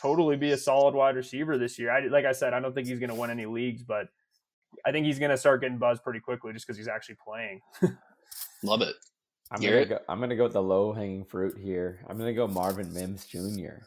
totally 0.00 0.36
be 0.36 0.52
a 0.52 0.56
solid 0.56 0.94
wide 0.94 1.16
receiver 1.16 1.56
this 1.58 1.78
year. 1.78 1.90
I 1.90 2.06
like 2.06 2.24
I 2.24 2.32
said, 2.32 2.52
I 2.54 2.60
don't 2.60 2.74
think 2.74 2.88
he's 2.88 2.98
going 2.98 3.10
to 3.10 3.14
win 3.16 3.30
any 3.30 3.46
leagues, 3.46 3.82
but 3.82 4.08
I 4.84 4.92
think 4.92 5.06
he's 5.06 5.18
going 5.18 5.30
to 5.30 5.38
start 5.38 5.60
getting 5.62 5.78
buzzed 5.78 6.02
pretty 6.02 6.20
quickly 6.20 6.52
just 6.52 6.66
because 6.66 6.76
he's 6.76 6.88
actually 6.88 7.16
playing. 7.24 7.60
Love 8.62 8.82
it. 8.82 8.94
I'm 9.50 9.60
Garrett? 9.60 9.88
gonna 9.88 10.00
go. 10.00 10.04
I'm 10.12 10.20
gonna 10.20 10.36
go 10.36 10.42
with 10.42 10.54
the 10.54 10.62
low 10.62 10.92
hanging 10.92 11.24
fruit 11.24 11.56
here. 11.56 12.00
I'm 12.08 12.18
gonna 12.18 12.34
go 12.34 12.48
Marvin 12.48 12.92
Mims 12.92 13.26
Jr. 13.26 13.84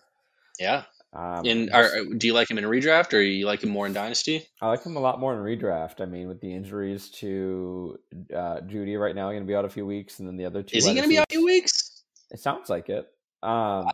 Yeah. 0.57 0.83
Um, 1.11 1.43
In 1.45 1.71
are, 1.73 2.05
do 2.17 2.27
you 2.27 2.33
like 2.33 2.51
him 2.51 2.59
in 2.59 2.65
redraft 2.65 3.13
or 3.13 3.21
you 3.21 3.47
like 3.47 3.63
him 3.63 3.69
more 3.69 3.87
in 3.87 3.93
dynasty? 3.93 4.47
I 4.61 4.67
like 4.67 4.83
him 4.83 4.95
a 4.95 4.99
lot 4.99 5.19
more 5.19 5.33
in 5.33 5.39
redraft. 5.39 6.01
I 6.01 6.05
mean, 6.05 6.27
with 6.27 6.39
the 6.39 6.53
injuries 6.53 7.09
to 7.21 7.99
uh, 8.33 8.61
Jeudy 8.61 8.99
right 8.99 9.15
now, 9.15 9.29
going 9.29 9.41
to 9.41 9.47
be 9.47 9.55
out 9.55 9.65
a 9.65 9.69
few 9.69 9.85
weeks, 9.87 10.19
and 10.19 10.27
then 10.27 10.37
the 10.37 10.45
other 10.45 10.61
two. 10.61 10.77
Is 10.77 10.85
he 10.85 10.93
going 10.93 11.03
to 11.03 11.09
be 11.09 11.17
out 11.17 11.25
a 11.29 11.33
few 11.33 11.43
weeks? 11.45 12.03
It 12.31 12.39
sounds 12.39 12.69
like 12.69 12.89
it. 12.89 13.07
Um, 13.41 13.87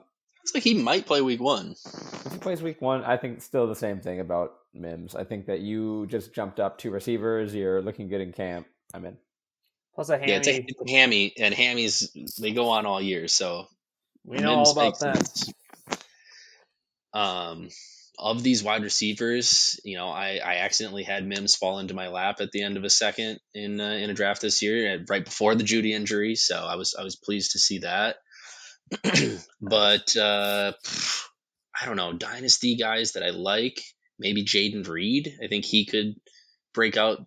It's 0.44 0.54
like 0.54 0.64
he 0.64 0.74
might 0.74 1.06
play 1.06 1.22
week 1.22 1.40
one. 1.40 1.76
if 2.26 2.32
he 2.34 2.38
plays 2.38 2.62
week 2.62 2.82
one, 2.82 3.04
I 3.04 3.16
think 3.18 3.42
still 3.42 3.66
the 3.68 3.76
same 3.76 4.02
thing 4.02 4.20
about 4.20 4.52
Mims. 4.74 5.16
I 5.16 5.24
think 5.24 5.46
that 5.46 5.62
you 5.62 6.08
just 6.08 6.34
jumped 6.34 6.60
up 6.60 6.78
two 6.78 6.92
receivers. 6.92 7.56
You're 7.56 7.82
looking 7.82 8.10
good 8.10 8.22
in 8.22 8.34
camp. 8.34 8.68
I'm 8.94 9.06
in. 9.06 9.18
Plus 9.96 10.10
a 10.10 10.18
hammy. 10.18 10.32
Yeah, 10.34 10.38
it's 10.44 10.48
a, 10.50 10.66
hammy, 10.92 11.34
and 11.40 11.56
hammies 11.56 12.12
they 12.40 12.52
go 12.52 12.70
on 12.70 12.86
all 12.86 13.02
year. 13.02 13.30
So 13.30 13.68
we 14.26 14.38
know 14.38 14.58
Mims 14.58 14.70
all 14.70 14.74
about 14.74 15.00
that. 15.00 15.16
sense. 15.26 15.54
Um, 17.16 17.70
of 18.18 18.44
these 18.44 18.64
wide 18.64 18.84
receivers, 18.84 19.80
you 19.84 19.98
know, 19.98 20.08
I, 20.08 20.40
I 20.44 20.56
accidentally 20.58 21.04
had 21.04 21.28
Mims 21.28 21.56
fall 21.56 21.80
into 21.80 21.94
my 21.94 22.08
lap 22.10 22.40
at 22.40 22.52
the 22.52 22.64
end 22.64 22.78
of 22.78 22.84
a 22.84 22.90
second 22.90 23.40
in 23.54 23.80
uh, 23.82 23.92
in 23.92 24.10
a 24.10 24.14
draft 24.14 24.42
this 24.42 24.62
year, 24.62 25.04
right 25.10 25.26
before 25.26 25.56
the 25.56 25.64
Jeudy 25.64 25.92
injury. 25.92 26.36
So 26.36 26.56
I 26.56 26.76
was 26.76 26.96
I 26.98 27.04
was 27.04 27.16
pleased 27.16 27.52
to 27.52 27.60
see 27.60 27.80
that. 27.80 28.18
but 29.62 30.16
uh, 30.16 30.74
I 31.82 31.86
don't 31.86 31.98
know 31.98 32.14
dynasty 32.14 32.76
guys 32.76 33.14
that 33.14 33.24
I 33.24 33.32
like. 33.32 33.82
Maybe 34.18 34.46
Jayden 34.46 34.88
Reed. 34.88 35.38
I 35.44 35.48
think 35.48 35.66
he 35.66 35.86
could 35.86 36.16
break 36.74 36.96
out 36.96 37.26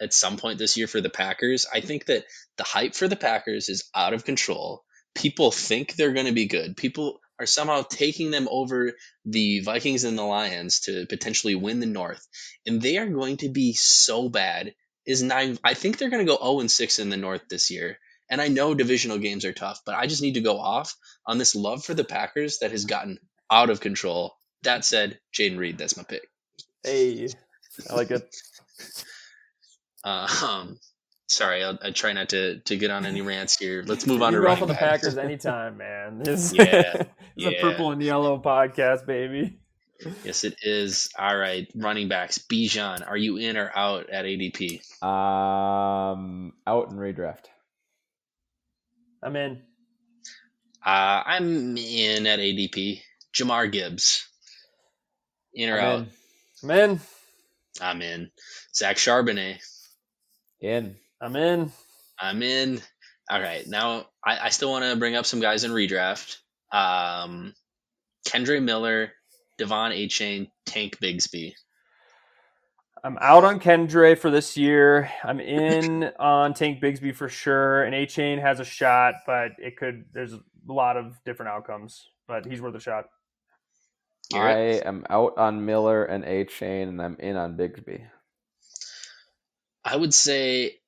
at 0.00 0.14
some 0.14 0.38
point 0.38 0.58
this 0.58 0.76
year 0.76 0.86
for 0.86 1.00
the 1.00 1.10
Packers. 1.10 1.66
I 1.72 1.80
think 1.80 2.06
that 2.06 2.24
the 2.56 2.64
hype 2.64 2.94
for 2.94 3.08
the 3.08 3.16
Packers 3.16 3.68
is 3.68 3.90
out 3.94 4.14
of 4.14 4.24
control. 4.24 4.82
People 5.14 5.50
think 5.50 5.94
they're 5.94 6.12
going 6.12 6.26
to 6.26 6.32
be 6.32 6.46
good. 6.46 6.76
People 6.76 7.20
are 7.40 7.46
somehow 7.46 7.82
taking 7.82 8.30
them 8.30 8.48
over 8.50 8.92
the 9.24 9.60
Vikings 9.60 10.04
and 10.04 10.16
the 10.16 10.22
Lions 10.22 10.80
to 10.80 11.06
potentially 11.06 11.54
win 11.54 11.80
the 11.80 11.86
North, 11.86 12.24
and 12.66 12.80
they 12.80 12.98
are 12.98 13.08
going 13.08 13.38
to 13.38 13.48
be 13.48 13.72
so 13.72 14.28
bad. 14.28 14.74
Is 15.06 15.22
nine? 15.22 15.58
I 15.64 15.74
think 15.74 15.96
they're 15.96 16.10
going 16.10 16.24
to 16.24 16.30
go 16.30 16.38
zero 16.38 16.60
and 16.60 16.70
six 16.70 16.98
in 16.98 17.08
the 17.08 17.16
North 17.16 17.48
this 17.48 17.70
year. 17.70 17.98
And 18.28 18.40
I 18.40 18.46
know 18.46 18.74
divisional 18.74 19.18
games 19.18 19.44
are 19.44 19.52
tough, 19.52 19.80
but 19.84 19.96
I 19.96 20.06
just 20.06 20.22
need 20.22 20.34
to 20.34 20.40
go 20.40 20.60
off 20.60 20.94
on 21.26 21.38
this 21.38 21.56
love 21.56 21.84
for 21.84 21.94
the 21.94 22.04
Packers 22.04 22.58
that 22.58 22.70
has 22.70 22.84
gotten 22.84 23.18
out 23.50 23.70
of 23.70 23.80
control. 23.80 24.36
That 24.62 24.84
said, 24.84 25.18
Jayden 25.34 25.58
Reed, 25.58 25.78
that's 25.78 25.96
my 25.96 26.04
pick. 26.04 26.22
Hey, 26.84 27.28
I 27.88 27.94
like 27.94 28.10
it. 28.10 28.22
Uh, 30.02 30.26
um, 30.46 30.78
sorry, 31.30 31.64
I'll, 31.64 31.78
I 31.82 31.90
try 31.90 32.12
not 32.12 32.30
to 32.30 32.58
to 32.60 32.76
get 32.76 32.90
on 32.90 33.06
any 33.06 33.22
rants 33.22 33.58
here. 33.58 33.82
Let's 33.86 34.06
move 34.06 34.22
on 34.22 34.32
you 34.32 34.38
to 34.38 34.42
rough 34.42 34.60
running 34.60 34.62
on 34.62 34.68
the 34.68 34.74
backs. 34.74 35.02
Packers 35.02 35.18
anytime, 35.18 35.76
man. 35.78 36.18
This, 36.24 36.52
Yeah, 36.52 37.04
it's 37.36 37.46
a 37.46 37.60
purple 37.60 37.92
and 37.92 38.02
yellow 38.02 38.38
podcast, 38.38 39.06
baby. 39.06 39.58
Yes, 40.24 40.44
it 40.44 40.56
is. 40.62 41.10
All 41.18 41.36
right, 41.36 41.70
running 41.74 42.08
backs. 42.08 42.38
Bijan, 42.38 43.06
are 43.06 43.16
you 43.16 43.36
in 43.36 43.56
or 43.56 43.70
out 43.74 44.10
at 44.10 44.24
ADP? 44.24 44.80
Um, 45.02 46.52
out 46.66 46.90
in 46.90 46.96
redraft. 46.96 47.44
I'm 49.22 49.36
in. 49.36 49.62
Uh, 50.84 51.22
I'm 51.26 51.76
in 51.76 52.26
at 52.26 52.38
ADP. 52.38 53.00
Jahmyr 53.34 53.70
Gibbs. 53.70 54.26
In 55.52 55.68
or 55.68 55.78
I'm 55.78 55.84
out? 55.84 55.98
in. 55.98 56.08
I'm 56.62 56.70
in. 56.70 57.00
I'm 57.82 58.02
in. 58.02 58.30
Zach 58.74 58.96
Charbonnet. 58.96 59.58
In. 60.60 60.96
I'm 61.20 61.36
in. 61.36 61.72
I'm 62.18 62.42
in. 62.42 62.80
All 63.30 63.40
right. 63.40 63.66
Now, 63.66 64.06
I, 64.24 64.38
I 64.46 64.48
still 64.50 64.70
want 64.70 64.84
to 64.84 64.96
bring 64.96 65.16
up 65.16 65.26
some 65.26 65.40
guys 65.40 65.64
in 65.64 65.70
redraft. 65.70 66.36
Um, 66.72 67.54
Kendre 68.26 68.62
Miller, 68.62 69.12
De'Von 69.60 69.92
Achane, 69.96 70.50
Tank 70.66 70.98
Bigsby. 70.98 71.52
I'm 73.02 73.18
out 73.20 73.44
on 73.44 73.60
Kendre 73.60 74.16
for 74.18 74.30
this 74.30 74.56
year. 74.56 75.10
I'm 75.24 75.40
in 75.40 76.04
on 76.18 76.54
Tank 76.54 76.82
Bigsby 76.82 77.14
for 77.14 77.28
sure. 77.28 77.82
And 77.82 77.94
Achane 77.94 78.40
has 78.40 78.60
a 78.60 78.64
shot, 78.64 79.14
but 79.26 79.52
it 79.58 79.76
could. 79.76 80.06
There's 80.12 80.32
a 80.32 80.40
lot 80.66 80.96
of 80.96 81.18
different 81.24 81.50
outcomes, 81.50 82.06
but 82.28 82.46
he's 82.46 82.60
worth 82.60 82.74
a 82.74 82.80
shot. 82.80 83.06
Garrett? 84.30 84.84
I 84.84 84.88
am 84.88 85.04
out 85.10 85.38
on 85.38 85.66
Miller 85.66 86.04
and 86.04 86.24
Achane, 86.24 86.88
and 86.88 87.02
I'm 87.02 87.16
in 87.18 87.36
on 87.36 87.56
Bigsby. 87.56 88.06
I 89.84 89.96
would 89.96 90.12
say 90.12 90.79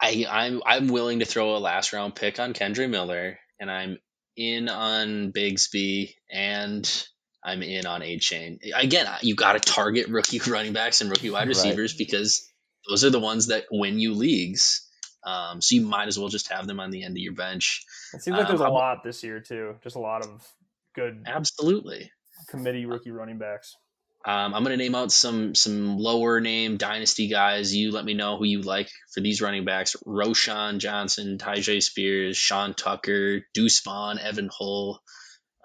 I, 0.00 0.26
I'm 0.30 0.62
I'm 0.64 0.88
willing 0.88 1.18
to 1.20 1.24
throw 1.24 1.56
a 1.56 1.58
last 1.58 1.92
round 1.92 2.14
pick 2.14 2.38
on 2.40 2.54
Kendre 2.54 2.88
Miller, 2.88 3.38
and 3.60 3.70
I'm 3.70 3.98
in 4.36 4.68
on 4.68 5.32
Bigsby, 5.32 6.14
and 6.30 7.06
I'm 7.44 7.62
in 7.62 7.86
on 7.86 8.00
Achane. 8.00 8.58
Again, 8.74 9.06
you 9.22 9.34
got 9.34 9.52
to 9.52 9.60
target 9.60 10.08
rookie 10.08 10.38
running 10.50 10.72
backs 10.72 11.00
and 11.00 11.10
rookie 11.10 11.30
wide 11.30 11.40
Right. 11.40 11.48
receivers 11.48 11.94
because 11.94 12.48
those 12.88 13.04
are 13.04 13.10
the 13.10 13.20
ones 13.20 13.48
that 13.48 13.64
win 13.70 13.98
you 13.98 14.14
leagues. 14.14 14.86
Um, 15.24 15.60
so 15.60 15.74
you 15.74 15.82
might 15.82 16.08
as 16.08 16.18
well 16.18 16.28
just 16.28 16.48
have 16.50 16.66
them 16.66 16.80
on 16.80 16.90
the 16.90 17.02
end 17.04 17.12
of 17.12 17.18
your 17.18 17.34
bench. 17.34 17.84
It 18.14 18.22
seems 18.22 18.36
like 18.38 18.46
Um, 18.46 18.56
there's 18.56 18.66
a 18.66 18.70
lot 18.70 19.04
this 19.04 19.22
year 19.22 19.40
too. 19.40 19.76
Just 19.82 19.96
a 19.96 20.00
lot 20.00 20.24
of 20.24 20.46
good 20.94 21.24
Absolutely. 21.26 22.10
committee 22.48 22.86
rookie 22.86 23.10
running 23.10 23.36
backs. 23.38 23.76
Um, 24.22 24.54
I'm 24.54 24.62
going 24.64 24.76
to 24.78 24.82
name 24.82 24.94
out 24.94 25.12
some 25.12 25.54
some 25.54 25.96
lower 25.96 26.40
name 26.40 26.76
dynasty 26.76 27.28
guys. 27.28 27.74
You 27.74 27.90
let 27.90 28.04
me 28.04 28.12
know 28.14 28.36
who 28.36 28.44
you 28.44 28.60
like 28.60 28.90
for 29.14 29.20
these 29.20 29.40
running 29.40 29.64
backs: 29.64 29.96
Roschon 30.06 30.78
Johnson, 30.78 31.38
Tyjae 31.38 31.82
Spears, 31.82 32.36
Sean 32.36 32.74
Tucker, 32.74 33.40
Deuce 33.54 33.80
Vaughn, 33.80 34.18
Evan 34.18 34.50
Hull. 34.52 35.00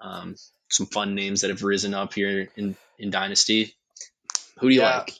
Um, 0.00 0.36
some 0.70 0.86
fun 0.86 1.14
names 1.14 1.42
that 1.42 1.50
have 1.50 1.62
risen 1.62 1.92
up 1.92 2.14
here 2.14 2.48
in 2.56 2.76
in 2.98 3.10
dynasty. 3.10 3.74
Who 4.58 4.68
do 4.70 4.74
you 4.74 4.80
Yeah. 4.80 4.98
like? 4.98 5.12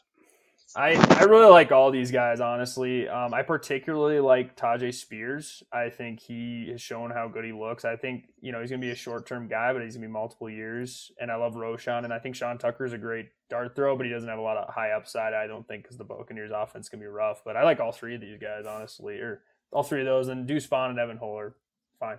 I, 0.77 0.91
I 1.19 1.23
really 1.25 1.51
like 1.51 1.73
all 1.73 1.91
these 1.91 2.11
guys, 2.11 2.41
honestly. 2.41 3.09
Um, 3.09 3.33
I 3.33 3.43
particularly 3.43 4.21
like 4.21 4.57
Tyjae 4.57 4.93
Spears. 4.93 5.63
I 5.73 5.89
think 5.89 6.21
he 6.21 6.69
has 6.71 6.83
shown 6.83 7.11
how 7.11 7.29
good 7.29 7.47
he 7.47 7.53
looks. 7.53 7.87
I 7.87 7.97
think, 7.97 8.27
you 8.41 8.53
know, 8.53 8.61
he's 8.61 8.69
going 8.69 8.83
to 8.83 8.87
be 8.87 8.93
a 8.93 8.97
short 8.97 9.27
term 9.27 9.49
guy, 9.49 9.73
but 9.73 9.83
he's 9.83 9.95
going 9.95 10.03
to 10.03 10.09
be 10.09 10.13
multiple 10.13 10.51
years. 10.51 11.11
And 11.19 11.31
I 11.31 11.37
love 11.37 11.55
Roschon. 11.55 12.05
And 12.05 12.13
I 12.13 12.19
think 12.19 12.37
Sean 12.37 12.59
Tucker 12.59 12.85
is 12.85 12.93
a 12.93 12.99
great 12.99 13.31
dart 13.49 13.75
throw, 13.75 13.97
but 13.97 14.05
he 14.05 14.13
doesn't 14.13 14.29
have 14.29 14.39
a 14.39 14.43
lot 14.43 14.59
of 14.59 14.73
high 14.73 14.91
upside, 14.91 15.33
I 15.33 15.47
don't 15.47 15.67
think, 15.67 15.85
because 15.85 15.97
the 15.97 16.05
Buccaneers 16.05 16.53
offense 16.55 16.91
can 16.91 17.01
be 17.01 17.07
rough. 17.07 17.43
But 17.43 17.57
I 17.57 17.65
like 17.65 17.81
all 17.81 17.93
three 17.93 18.15
of 18.15 18.21
these 18.21 18.39
guys, 18.39 18.67
honestly, 18.67 19.17
or 19.17 19.43
all 19.73 19.83
three 19.83 20.01
of 20.01 20.07
those. 20.07 20.29
And 20.29 20.47
Deuce 20.47 20.67
Vaughn 20.67 20.91
and 20.91 20.99
Evan 20.99 21.17
Holler, 21.17 21.57
fine. 21.99 22.19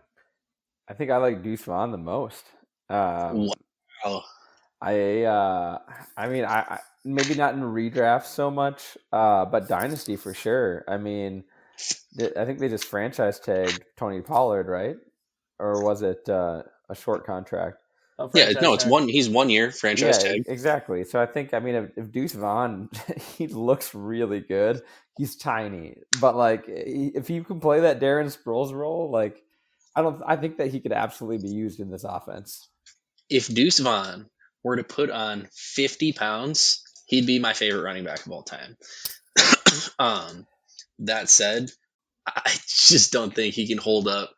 I 0.89 0.93
think 0.93 1.11
I 1.11 1.17
like 1.17 1.43
Deuce 1.43 1.63
Vaughn 1.63 1.91
the 1.91 1.97
most. 1.97 2.45
Um, 2.89 3.49
Wow. 4.05 4.23
I 4.81 5.23
uh, 5.23 5.79
I 6.15 6.27
mean, 6.27 6.45
I, 6.45 6.59
I 6.59 6.79
maybe 7.07 7.35
not 7.35 7.53
in 7.53 7.61
redraft 7.61 8.25
so 8.25 8.51
much, 8.51 8.97
uh, 9.13 9.45
but 9.45 9.67
dynasty 9.67 10.15
for 10.15 10.33
sure. 10.33 10.83
I 10.87 10.97
mean, 10.97 11.45
th- 12.17 12.33
I 12.37 12.45
think 12.45 12.59
they 12.59 12.69
just 12.69 12.85
franchise 12.85 13.39
tagged 13.39 13.83
Tony 13.97 14.21
Pollard, 14.21 14.67
right? 14.67 14.97
Or 15.59 15.83
was 15.83 16.01
it 16.01 16.27
uh, 16.29 16.63
a 16.89 16.95
short 16.95 17.25
contract? 17.25 17.77
Uh, 18.19 18.27
Yeah, 18.33 18.51
no, 18.61 18.73
it's 18.73 18.83
tag. 18.83 18.91
one. 18.91 19.07
He's 19.07 19.29
one 19.29 19.49
year 19.49 19.71
franchise 19.71 20.17
yeah, 20.17 20.31
tag. 20.31 20.43
exactly. 20.47 21.03
So 21.03 21.21
I 21.21 21.25
think 21.25 21.53
I 21.53 21.59
mean 21.59 21.75
if, 21.75 21.91
if 21.97 22.11
Deuce 22.11 22.33
Vaughn, 22.33 22.89
he 23.37 23.47
looks 23.47 23.93
really 23.95 24.39
good. 24.39 24.81
He's 25.17 25.35
tiny, 25.35 25.97
but 26.21 26.35
like 26.35 26.65
if 26.67 27.27
he 27.27 27.43
can 27.43 27.59
play 27.59 27.81
that 27.81 27.99
Darren 27.99 28.25
Sproles 28.35 28.73
role, 28.73 29.11
like 29.11 29.41
I 29.95 30.01
don't, 30.03 30.21
I 30.25 30.35
think 30.35 30.57
that 30.57 30.69
he 30.71 30.79
could 30.79 30.91
absolutely 30.91 31.39
be 31.49 31.55
used 31.55 31.79
in 31.79 31.89
this 31.89 32.03
offense. 32.03 32.69
If 33.29 33.47
Deuce 33.53 33.79
Vaughn 33.79 34.27
were 34.63 34.75
to 34.75 34.83
put 34.83 35.09
on 35.09 35.47
50 35.53 36.13
pounds, 36.13 36.83
he'd 37.07 37.25
be 37.25 37.39
my 37.39 37.53
favorite 37.53 37.81
running 37.81 38.03
back 38.03 38.25
of 38.25 38.31
all 38.31 38.43
time. 38.43 38.77
um, 39.99 40.45
that 40.99 41.29
said, 41.29 41.69
I 42.25 42.51
just 42.67 43.11
don't 43.11 43.33
think 43.33 43.53
he 43.53 43.67
can 43.67 43.77
hold 43.77 44.07
up 44.07 44.31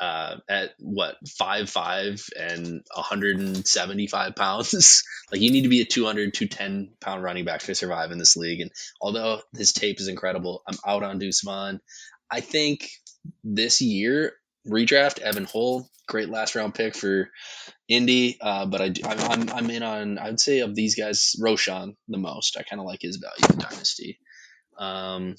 uh, 0.00 0.36
at 0.48 0.70
what 0.78 1.16
five 1.28 1.68
five 1.68 2.24
and 2.38 2.82
175 2.94 4.34
pounds. 4.34 5.04
like 5.32 5.40
you 5.40 5.50
need 5.50 5.62
to 5.62 5.68
be 5.68 5.82
a 5.82 5.84
200, 5.84 6.34
210 6.34 6.94
pound 7.00 7.22
running 7.22 7.44
back 7.44 7.60
to 7.60 7.74
survive 7.74 8.10
in 8.10 8.18
this 8.18 8.36
league. 8.36 8.60
And 8.60 8.70
although 9.00 9.40
his 9.56 9.72
tape 9.72 10.00
is 10.00 10.08
incredible, 10.08 10.62
I'm 10.66 10.78
out 10.86 11.02
on 11.02 11.18
Deuce 11.18 11.42
Vaughn. 11.42 11.80
I 12.30 12.40
think 12.40 12.88
this 13.44 13.80
year 13.80 14.32
redraft 14.66 15.18
Evan 15.18 15.44
Hull, 15.44 15.88
great 16.06 16.28
last 16.28 16.54
round 16.54 16.74
pick 16.74 16.94
for 16.94 17.30
Indy. 17.88 18.38
Uh, 18.40 18.66
but 18.66 18.80
I 18.80 18.92
I'm, 19.04 19.20
I'm 19.20 19.50
I'm 19.50 19.70
in 19.70 19.82
on 19.82 20.18
I 20.18 20.26
would 20.26 20.40
say 20.40 20.60
of 20.60 20.74
these 20.74 20.96
guys 20.96 21.36
Roschon 21.40 21.96
the 22.08 22.18
most. 22.18 22.56
I 22.56 22.62
kind 22.62 22.80
of 22.80 22.86
like 22.86 23.02
his 23.02 23.16
value 23.16 23.52
in 23.52 23.58
dynasty. 23.58 24.18
Um, 24.78 25.36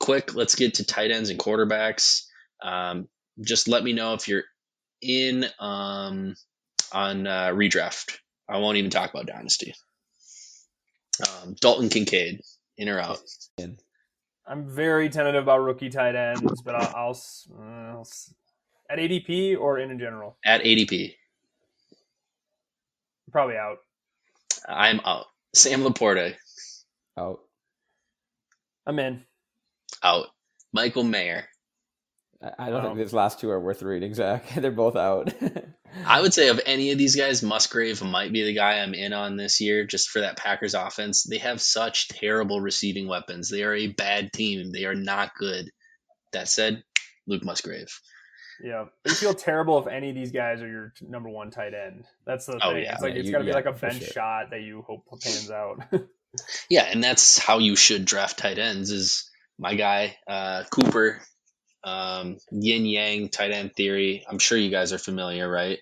quick, 0.00 0.34
let's 0.34 0.54
get 0.54 0.74
to 0.74 0.84
tight 0.84 1.10
ends 1.10 1.30
and 1.30 1.38
quarterbacks. 1.38 2.24
Um, 2.62 3.08
just 3.40 3.68
let 3.68 3.82
me 3.82 3.92
know 3.92 4.14
if 4.14 4.28
you're 4.28 4.44
in 5.00 5.44
um, 5.58 6.34
on 6.92 7.26
uh, 7.26 7.48
redraft. 7.48 8.18
I 8.48 8.58
won't 8.58 8.76
even 8.76 8.90
talk 8.90 9.10
about 9.10 9.26
dynasty. 9.26 9.74
Um, 11.20 11.54
Dalton 11.60 11.88
Kincaid, 11.88 12.40
in 12.76 12.88
or 12.88 12.98
out? 12.98 13.20
I'm 14.46 14.68
very 14.68 15.08
tentative 15.08 15.44
about 15.44 15.58
rookie 15.58 15.88
tight 15.88 16.14
ends, 16.14 16.60
but 16.62 16.74
I'll, 16.74 16.94
I'll, 16.94 17.20
I'll 17.58 18.08
at 18.90 18.98
ADP 18.98 19.58
or 19.58 19.78
in 19.78 19.98
general, 19.98 20.36
At 20.44 20.62
ADP, 20.62 21.14
probably 23.32 23.56
out. 23.56 23.78
I'm 24.68 25.00
out. 25.00 25.26
Sam 25.54 25.82
LaPorta, 25.82 26.34
out. 27.18 27.40
I'm 28.86 28.98
in. 28.98 29.24
out. 30.02 30.26
Michael 30.72 31.04
Mayer. 31.04 31.44
I- 32.42 32.66
I 32.66 32.70
don't 32.70 32.82
Wow. 32.82 32.88
think 32.90 32.98
these 32.98 33.12
last 33.14 33.40
two 33.40 33.50
are 33.50 33.60
worth 33.60 33.82
reading, 33.82 34.12
Zach. 34.14 34.46
They're 34.56 34.70
both 34.70 34.96
out. 34.96 35.32
I 36.06 36.20
would 36.20 36.34
say 36.34 36.48
of 36.48 36.60
any 36.66 36.90
of 36.90 36.98
these 36.98 37.14
guys, 37.16 37.42
Musgrave 37.42 38.02
might 38.02 38.32
be 38.32 38.42
the 38.42 38.52
guy 38.52 38.80
I'm 38.80 38.94
in 38.94 39.12
on 39.12 39.36
this 39.36 39.60
year, 39.60 39.84
just 39.86 40.10
for 40.10 40.20
that 40.20 40.36
Packers 40.36 40.74
offense. 40.74 41.22
They 41.22 41.38
have 41.38 41.60
such 41.60 42.08
terrible 42.08 42.60
receiving 42.60 43.06
weapons. 43.08 43.48
They 43.48 43.62
are 43.62 43.74
a 43.74 43.86
bad 43.86 44.32
team. 44.32 44.72
They 44.72 44.84
are 44.86 44.96
not 44.96 45.34
good. 45.38 45.70
That 46.32 46.48
said, 46.48 46.82
Luke 47.28 47.44
Musgrave. 47.44 48.00
Yeah, 48.62 48.84
but 49.02 49.10
you 49.12 49.16
feel 49.16 49.34
terrible 49.34 49.78
if 49.80 49.86
any 49.86 50.10
of 50.10 50.14
these 50.14 50.30
guys 50.32 50.62
are 50.62 50.68
your 50.68 50.92
number 51.00 51.28
one 51.28 51.50
tight 51.50 51.74
end. 51.74 52.04
That's 52.26 52.46
the 52.46 52.52
thing. 52.52 52.60
Oh, 52.62 52.70
yeah. 52.74 52.92
it's 52.92 53.02
like 53.02 53.14
Yeah, 53.14 53.18
it's 53.20 53.26
you- 53.26 53.32
got 53.32 53.38
to 53.38 53.44
be 53.44 53.50
yeah, 53.50 53.56
like 53.56 53.66
a 53.66 53.72
bench 53.72 53.98
sure. 53.98 54.12
shot 54.12 54.50
that 54.50 54.62
you 54.62 54.82
hope 54.82 55.04
pans 55.22 55.50
out. 55.50 55.80
Yeah, 56.68 56.82
and 56.82 57.02
that's 57.04 57.38
how 57.38 57.58
you 57.58 57.76
should 57.76 58.04
draft 58.06 58.38
tight 58.38 58.58
ends. 58.58 58.90
Is 58.90 59.30
my 59.56 59.76
guy 59.76 60.16
uh, 60.26 60.64
Cooper, 60.68 61.20
um, 61.84 62.38
Yin 62.50 62.86
Yang 62.86 63.28
tight 63.28 63.52
end 63.52 63.72
theory. 63.76 64.24
I'm 64.28 64.40
sure 64.40 64.58
you 64.58 64.68
guys 64.68 64.92
are 64.92 64.98
familiar, 64.98 65.48
right? 65.48 65.78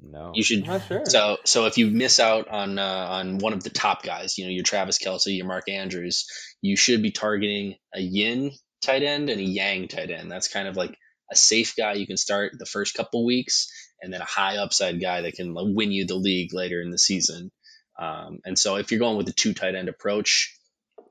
no. 0.00 0.32
You 0.34 0.42
should 0.42 0.60
I'm 0.62 0.66
not 0.78 0.86
sure. 0.86 1.02
So, 1.06 1.36
so 1.44 1.66
if 1.66 1.76
you 1.78 1.88
miss 1.90 2.20
out 2.20 2.48
on 2.48 2.78
uh, 2.78 3.06
on 3.10 3.38
one 3.38 3.52
of 3.52 3.62
the 3.62 3.70
top 3.70 4.02
guys, 4.02 4.38
you 4.38 4.44
know 4.44 4.50
your 4.50 4.64
Travis 4.64 4.98
Kelce, 4.98 5.36
your 5.36 5.46
Mark 5.46 5.68
Andrews, 5.68 6.26
you 6.62 6.76
should 6.76 7.02
be 7.02 7.10
targeting 7.10 7.74
a 7.94 8.00
Yin 8.00 8.50
tight 8.84 9.02
end 9.02 9.30
and 9.30 9.40
a 9.40 9.44
Yang 9.44 9.88
tight 9.88 10.10
end. 10.10 10.30
That's 10.30 10.48
kind 10.48 10.68
of 10.68 10.76
like 10.76 10.96
a 11.30 11.36
safe 11.36 11.74
guy 11.76 11.94
you 11.94 12.06
can 12.06 12.16
start 12.16 12.52
the 12.58 12.66
first 12.66 12.94
couple 12.94 13.24
weeks, 13.24 13.68
and 14.00 14.12
then 14.12 14.20
a 14.20 14.26
high 14.26 14.58
upside 14.58 15.00
guy 15.00 15.22
that 15.22 15.34
can 15.34 15.54
win 15.54 15.92
you 15.92 16.06
the 16.06 16.14
league 16.14 16.52
later 16.52 16.80
in 16.80 16.90
the 16.90 16.98
season. 16.98 17.50
Um, 17.98 18.40
and 18.44 18.58
so, 18.58 18.76
if 18.76 18.90
you're 18.90 19.00
going 19.00 19.16
with 19.16 19.26
the 19.26 19.32
two 19.32 19.54
tight 19.54 19.74
end 19.74 19.88
approach, 19.88 20.58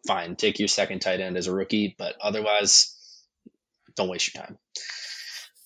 fine, 0.07 0.35
take 0.35 0.59
your 0.59 0.67
second 0.67 0.99
tight 0.99 1.19
end 1.19 1.37
as 1.37 1.47
a 1.47 1.53
rookie, 1.53 1.95
but 1.97 2.15
otherwise, 2.21 2.95
don't 3.95 4.09
waste 4.09 4.33
your 4.33 4.43
time. 4.43 4.57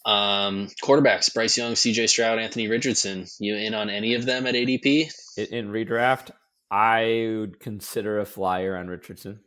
Um, 0.05 0.69
quarterbacks: 0.83 1.33
Bryce 1.33 1.57
Young, 1.57 1.75
C.J. 1.75 2.07
Stroud, 2.07 2.39
Anthony 2.39 2.67
Richardson. 2.67 3.25
You 3.39 3.55
in 3.55 3.73
on 3.73 3.89
any 3.89 4.13
of 4.13 4.25
them 4.25 4.47
at 4.47 4.55
ADP? 4.55 5.11
in, 5.37 5.45
in 5.53 5.71
redraft, 5.71 6.31
I 6.69 7.35
would 7.39 7.59
consider 7.59 8.19
a 8.19 8.25
flyer 8.25 8.75
on 8.75 8.87
Richardson. 8.87 9.39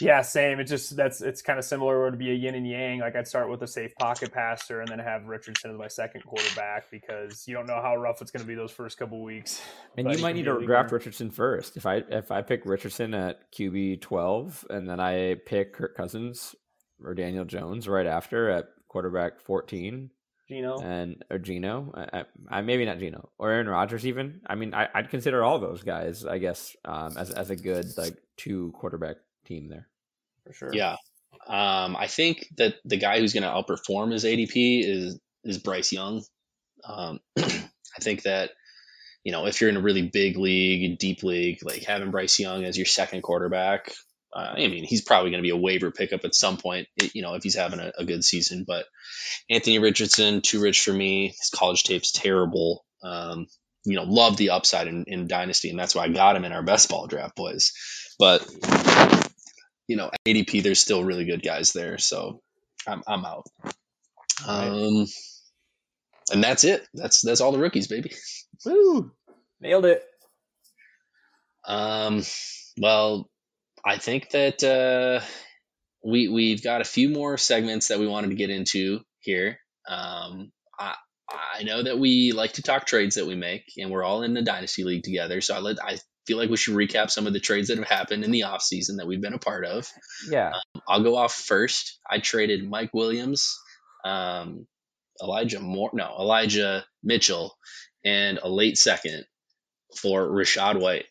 Yeah, 0.00 0.22
same. 0.22 0.60
It's 0.60 0.70
just 0.70 0.96
that's 0.96 1.20
it's 1.20 1.42
kind 1.42 1.58
of 1.58 1.64
similar. 1.64 2.06
It 2.06 2.10
would 2.10 2.18
be 2.18 2.30
a 2.30 2.34
yin 2.34 2.54
and 2.54 2.66
yang. 2.66 3.00
Like 3.00 3.16
I'd 3.16 3.28
start 3.28 3.50
with 3.50 3.62
a 3.62 3.66
safe 3.66 3.94
pocket 3.96 4.32
passer 4.32 4.80
and 4.80 4.88
then 4.88 4.98
have 4.98 5.26
Richardson 5.26 5.70
as 5.70 5.78
my 5.78 5.88
second 5.88 6.22
quarterback 6.24 6.90
because 6.90 7.46
you 7.46 7.54
don't 7.54 7.66
know 7.66 7.80
how 7.82 7.96
rough 7.96 8.22
it's 8.22 8.30
going 8.30 8.42
to 8.42 8.46
be 8.46 8.54
those 8.54 8.70
first 8.70 8.98
couple 8.98 9.22
weeks. 9.22 9.60
And 9.96 10.06
But 10.06 10.16
you 10.16 10.22
might 10.22 10.36
need 10.36 10.44
to 10.44 10.64
draft 10.64 10.90
winner. 10.90 10.98
Richardson 10.98 11.30
first. 11.30 11.76
If 11.76 11.86
I 11.86 12.02
if 12.08 12.30
I 12.30 12.42
pick 12.42 12.64
Richardson 12.64 13.14
at 13.14 13.52
QB 13.52 14.00
twelve, 14.00 14.64
and 14.70 14.88
then 14.88 15.00
I 15.00 15.36
pick 15.46 15.74
Kirk 15.74 15.96
Cousins 15.96 16.54
or 17.02 17.14
Daniel 17.14 17.44
Jones 17.44 17.88
right 17.88 18.06
after 18.06 18.50
at 18.50 18.66
quarterback 18.88 19.40
fourteen, 19.40 20.10
Geno. 20.48 20.78
and 20.80 21.24
or 21.30 21.38
Geno, 21.38 21.92
I, 21.94 22.20
I, 22.20 22.24
I 22.48 22.60
maybe 22.62 22.84
not 22.84 22.98
Geno 22.98 23.30
or 23.38 23.50
Aaron 23.50 23.68
Rodgers 23.68 24.06
even. 24.06 24.40
I 24.46 24.54
mean, 24.54 24.74
I, 24.74 24.88
I'd 24.94 25.10
consider 25.10 25.44
all 25.44 25.58
those 25.58 25.82
guys, 25.82 26.24
I 26.24 26.38
guess, 26.38 26.74
um, 26.84 27.16
as 27.16 27.30
as 27.30 27.50
a 27.50 27.56
good 27.56 27.86
like 27.96 28.16
two 28.36 28.72
quarterback 28.74 29.16
team 29.44 29.68
there. 29.68 29.88
For 30.44 30.52
sure. 30.52 30.70
Yeah. 30.72 30.96
Um, 31.46 31.96
I 31.96 32.06
think 32.06 32.46
that 32.58 32.74
the 32.84 32.96
guy 32.96 33.20
who's 33.20 33.32
going 33.32 33.42
to 33.42 33.48
outperform 33.48 34.12
his 34.12 34.24
ADP 34.24 34.84
is 34.84 35.18
is 35.44 35.58
Bryce 35.58 35.92
Young. 35.92 36.22
Um, 36.84 37.20
I 37.38 38.00
think 38.00 38.22
that 38.22 38.50
you 39.24 39.32
know 39.32 39.46
if 39.46 39.60
you're 39.60 39.70
in 39.70 39.76
a 39.76 39.82
really 39.82 40.02
big 40.02 40.36
league, 40.36 40.98
deep 40.98 41.22
league, 41.22 41.58
like 41.64 41.84
having 41.84 42.10
Bryce 42.10 42.38
Young 42.38 42.64
as 42.64 42.76
your 42.76 42.86
second 42.86 43.22
quarterback. 43.22 43.92
Uh, 44.32 44.54
I 44.58 44.68
mean, 44.68 44.84
he's 44.84 45.02
probably 45.02 45.32
going 45.32 45.42
to 45.42 45.46
be 45.46 45.50
a 45.50 45.56
waiver 45.56 45.90
pickup 45.90 46.24
at 46.24 46.36
some 46.36 46.56
point, 46.56 46.86
you 47.14 47.20
know, 47.20 47.34
if 47.34 47.42
he's 47.42 47.56
having 47.56 47.80
a, 47.80 47.90
a 47.98 48.04
good 48.04 48.22
season. 48.22 48.62
But 48.64 48.86
Anthony 49.50 49.80
Richardson, 49.80 50.40
too 50.40 50.62
rich 50.62 50.82
for 50.82 50.92
me. 50.92 51.34
His 51.36 51.50
college 51.52 51.82
tape's 51.82 52.12
terrible. 52.12 52.84
Um, 53.02 53.48
you 53.84 53.96
know, 53.96 54.04
love 54.04 54.36
the 54.36 54.50
upside 54.50 54.86
in, 54.86 55.04
in 55.08 55.26
Dynasty, 55.26 55.70
and 55.70 55.78
that's 55.78 55.96
why 55.96 56.04
I 56.04 56.08
got 56.08 56.36
him 56.36 56.44
in 56.44 56.52
our 56.52 56.62
best 56.62 56.88
ball 56.88 57.08
draft, 57.08 57.34
boys. 57.34 57.72
But 58.20 58.46
you 59.90 59.96
know, 59.96 60.08
ADP, 60.24 60.62
there's 60.62 60.78
still 60.78 61.02
really 61.02 61.24
good 61.24 61.42
guys 61.42 61.72
there, 61.72 61.98
so 61.98 62.40
I'm 62.86 63.02
I'm 63.08 63.24
out. 63.24 63.44
Um, 64.46 65.08
and 66.30 66.44
that's 66.44 66.62
it. 66.62 66.86
That's 66.94 67.22
that's 67.22 67.40
all 67.40 67.50
the 67.50 67.58
rookies, 67.58 67.88
baby. 67.88 68.12
Woo! 68.64 69.10
Nailed 69.60 69.86
it. 69.86 70.04
Um, 71.66 72.22
well, 72.80 73.28
I 73.84 73.98
think 73.98 74.30
that 74.30 74.62
uh, 74.62 75.24
we 76.04 76.28
we've 76.28 76.62
got 76.62 76.82
a 76.82 76.84
few 76.84 77.08
more 77.08 77.36
segments 77.36 77.88
that 77.88 77.98
we 77.98 78.06
wanted 78.06 78.30
to 78.30 78.36
get 78.36 78.50
into 78.50 79.00
here. 79.18 79.58
Um, 79.88 80.52
I 80.78 80.94
I 81.28 81.64
know 81.64 81.82
that 81.82 81.98
we 81.98 82.30
like 82.30 82.52
to 82.52 82.62
talk 82.62 82.86
trades 82.86 83.16
that 83.16 83.26
we 83.26 83.34
make, 83.34 83.64
and 83.76 83.90
we're 83.90 84.04
all 84.04 84.22
in 84.22 84.34
the 84.34 84.42
dynasty 84.42 84.84
league 84.84 85.02
together. 85.02 85.40
So 85.40 85.56
I 85.56 85.58
let 85.58 85.82
I 85.82 85.98
feel 86.30 86.38
like 86.38 86.48
we 86.48 86.56
should 86.56 86.76
recap 86.76 87.10
some 87.10 87.26
of 87.26 87.32
the 87.32 87.40
trades 87.40 87.68
that 87.68 87.78
have 87.78 87.88
happened 87.88 88.22
in 88.22 88.30
the 88.30 88.44
off 88.44 88.62
season 88.62 88.98
that 88.98 89.06
we've 89.08 89.20
been 89.20 89.34
a 89.34 89.38
part 89.38 89.64
of. 89.64 89.88
Yeah. 90.30 90.52
Um, 90.74 90.82
I'll 90.86 91.02
go 91.02 91.16
off 91.16 91.34
first. 91.34 91.98
I 92.08 92.20
traded 92.20 92.62
Mike 92.70 92.94
Williams, 92.94 93.58
um, 94.04 94.68
Elijah 95.20 95.58
Moore, 95.58 95.90
no 95.92 96.14
Elijah 96.20 96.84
Mitchell, 97.02 97.52
and 98.04 98.38
a 98.40 98.48
late 98.48 98.78
second 98.78 99.24
for 100.00 100.24
Rachaad 100.24 100.80
White. 100.80 101.06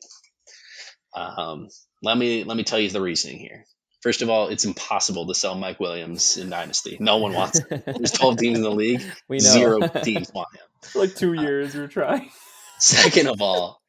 Um, 1.13 1.67
let 2.01 2.17
me 2.17 2.45
let 2.45 2.55
me 2.55 2.63
tell 2.63 2.79
you 2.79 2.89
the 2.89 3.01
reasoning 3.01 3.39
here. 3.39 3.65
First 4.01 4.21
of 4.21 4.29
all, 4.29 4.47
it's 4.47 4.63
impossible 4.63 5.27
to 5.27 5.35
sell 5.35 5.55
Mike 5.55 5.81
Williams 5.81 6.37
in 6.37 6.49
Dynasty. 6.49 6.95
No 7.01 7.17
one 7.17 7.33
wants 7.33 7.59
him. 7.59 7.83
There's 7.85 8.13
12 8.13 8.37
teams 8.37 8.57
in 8.57 8.63
the 8.63 8.71
league. 8.71 9.01
we 9.27 9.39
know. 9.39 9.43
Zero 9.43 9.79
teams 9.81 10.31
want 10.33 10.47
him. 10.55 10.61
Like 10.95 11.13
two 11.13 11.33
years 11.33 11.75
we're 11.75 11.87
trying. 11.87 12.31
Second 12.79 13.27
of 13.27 13.41
all, 13.41 13.81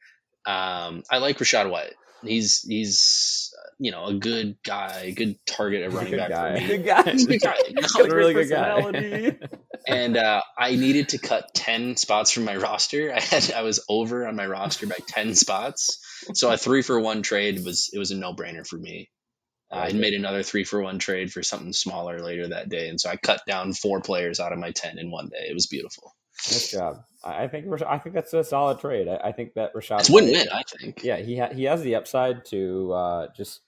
um, 0.45 1.03
I 1.09 1.17
like 1.19 1.37
Rachaad 1.37 1.69
White. 1.69 1.93
He's 2.23 2.61
he's 2.61 3.51
you 3.79 3.91
know 3.91 4.05
a 4.05 4.13
good 4.13 4.57
guy, 4.63 5.11
good 5.11 5.43
target 5.47 5.81
at 5.81 5.91
running 5.91 6.11
Good 6.11 6.17
back 6.17 6.29
guy. 6.29 6.55
for 6.55 6.61
me. 6.61 6.67
Good 6.67 6.85
guy. 6.85 7.11
He's 7.11 7.25
a 7.25 7.29
good 7.29 7.41
guy. 7.41 7.55
you? 7.67 7.75
He's 7.81 7.95
a 7.95 8.15
really 8.15 8.33
good 8.33 8.49
guy. 8.49 9.37
and 9.87 10.17
uh, 10.17 10.41
I 10.57 10.75
needed 10.75 11.09
to 11.09 11.17
cut 11.17 11.49
ten 11.55 11.97
spots 11.97 12.31
from 12.31 12.45
my 12.45 12.55
roster. 12.57 13.11
I 13.11 13.19
had 13.19 13.51
I 13.51 13.63
was 13.63 13.83
over 13.89 14.27
on 14.27 14.35
my 14.35 14.45
roster 14.45 14.85
by 14.85 14.97
ten 15.07 15.33
spots, 15.33 15.99
so 16.35 16.51
a 16.51 16.57
three 16.57 16.83
for 16.83 16.99
one 16.99 17.23
trade 17.23 17.63
was 17.65 17.89
it 17.91 17.97
was 17.97 18.11
a 18.11 18.17
no 18.17 18.33
brainer 18.35 18.67
for 18.67 18.77
me. 18.77 19.09
Uh, 19.71 19.77
I 19.77 19.93
made 19.93 20.13
another 20.13 20.43
three 20.43 20.63
for 20.65 20.81
one 20.81 20.99
trade 20.99 21.31
for 21.31 21.41
something 21.41 21.73
smaller 21.73 22.19
later 22.19 22.49
that 22.49 22.69
day, 22.69 22.89
and 22.89 22.99
so 22.99 23.09
I 23.09 23.15
cut 23.15 23.41
down 23.47 23.73
four 23.73 24.01
players 24.01 24.39
out 24.39 24.53
of 24.53 24.59
my 24.59 24.71
ten 24.71 24.99
in 24.99 25.09
one 25.09 25.29
day. 25.29 25.47
It 25.49 25.53
was 25.55 25.65
beautiful. 25.67 26.13
Nice 26.51 26.71
job. 26.71 27.03
I 27.23 27.43
I 27.43 27.47
think 27.47 27.65
Rash- 27.67 27.81
I 27.87 27.97
think 27.97 28.15
that's 28.15 28.33
a 28.33 28.43
solid 28.43 28.79
trade. 28.79 29.07
I, 29.07 29.17
I 29.27 29.31
think 29.31 29.53
that 29.55 29.73
Rachaad. 29.73 30.01
It's 30.01 30.09
win 30.09 30.25
win, 30.25 30.47
I 30.51 30.63
think. 30.63 31.03
Yeah, 31.03 31.17
he 31.17 31.37
ha- 31.37 31.53
he 31.53 31.63
has 31.65 31.81
the 31.83 31.95
upside 31.95 32.45
to 32.45 32.93
uh, 32.93 33.27
just 33.35 33.61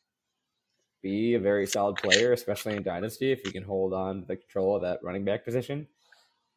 be 1.01 1.35
a 1.35 1.39
very 1.39 1.67
solid 1.67 1.97
player, 1.97 2.31
especially 2.33 2.75
in 2.75 2.83
dynasty. 2.83 3.31
If 3.31 3.41
he 3.41 3.51
can 3.51 3.63
hold 3.63 3.93
on 3.93 4.21
to 4.21 4.27
the 4.27 4.37
control 4.37 4.75
of 4.75 4.81
that 4.83 4.99
running 5.03 5.25
back 5.25 5.43
position, 5.43 5.87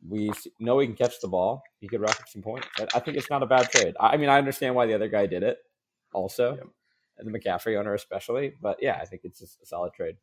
we 0.08 0.30
know 0.60 0.78
he 0.78 0.86
can 0.86 0.96
catch 0.96 1.20
the 1.20 1.28
ball. 1.28 1.62
He 1.80 1.88
could 1.88 2.00
rack 2.00 2.20
up 2.20 2.28
some 2.28 2.42
points. 2.42 2.68
I, 2.78 2.86
I 2.94 3.00
think 3.00 3.16
it's 3.16 3.30
not 3.30 3.42
a 3.42 3.46
bad 3.46 3.70
trade. 3.70 3.94
I, 4.00 4.10
I 4.10 4.16
mean, 4.16 4.28
I 4.28 4.38
understand 4.38 4.74
why 4.74 4.86
the 4.86 4.94
other 4.94 5.08
guy 5.08 5.26
did 5.26 5.42
it, 5.42 5.58
also, 6.14 6.54
Yep. 6.56 6.66
and 7.18 7.34
the 7.34 7.38
McCaffrey 7.38 7.76
owner 7.78 7.92
especially. 7.94 8.54
But 8.62 8.78
yeah, 8.80 8.98
I 9.02 9.04
think 9.04 9.22
it's 9.24 9.40
just 9.40 9.60
a 9.62 9.66
solid 9.66 9.92
trade. 9.92 10.16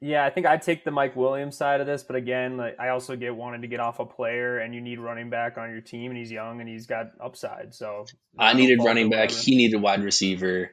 Yeah, 0.00 0.24
I 0.24 0.30
think 0.30 0.46
I'd 0.46 0.62
take 0.62 0.84
the 0.84 0.92
Mike 0.92 1.16
Williams 1.16 1.56
side 1.56 1.80
of 1.80 1.86
this, 1.86 2.04
but 2.04 2.14
again, 2.14 2.56
like 2.56 2.78
I 2.78 2.90
also 2.90 3.16
get 3.16 3.34
wanted 3.34 3.62
to 3.62 3.68
get 3.68 3.80
off 3.80 3.98
a 3.98 4.06
player, 4.06 4.58
and 4.58 4.72
you 4.72 4.80
need 4.80 5.00
running 5.00 5.28
back 5.28 5.58
on 5.58 5.70
your 5.70 5.80
team, 5.80 6.12
and 6.12 6.18
he's 6.18 6.30
young 6.30 6.60
and 6.60 6.68
he's 6.68 6.86
got 6.86 7.10
upside. 7.20 7.74
So 7.74 8.06
I 8.38 8.54
needed 8.54 8.78
running 8.82 9.10
back. 9.10 9.30
He 9.30 9.56
needed 9.56 9.78
wide 9.78 10.04
receiver. 10.04 10.70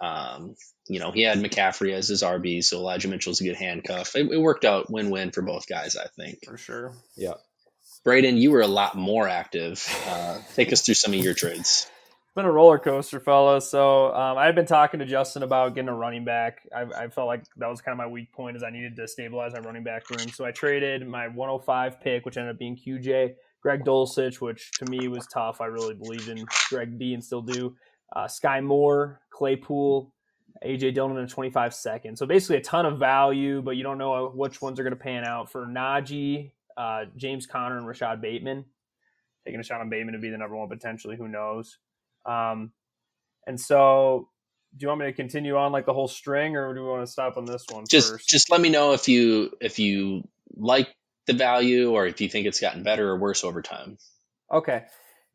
Um, 0.00 0.54
you 0.88 1.00
know, 1.00 1.10
he 1.10 1.22
had 1.22 1.38
McCaffrey 1.38 1.92
as 1.92 2.08
his 2.08 2.22
RB, 2.22 2.62
so 2.62 2.78
Elijah 2.78 3.08
Mitchell's 3.08 3.40
a 3.40 3.44
good 3.44 3.56
handcuff. 3.56 4.14
It, 4.14 4.30
it 4.30 4.38
worked 4.38 4.64
out 4.64 4.90
win 4.90 5.10
win 5.10 5.30
for 5.32 5.42
both 5.42 5.68
guys, 5.68 5.96
I 5.96 6.06
think. 6.16 6.38
for 6.44 6.56
sure. 6.56 6.94
Yeah. 7.16 7.34
Braden, 8.04 8.38
you 8.38 8.50
were 8.50 8.62
a 8.62 8.66
lot 8.66 8.96
more 8.96 9.28
active. 9.28 9.84
Uh, 10.06 10.38
take 10.54 10.72
us 10.72 10.82
through 10.82 10.94
some 10.94 11.12
of 11.12 11.18
your 11.20 11.34
trades. 11.34 11.86
Been 12.36 12.44
a 12.44 12.52
roller 12.52 12.78
coaster, 12.78 13.18
fellas. 13.18 13.68
So 13.68 14.14
um, 14.14 14.38
I 14.38 14.46
had 14.46 14.54
been 14.54 14.66
talking 14.66 15.00
to 15.00 15.06
Justin 15.06 15.42
about 15.42 15.74
getting 15.74 15.88
a 15.88 15.94
running 15.94 16.24
back. 16.24 16.60
I, 16.74 16.82
I 16.82 17.08
felt 17.08 17.26
like 17.26 17.42
that 17.56 17.68
was 17.68 17.80
kind 17.80 17.92
of 17.92 17.98
my 17.98 18.06
weak 18.06 18.32
point, 18.32 18.56
is 18.56 18.62
I 18.62 18.70
needed 18.70 18.94
to 18.96 19.08
stabilize 19.08 19.52
my 19.52 19.58
running 19.58 19.82
back 19.82 20.08
room. 20.10 20.28
So 20.28 20.44
I 20.44 20.52
traded 20.52 21.04
my 21.08 21.26
105 21.26 22.00
pick, 22.00 22.24
which 22.24 22.36
ended 22.36 22.54
up 22.54 22.58
being 22.58 22.76
QJ, 22.76 23.34
Greg 23.60 23.84
Dulcich, 23.84 24.40
which 24.40 24.70
to 24.78 24.84
me 24.84 25.08
was 25.08 25.26
tough. 25.26 25.60
I 25.60 25.66
really 25.66 25.94
believed 25.94 26.28
in 26.28 26.46
Greg 26.68 26.96
B 26.96 27.14
and 27.14 27.24
still 27.24 27.42
do. 27.42 27.74
Uh, 28.14 28.26
Skyy 28.26 28.62
Moore, 28.62 29.20
Claypool, 29.30 30.12
AJ 30.64 30.94
Dillon 30.94 31.16
in 31.16 31.26
25 31.26 31.74
seconds. 31.74 32.20
So 32.20 32.26
basically 32.26 32.58
a 32.58 32.62
ton 32.62 32.86
of 32.86 33.00
value, 33.00 33.60
but 33.60 33.72
you 33.72 33.82
don't 33.82 33.98
know 33.98 34.30
which 34.32 34.62
ones 34.62 34.78
are 34.78 34.84
going 34.84 34.96
to 34.96 35.02
pan 35.02 35.24
out 35.24 35.50
for 35.50 35.66
Najee, 35.66 36.52
uh, 36.76 37.06
James 37.16 37.46
Conner, 37.46 37.76
and 37.76 37.88
Rashod 37.88 38.20
Bateman. 38.20 38.66
Taking 39.44 39.58
a 39.58 39.64
shot 39.64 39.80
on 39.80 39.90
Bateman 39.90 40.14
to 40.14 40.20
be 40.20 40.30
the 40.30 40.38
number 40.38 40.54
one 40.54 40.68
potentially. 40.68 41.16
Who 41.16 41.26
knows? 41.26 41.78
Um, 42.26 42.72
and 43.46 43.60
so, 43.60 44.28
do 44.76 44.84
you 44.84 44.88
want 44.88 45.00
me 45.00 45.06
to 45.06 45.12
continue 45.12 45.56
on 45.56 45.72
like 45.72 45.86
the 45.86 45.94
whole 45.94 46.08
string, 46.08 46.56
or 46.56 46.74
do 46.74 46.82
we 46.82 46.88
want 46.88 47.04
to 47.04 47.10
stop 47.10 47.36
on 47.36 47.44
this 47.44 47.64
one 47.70 47.84
Just 47.90 48.12
first? 48.12 48.28
just 48.28 48.50
let 48.50 48.60
me 48.60 48.68
know 48.68 48.92
if 48.92 49.08
you 49.08 49.52
if 49.60 49.78
you 49.78 50.28
like 50.56 50.88
the 51.26 51.32
value 51.32 51.92
or 51.92 52.06
if 52.06 52.20
you 52.20 52.28
think 52.28 52.46
it's 52.46 52.60
gotten 52.60 52.82
better 52.82 53.08
or 53.08 53.18
worse 53.18 53.44
over 53.44 53.62
time. 53.62 53.98
Okay. 54.52 54.84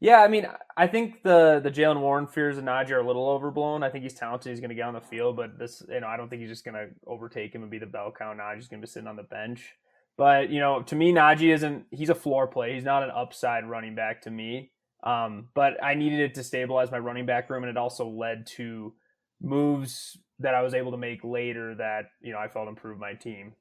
Yeah, 0.01 0.21
I 0.21 0.27
mean, 0.27 0.45
I 0.75 0.87
think 0.87 1.23
the 1.23 1.61
the 1.63 1.71
Jaylen 1.71 2.01
Warren 2.01 2.27
fears 2.27 2.57
of 2.57 2.63
Najee 2.65 2.91
are 2.91 2.99
a 2.99 3.07
little 3.07 3.29
overblown. 3.29 3.81
I 3.81 3.89
think 3.89 4.03
he's 4.03 4.13
talented. 4.13 4.49
He's 4.49 4.59
going 4.59 4.69
to 4.69 4.75
get 4.75 4.85
on 4.85 4.93
the 4.93 5.01
field, 5.01 5.37
but 5.37 5.57
this, 5.57 5.81
you 5.89 6.01
know, 6.01 6.07
I 6.07 6.17
don't 6.17 6.29
think 6.29 6.41
he's 6.41 6.51
just 6.51 6.65
going 6.65 6.75
to 6.75 6.87
overtake 7.07 7.55
him 7.55 7.61
and 7.61 7.71
be 7.71 7.79
the 7.79 7.85
bell 7.85 8.13
cow. 8.17 8.33
Najee's 8.33 8.67
going 8.67 8.81
to 8.81 8.85
be 8.85 8.91
sitting 8.91 9.07
on 9.07 9.15
the 9.15 9.23
bench. 9.23 9.73
But 10.17 10.49
you 10.49 10.59
know, 10.59 10.81
to 10.83 10.95
me, 10.95 11.13
Najee 11.13 11.53
isn't. 11.53 11.85
He's 11.91 12.09
a 12.09 12.15
floor 12.15 12.47
play. 12.47 12.73
He's 12.73 12.83
not 12.83 13.03
an 13.03 13.09
upside 13.09 13.67
running 13.69 13.95
back 13.95 14.21
to 14.23 14.31
me. 14.31 14.71
Um, 15.05 15.49
but 15.53 15.81
I 15.83 15.93
needed 15.93 16.19
it 16.19 16.33
to 16.35 16.43
stabilize 16.43 16.91
my 16.91 16.97
running 16.97 17.27
back 17.27 17.49
room, 17.49 17.63
and 17.63 17.69
it 17.69 17.77
also 17.77 18.07
led 18.07 18.47
to 18.57 18.93
moves 19.41 20.17
that 20.39 20.55
I 20.55 20.63
was 20.63 20.73
able 20.73 20.91
to 20.91 20.97
make 20.97 21.23
later 21.23 21.75
that 21.75 22.09
you 22.21 22.33
know 22.33 22.39
I 22.39 22.47
felt 22.47 22.67
improved 22.67 22.99
my 22.99 23.13
team. 23.13 23.53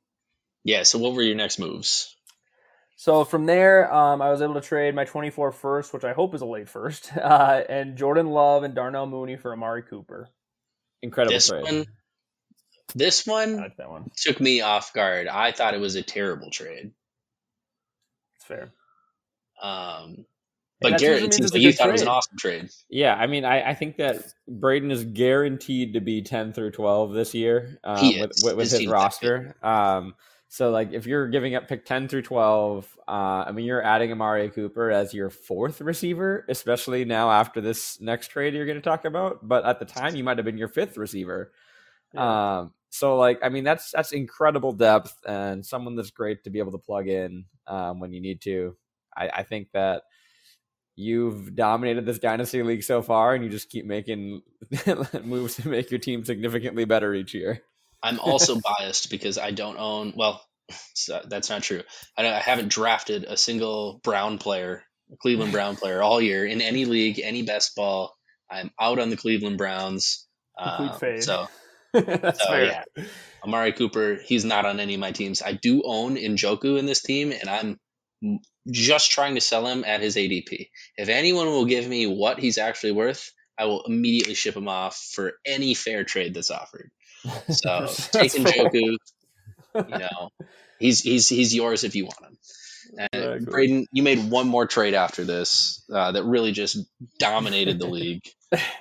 Yeah. 0.64 0.84
So 0.84 0.98
what 0.98 1.12
were 1.12 1.22
your 1.22 1.36
next 1.36 1.58
moves? 1.58 2.16
So 2.96 3.24
from 3.24 3.44
there, 3.44 3.92
um, 3.92 4.22
I 4.22 4.30
was 4.30 4.40
able 4.40 4.54
to 4.54 4.60
trade 4.60 4.94
my 4.94 5.04
24 5.04 5.52
first, 5.52 5.92
which 5.92 6.04
I 6.04 6.12
hope 6.12 6.34
is 6.34 6.40
a 6.40 6.46
late 6.46 6.68
first, 6.68 7.14
uh, 7.16 7.62
and 7.68 7.96
Jordan 7.98 8.28
Love 8.30 8.62
and 8.62 8.74
Darnell 8.74 9.06
Mooney 9.06 9.36
for 9.36 9.52
Amari 9.52 9.82
Cooper. 9.82 10.28
Incredible 11.02 11.34
This 11.34 11.48
trade. 11.48 11.64
one, 11.64 11.86
this 12.94 13.26
one 13.26 13.56
like 13.56 13.76
that 13.76 13.90
one. 13.90 14.10
took 14.16 14.40
me 14.40 14.62
off 14.62 14.94
guard. 14.94 15.26
I 15.26 15.52
thought 15.52 15.74
it 15.74 15.80
was 15.80 15.96
a 15.96 16.02
terrible 16.02 16.50
trade. 16.50 16.92
It's 18.36 18.44
fair. 18.46 18.72
Um, 19.60 20.16
Hey, 20.16 20.24
but 20.84 20.92
that 20.92 21.00
Garrett, 21.00 21.24
it 21.24 21.34
seems 21.34 21.52
like 21.52 21.62
you 21.62 21.70
good 21.70 21.78
thought 21.78 21.88
it 21.88 21.92
was 21.92 22.02
an 22.02 22.08
awesome 22.08 22.36
trade. 22.38 22.70
Yeah, 22.88 23.14
I 23.14 23.26
mean, 23.26 23.44
I, 23.44 23.70
I 23.70 23.74
think 23.74 23.96
that 23.96 24.24
Braden 24.46 24.90
is 24.90 25.04
guaranteed 25.04 25.94
to 25.94 26.00
be 26.00 26.22
ten 26.22 26.52
through 26.52 26.70
twelve 26.70 27.12
this 27.12 27.34
year 27.34 27.80
um, 27.82 28.06
with, 28.20 28.32
with, 28.42 28.54
with 28.54 28.58
His 28.58 28.70
his 28.70 28.78
team's 28.80 28.90
that 28.90 28.94
roster. 28.94 29.56
Um, 29.62 30.14
so, 30.48 30.70
like, 30.70 30.92
if 30.92 31.04
you're 31.06 31.26
giving 31.26 31.56
up 31.56 31.66
pick 31.66 31.84
ten 31.84 32.06
through 32.06 32.22
twelve, 32.22 32.86
uh, 33.08 33.44
I 33.46 33.50
mean, 33.50 33.64
you're 33.64 33.82
adding 33.82 34.12
Amari 34.12 34.50
Cooper 34.50 34.88
as 34.90 35.12
your 35.12 35.28
fourth 35.28 35.80
receiver, 35.80 36.44
especially 36.48 37.04
now 37.04 37.30
after 37.30 37.60
this 37.60 38.00
next 38.00 38.28
trade 38.28 38.54
you're 38.54 38.66
going 38.66 38.78
to 38.78 38.82
talk 38.82 39.04
about. 39.04 39.40
But 39.42 39.64
at 39.64 39.80
the 39.80 39.84
time, 39.84 40.14
you 40.14 40.22
might 40.22 40.38
have 40.38 40.44
been 40.44 40.58
your 40.58 40.68
fifth 40.68 40.96
receiver. 40.96 41.50
Yeah. 42.12 42.58
Um, 42.60 42.74
so, 42.90 43.16
like, 43.16 43.40
I 43.42 43.48
mean, 43.48 43.64
that's 43.64 43.90
that's 43.90 44.12
incredible 44.12 44.70
depth 44.70 45.16
and 45.26 45.66
someone 45.66 45.96
that's 45.96 46.12
great 46.12 46.44
to 46.44 46.50
be 46.50 46.60
able 46.60 46.72
to 46.72 46.78
plug 46.78 47.08
in 47.08 47.46
um, 47.66 47.98
when 47.98 48.12
you 48.12 48.20
need 48.20 48.40
to. 48.42 48.76
I, 49.16 49.28
I 49.28 49.42
think 49.42 49.72
that 49.72 50.02
you've 50.96 51.54
dominated 51.54 52.06
this 52.06 52.18
dynasty 52.18 52.62
league 52.62 52.82
so 52.82 53.02
far, 53.02 53.34
and 53.34 53.44
you 53.44 53.50
just 53.50 53.70
keep 53.70 53.84
making 53.86 54.42
moves 55.24 55.56
to 55.56 55.68
make 55.68 55.90
your 55.90 56.00
team 56.00 56.24
significantly 56.24 56.84
better 56.84 57.14
each 57.14 57.34
year. 57.34 57.62
I'm 58.02 58.20
also 58.20 58.58
biased 58.78 59.10
because 59.10 59.38
I 59.38 59.50
don't 59.50 59.78
own. 59.78 60.12
Well, 60.16 60.42
so 60.94 61.20
that's 61.28 61.50
not 61.50 61.62
true. 61.62 61.82
I, 62.16 62.26
I 62.28 62.38
haven't 62.38 62.68
drafted 62.68 63.24
a 63.24 63.36
single 63.36 64.00
Brown 64.02 64.38
player, 64.38 64.82
Cleveland 65.20 65.52
Brown 65.52 65.76
player, 65.76 66.02
all 66.02 66.20
year 66.20 66.44
in 66.46 66.60
any 66.60 66.84
league, 66.84 67.20
any 67.20 67.42
best 67.42 67.74
ball. 67.76 68.14
I'm 68.50 68.70
out 68.80 68.98
on 68.98 69.10
the 69.10 69.16
Cleveland 69.16 69.58
Browns. 69.58 70.26
Complete 70.58 70.90
Um, 70.92 70.98
fade. 70.98 71.22
So 71.24 71.48
That's 71.92 72.40
so, 72.42 72.48
fair. 72.48 72.64
yeah. 72.96 73.04
Amari 73.42 73.72
Cooper, 73.72 74.18
he's 74.24 74.44
not 74.44 74.64
on 74.64 74.80
any 74.80 74.94
of 74.94 75.00
my 75.00 75.12
teams. 75.12 75.42
I 75.42 75.52
do 75.52 75.82
own 75.84 76.16
Njoku 76.16 76.78
in 76.78 76.86
this 76.86 77.02
team, 77.02 77.32
and 77.32 77.48
I'm 77.48 78.40
just 78.70 79.10
trying 79.10 79.34
to 79.34 79.40
sell 79.40 79.66
him 79.66 79.84
at 79.84 80.00
his 80.00 80.16
ADP. 80.16 80.70
If 80.96 81.08
anyone 81.08 81.46
will 81.46 81.66
give 81.66 81.88
me 81.88 82.06
what 82.06 82.38
he's 82.38 82.58
actually 82.58 82.92
worth, 82.92 83.32
I 83.58 83.66
will 83.66 83.82
immediately 83.82 84.34
ship 84.34 84.56
him 84.56 84.68
off 84.68 84.96
for 84.96 85.34
any 85.46 85.74
fair 85.74 86.04
trade 86.04 86.34
that's 86.34 86.50
offered. 86.50 86.90
So 87.48 87.86
fair. 87.86 88.24
Njoku, 88.24 88.72
you 88.74 88.98
know, 89.88 90.28
he's 90.78 91.00
he's 91.00 91.26
he's 91.26 91.54
yours 91.54 91.82
if 91.82 91.96
you 91.96 92.04
want 92.04 92.20
him. 92.20 92.38
And 93.12 93.46
cool. 93.46 93.52
Braden, 93.52 93.86
you 93.92 94.02
made 94.02 94.30
one 94.30 94.46
more 94.46 94.66
trade 94.66 94.92
after 94.92 95.24
this 95.24 95.82
uh, 95.92 96.12
that 96.12 96.24
really 96.24 96.52
just 96.52 96.78
dominated 97.18 97.78
the 97.78 97.86
league. 97.88 98.22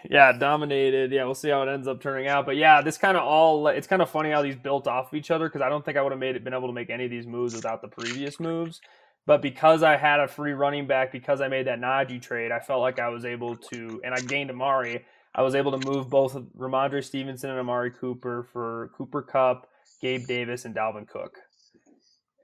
yeah, 0.09 0.33
dominated. 0.33 1.11
Yeah, 1.13 1.23
we'll 1.23 1.35
see 1.35 1.49
how 1.49 1.63
it 1.63 1.73
ends 1.73 1.87
up 1.87 2.01
turning 2.01 2.27
out. 2.27 2.45
But 2.45 2.57
yeah, 2.57 2.81
this 2.81 2.97
kind 2.97 3.15
of 3.15 3.23
all 3.23 3.67
it's 3.67 3.87
kind 3.87 4.01
of 4.01 4.09
funny 4.09 4.31
how 4.31 4.41
these 4.41 4.57
built 4.57 4.87
off 4.87 5.07
of 5.07 5.17
each 5.17 5.31
other 5.31 5.47
because 5.47 5.61
I 5.61 5.69
don't 5.69 5.83
think 5.83 5.97
I 5.97 6.01
would 6.01 6.11
have 6.11 6.19
made 6.19 6.35
it 6.35 6.43
been 6.43 6.53
able 6.53 6.67
to 6.67 6.73
make 6.73 6.89
any 6.89 7.05
of 7.05 7.11
these 7.11 7.25
moves 7.25 7.55
without 7.55 7.81
the 7.81 7.87
previous 7.87 8.39
moves. 8.39 8.81
But 9.25 9.41
because 9.41 9.83
I 9.83 9.95
had 9.95 10.19
a 10.19 10.27
free 10.27 10.51
running 10.51 10.85
back, 10.85 11.11
because 11.11 11.39
I 11.39 11.47
made 11.47 11.67
that 11.67 11.79
Najee 11.79 12.21
trade, 12.21 12.51
I 12.51 12.59
felt 12.59 12.81
like 12.81 12.99
I 12.99 13.09
was 13.09 13.23
able 13.23 13.55
to, 13.55 14.01
and 14.03 14.13
I 14.13 14.19
gained 14.19 14.51
Amari. 14.51 15.05
I 15.33 15.41
was 15.41 15.55
able 15.55 15.77
to 15.77 15.89
move 15.89 16.09
both 16.09 16.35
Rhamondre 16.57 17.03
Stevenson 17.03 17.49
and 17.49 17.59
Amari 17.59 17.91
Cooper 17.91 18.47
for 18.51 18.91
Cooper 18.97 19.21
Kupp, 19.21 19.67
Gabe 20.01 20.27
Davis, 20.27 20.65
and 20.65 20.75
Dalvin 20.75 21.07
Cook. 21.07 21.37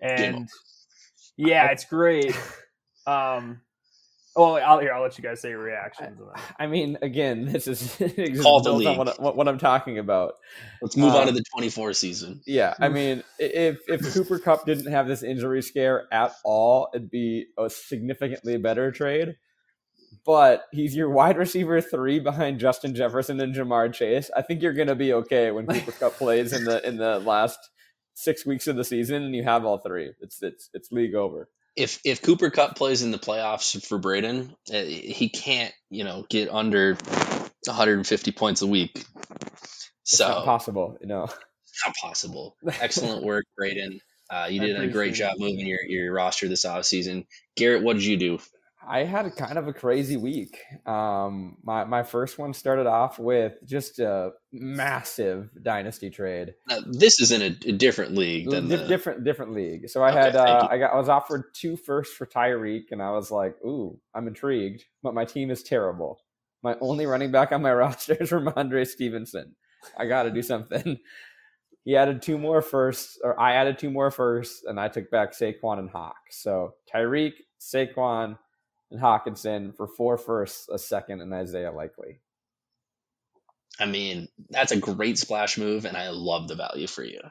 And 0.01 0.47
yeah, 1.37 1.67
it's 1.67 1.85
great. 1.85 2.35
Um, 3.07 3.61
oh, 4.35 4.53
I'll 4.55 4.79
here. 4.79 4.93
I'll 4.93 5.01
let 5.01 5.17
you 5.17 5.23
guys 5.23 5.41
say 5.41 5.49
your 5.49 5.59
reactions. 5.59 6.19
I 6.57 6.67
mean, 6.67 6.97
again, 7.01 7.45
this 7.45 7.67
is 7.67 7.95
Call 8.41 8.61
the 8.61 8.71
league. 8.73 8.97
what, 8.97 9.19
what, 9.21 9.35
what 9.35 9.47
I'm 9.47 9.57
talking 9.57 9.97
about. 9.97 10.35
Let's 10.81 10.95
move 10.95 11.13
on 11.13 11.23
to 11.23 11.29
Um, 11.29 11.35
the 11.35 11.43
24 11.55 11.93
season. 11.93 12.41
Yeah, 12.45 12.73
I 12.79 12.89
mean, 12.89 13.23
if 13.37 13.79
if 13.87 14.13
Cooper 14.13 14.39
Kupp 14.39 14.65
didn't 14.65 14.91
have 14.91 15.07
this 15.07 15.23
injury 15.23 15.61
scare 15.61 16.07
at 16.13 16.33
all, 16.43 16.89
it'd 16.93 17.09
be 17.11 17.47
a 17.57 17.69
significantly 17.69 18.57
better 18.57 18.91
trade. 18.91 19.35
But 20.25 20.65
he's 20.71 20.95
your 20.95 21.09
wide 21.09 21.37
receiver 21.37 21.81
three 21.81 22.19
behind 22.19 22.59
Justin 22.59 22.93
Jefferson 22.95 23.39
and 23.39 23.55
Ja'Marr 23.55 23.93
Chase. 23.93 24.29
I 24.35 24.41
think 24.41 24.61
you're 24.61 24.73
gonna 24.73 24.95
be 24.95 25.13
okay 25.13 25.51
when 25.51 25.65
Cooper 25.67 25.91
Kupp 25.91 26.13
plays 26.17 26.53
in 26.53 26.65
the 26.65 26.85
in 26.87 26.97
the 26.97 27.19
last 27.19 27.57
six 28.15 28.45
weeks 28.45 28.67
of 28.67 28.75
the 28.75 28.83
season, 28.83 29.23
and 29.23 29.35
you 29.35 29.43
have 29.43 29.65
all 29.65 29.77
three. 29.77 30.11
It's 30.21 30.41
it's 30.43 30.69
it's 30.73 30.91
league 30.91 31.15
over. 31.15 31.49
If 31.75 31.99
if 32.03 32.21
Cooper 32.21 32.49
Kupp 32.49 32.75
plays 32.75 33.01
in 33.03 33.11
the 33.11 33.17
playoffs 33.19 33.85
for 33.85 33.97
Braden, 33.97 34.55
uh, 34.73 34.81
he 34.81 35.29
can't 35.29 35.73
you 35.89 36.03
know 36.03 36.25
get 36.29 36.49
under 36.49 36.95
150 37.65 38.31
points 38.31 38.61
a 38.61 38.67
week. 38.67 38.91
It's 38.95 40.17
So 40.17 40.27
not 40.27 40.45
possible, 40.45 40.97
you 41.01 41.07
know. 41.07 41.27
not 41.85 41.95
possible. 42.01 42.55
Excellent 42.81 43.23
work, 43.23 43.45
Braden. 43.57 43.99
Uh, 44.29 44.47
you 44.49 44.61
I 44.61 44.65
did 44.65 44.79
a 44.81 44.87
great 44.87 45.15
job 45.15 45.35
moving 45.39 45.65
your, 45.65 45.81
your 45.81 46.13
roster 46.13 46.47
this 46.47 46.65
offseason. 46.65 47.25
Garrett, 47.55 47.81
what 47.83 47.93
did 47.93 48.05
you 48.05 48.17
do? 48.17 48.39
I 48.87 49.03
had 49.03 49.25
a 49.25 49.31
kind 49.31 49.57
of 49.57 49.67
a 49.67 49.73
crazy 49.73 50.17
week. 50.17 50.59
Um, 50.85 51.57
my 51.63 51.85
my 51.85 52.03
first 52.03 52.39
one 52.39 52.53
started 52.53 52.87
off 52.87 53.19
with 53.19 53.53
just 53.65 53.99
a 53.99 54.31
massive 54.53 55.49
dynasty 55.61 56.09
trade. 56.09 56.55
Uh, 56.69 56.81
this 56.87 57.19
is 57.19 57.31
in 57.31 57.41
a, 57.41 57.69
a 57.69 57.73
different 57.73 58.15
league 58.15 58.49
than 58.49 58.67
Di- 58.69 58.77
the, 58.77 58.87
different 58.87 59.23
different 59.23 59.53
league. 59.53 59.89
So 59.89 60.03
I 60.03 60.11
Okay, 60.11 60.19
had 60.25 60.35
uh. 60.35 60.67
I 60.71 60.77
got 60.79 60.93
I 60.93 60.97
was 60.97 61.09
offered 61.09 61.53
two 61.53 61.77
firsts 61.77 62.15
for 62.15 62.25
Tyreek, 62.25 62.85
and 62.91 63.01
I 63.01 63.11
was 63.11 63.31
like, 63.31 63.55
ooh, 63.65 63.99
I'm 64.15 64.27
intrigued, 64.27 64.85
but 65.03 65.13
my 65.13 65.25
team 65.25 65.51
is 65.51 65.63
terrible. 65.63 66.21
My 66.63 66.75
only 66.81 67.05
running 67.05 67.31
back 67.31 67.51
on 67.51 67.61
my 67.61 67.73
roster 67.75 68.15
is 68.19 68.31
Rhamondre 68.31 68.87
Stevenson. 68.87 69.55
I 69.97 70.07
got 70.07 70.23
to 70.23 70.31
do 70.31 70.41
something. 70.43 70.97
He 71.85 71.95
added 71.95 72.21
two 72.21 72.37
more 72.37 72.61
firsts, 72.61 73.17
or 73.23 73.39
I 73.39 73.53
added 73.53 73.79
two 73.79 73.89
more 73.89 74.11
firsts, 74.11 74.63
and 74.65 74.79
I 74.79 74.89
took 74.89 75.09
back 75.09 75.31
Saquon 75.33 75.79
and 75.79 75.89
Hawk. 75.89 76.17
So 76.29 76.73
Tyreek, 76.93 77.33
Saquon, 77.59 78.37
and 78.91 78.99
Hockenson 78.99 79.75
for 79.75 79.87
four 79.87 80.17
firsts, 80.17 80.67
a 80.69 80.79
second, 80.79 81.21
and 81.21 81.33
Isaiah 81.33 81.71
Likely. 81.71 82.19
I 83.79 83.85
mean, 83.85 84.27
that's 84.49 84.71
a 84.71 84.77
great 84.77 85.17
splash 85.17 85.57
move, 85.57 85.85
and 85.85 85.95
I 85.95 86.09
love 86.09 86.47
the 86.47 86.55
value 86.55 86.87
for 86.87 87.03
you. 87.03 87.21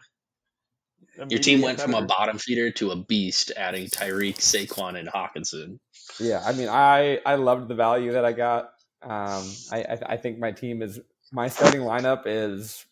Your 1.29 1.41
team 1.41 1.63
went 1.63 1.81
from 1.81 1.95
a 1.95 2.03
bottom 2.03 2.39
feeder 2.39 2.71
to 2.73 2.93
a 2.93 2.97
beast, 2.97 3.53
adding 3.57 3.87
Tyreek, 3.87 4.37
Saquon, 4.37 4.99
and 4.99 5.09
Hockenson. 5.09 5.79
Yeah, 6.21 6.43
I 6.45 6.53
mean, 6.53 6.69
I 6.69 7.21
I 7.27 7.35
loved 7.35 7.69
the 7.69 7.75
value 7.75 8.13
that 8.13 8.25
I 8.25 8.33
got. 8.33 8.71
Um, 9.03 9.51
I 9.73 9.85
I, 9.91 9.99
I 10.07 10.17
think 10.17 10.39
my 10.39 10.53
team 10.53 10.81
is 10.81 11.01
my 11.33 11.49
starting 11.49 11.81
lineup 11.81 12.23
is 12.27 12.87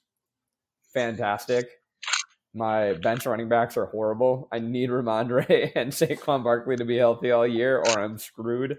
fantastic. 0.92 1.75
My 2.56 2.94
bench 2.94 3.26
running 3.26 3.48
backs 3.48 3.76
are 3.76 3.86
horrible. 3.86 4.48
I 4.50 4.58
need 4.60 4.88
Rhamondre 4.88 5.72
and 5.76 5.92
Saquon 5.92 6.42
Barkley 6.42 6.76
to 6.76 6.84
be 6.84 6.96
healthy 6.96 7.30
all 7.30 7.46
year, 7.46 7.78
or 7.78 8.00
I'm 8.00 8.16
screwed. 8.18 8.78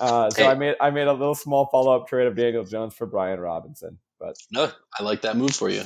Uh, 0.00 0.30
so 0.30 0.42
Hey. 0.44 0.48
I 0.48 0.54
made 0.54 0.76
I 0.80 0.90
made 0.90 1.06
a 1.06 1.12
little 1.12 1.34
small 1.34 1.66
follow 1.66 1.94
up 1.94 2.08
trade 2.08 2.26
of 2.26 2.34
Daniel 2.34 2.64
Jones 2.64 2.94
for 2.94 3.06
Brian 3.06 3.38
Robinson. 3.38 3.98
But 4.18 4.36
No, 4.50 4.70
I 4.98 5.02
like 5.02 5.22
that 5.22 5.36
move 5.36 5.54
for 5.54 5.68
you. 5.68 5.82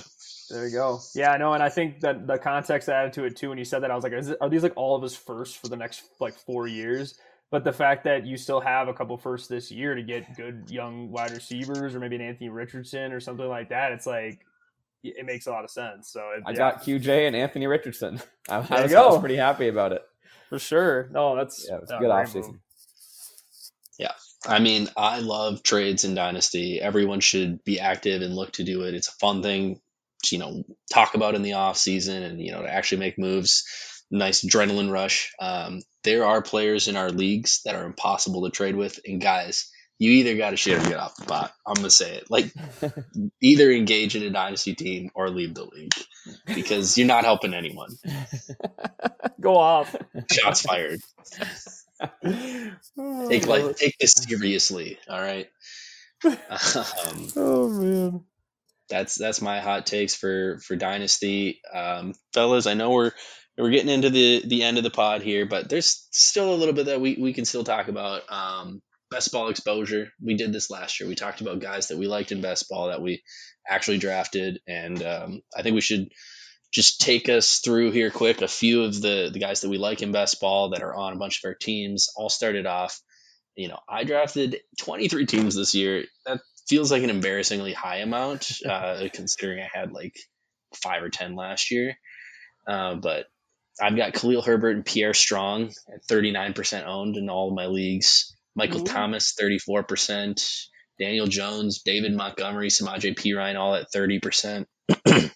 There 0.49 0.69
you 0.69 0.73
go. 0.73 1.01
Yeah, 1.17 1.33
I 1.33 1.39
know, 1.39 1.55
and 1.55 1.63
I 1.63 1.69
think 1.69 2.01
that 2.03 2.29
the 2.29 2.39
context 2.39 2.89
added 2.89 3.13
to 3.15 3.25
it 3.25 3.35
too. 3.35 3.49
When 3.49 3.59
you 3.59 3.65
said 3.65 3.83
that, 3.83 3.91
I 3.91 3.97
was 3.97 4.05
like, 4.05 4.13
is 4.13 4.29
it, 4.29 4.39
"Are 4.41 4.49
these 4.49 4.63
like 4.63 4.77
all 4.77 4.95
of 4.95 5.03
his 5.03 5.17
firsts 5.17 5.57
for 5.57 5.67
the 5.67 5.77
next 5.77 6.05
like 6.21 6.35
four 6.35 6.69
years?" 6.69 7.19
But 7.51 7.65
the 7.65 7.73
fact 7.73 8.05
that 8.05 8.25
you 8.27 8.37
still 8.37 8.61
have 8.61 8.87
a 8.87 8.95
couple 8.95 9.17
firsts 9.17 9.49
this 9.49 9.73
year 9.73 9.97
to 9.97 10.03
get 10.03 10.37
good 10.37 10.69
young 10.69 11.11
wide 11.11 11.33
receivers, 11.33 11.97
or 11.97 11.99
maybe 12.01 12.15
an 12.15 12.23
Anthony 12.23 12.49
Richardson 12.49 13.13
or 13.13 13.19
something 13.19 13.49
like 13.49 13.71
that, 13.71 13.91
it's 13.91 14.07
like 14.07 14.46
it 15.17 15.27
makes 15.27 15.47
a 15.47 15.51
lot 15.51 15.65
of 15.65 15.71
sense. 15.71 16.11
So 16.11 16.21
it, 16.37 16.43
I 16.47 16.51
yeah, 16.53 16.57
got 16.57 16.83
QJ 16.83 17.27
and 17.27 17.37
Anthony 17.37 17.67
Richardson. 17.67 18.21
I, 18.49 18.61
There 18.61 18.79
I 18.79 18.83
was, 18.83 18.95
I 18.95 19.07
was 19.07 19.19
pretty 19.21 19.37
happy 19.37 19.69
about 19.69 19.93
it. 19.93 20.03
for 20.49 20.59
sure. 20.59 21.09
No, 21.13 21.37
that's 21.37 21.67
Yeah, 21.69 21.77
it 21.77 21.81
was 21.83 21.91
a 21.91 21.99
good 21.99 22.11
offseason. 22.11 22.47
move. 22.53 22.61
I 24.49 24.61
mean, 24.61 24.89
I 24.97 25.21
love 25.21 25.63
trades 25.63 26.05
in 26.05 26.15
Dynasty. 26.15 26.81
Everyone 26.81 27.21
should 27.21 27.65
be 27.65 27.81
active 27.81 28.23
and 28.23 28.35
look 28.35 28.53
to 28.53 28.65
do 28.65 28.83
it. 28.83 28.95
It's 28.95 29.09
a 29.09 29.13
fun 29.13 29.43
thing 29.43 29.81
to, 30.25 30.37
you 30.37 30.41
know, 30.41 30.65
talk 30.93 31.15
about 31.15 31.35
in 31.35 31.43
the 31.43 31.55
off 31.55 31.77
season 31.77 32.23
and, 32.23 32.41
you 32.41 32.53
know, 32.53 32.63
to 32.63 32.73
actually 32.73 32.99
make 32.99 33.19
moves. 33.19 33.65
Nice 34.09 34.45
adrenaline 34.45 34.91
rush. 34.91 35.33
Um, 35.41 35.83
there 36.05 36.25
are 36.25 36.41
players 36.41 36.87
in 36.87 36.97
our 36.97 37.11
leagues 37.11 37.63
that 37.65 37.75
are 37.75 37.85
impossible 37.85 38.45
to 38.45 38.51
trade 38.51 38.77
with. 38.77 39.01
And 39.05 39.21
guys, 39.21 39.69
you 39.99 40.13
either 40.13 40.37
got 40.37 40.51
to 40.51 40.57
shit 40.57 40.79
or 40.79 40.89
get 40.89 40.99
off 40.99 41.17
the 41.17 41.27
pot. 41.27 41.53
I'm 41.67 41.75
going 41.75 41.85
to 41.85 41.91
say 41.91 42.17
it. 42.17 42.31
Like, 42.31 42.53
either 43.43 43.71
engage 43.71 44.17
in 44.17 44.23
a 44.25 44.31
Dynasty 44.31 44.75
team 44.75 45.11
or 45.15 45.31
leave 45.31 45.55
the 45.55 45.65
league 45.65 45.95
because 46.55 46.99
you're 46.99 47.07
not 47.09 47.25
helping 47.25 47.55
anyone. 47.55 47.99
Go 49.41 49.57
off. 49.57 49.97
Shots 50.31 50.63
fired. 50.63 51.01
Take 53.29 53.47
like 53.47 53.77
take 53.77 53.97
this 53.99 54.13
seriously. 54.13 54.99
All 55.09 55.21
right. 55.21 55.49
Um, 56.25 57.29
Oh 57.37 57.69
man. 57.71 58.25
that's 58.91 59.17
that's 59.17 59.43
my 59.43 59.61
hot 59.61 59.87
takes 59.87 60.15
for 60.17 60.61
for 60.61 60.77
dynasty 60.77 61.61
um 61.75 62.15
fellas 62.35 62.67
i 62.69 62.75
know 62.75 62.91
we're 62.93 63.13
we're 63.59 63.71
getting 63.71 63.91
into 63.91 64.11
the 64.11 64.45
the 64.47 64.63
end 64.65 64.79
of 64.79 64.85
the 64.85 64.91
pod 64.91 65.23
here 65.23 65.47
but 65.47 65.69
there's 65.69 66.07
still 66.13 66.55
a 66.55 66.57
little 66.57 66.75
bit 66.75 66.87
that 66.87 67.01
we 67.01 67.17
we 67.21 67.35
can 67.35 67.47
still 67.47 67.65
talk 67.65 67.89
about 67.89 68.23
um 68.33 68.83
best 69.11 69.33
ball 69.33 69.49
exposure 69.49 70.09
we 70.23 70.35
did 70.35 70.53
this 70.53 70.71
last 70.71 70.99
year 70.99 71.09
we 71.09 71.15
talked 71.15 71.41
about 71.41 71.61
guys 71.61 71.89
that 71.89 71.99
we 71.99 72.07
liked 72.07 72.33
in 72.33 72.41
best 72.41 72.69
ball 72.69 72.89
that 72.89 73.03
we 73.03 73.23
actually 73.69 73.99
drafted 73.99 74.61
and 74.67 75.03
um 75.03 75.43
i 75.57 75.63
think 75.63 75.75
we 75.75 75.81
should 75.81 76.09
just 76.73 77.01
take 77.01 77.29
us 77.29 77.59
through 77.59 77.91
here 77.91 78.11
quick 78.11 78.43
a 78.43 78.49
few 78.49 78.83
of 78.83 79.01
the 79.01 79.31
the 79.33 79.39
guys 79.39 79.61
that 79.61 79.69
we 79.71 79.79
like 79.79 80.03
in 80.03 80.13
best 80.13 80.41
ball 80.41 80.71
that 80.71 80.83
are 80.83 80.95
on 80.95 81.13
a 81.13 81.19
bunch 81.19 81.39
of 81.39 81.49
our 81.49 81.55
teams 81.55 82.09
all 82.17 82.29
started 82.29 82.67
off 82.67 83.01
you 83.55 83.69
know 83.69 83.79
i 83.89 84.05
drafted 84.05 84.61
23 84.79 85.27
teams 85.27 85.55
this 85.55 85.75
year 85.75 86.05
that 86.27 86.41
feels 86.69 86.91
like 86.91 87.03
an 87.03 87.11
embarrassingly 87.11 87.73
high 87.73 87.99
amount 87.99 88.51
uh, 88.69 89.09
considering 89.13 89.63
I 89.63 89.79
had 89.79 89.93
like 89.93 90.17
five 90.75 91.03
or 91.03 91.09
ten 91.09 91.37
last 91.37 91.71
year. 91.71 91.97
Uh, 92.67 92.97
but 92.97 93.27
I've 93.81 93.97
got 93.97 94.15
Khalil 94.15 94.43
Herbert 94.43 94.77
and 94.77 94.85
Pierre 94.85 95.15
Strong 95.15 95.71
at 95.93 96.07
39% 96.11 96.87
owned 96.87 97.17
in 97.17 97.29
all 97.29 97.49
of 97.49 97.55
my 97.55 97.67
leagues. 97.67 98.36
Michael 98.57 98.81
Ooh. 98.81 98.85
Thomas 98.85 99.35
34%. 99.41 100.69
Daniel 100.99 101.27
Jones, 101.27 101.83
David 101.83 102.15
Montgomery, 102.15 102.69
Samaje 102.69 103.37
Ryan, 103.37 103.57
all 103.57 103.75
at 103.75 103.93
30%. 103.95 104.65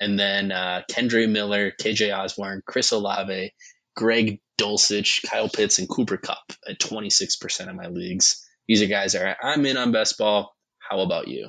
and 0.00 0.18
then 0.18 0.50
uh, 0.50 0.82
Kendre 0.90 1.30
Miller, 1.30 1.72
KJ 1.78 2.16
Osborn, 2.16 2.62
Chris 2.66 2.92
Olave, 2.92 3.52
Greg 3.94 4.40
Dulcich, 4.58 5.28
Kyle 5.28 5.48
Pitts, 5.48 5.78
and 5.78 5.88
Cooper 5.88 6.16
Kupp 6.16 6.52
at 6.68 6.78
26% 6.78 7.68
of 7.68 7.74
my 7.76 7.88
leagues. 7.88 8.46
These 8.66 8.82
are 8.82 8.86
guys 8.86 9.12
that 9.12 9.22
are, 9.22 9.36
I'm 9.42 9.66
in 9.66 9.76
on 9.76 9.92
best 9.92 10.16
ball. 10.16 10.54
How 10.78 11.00
about 11.00 11.28
you? 11.28 11.48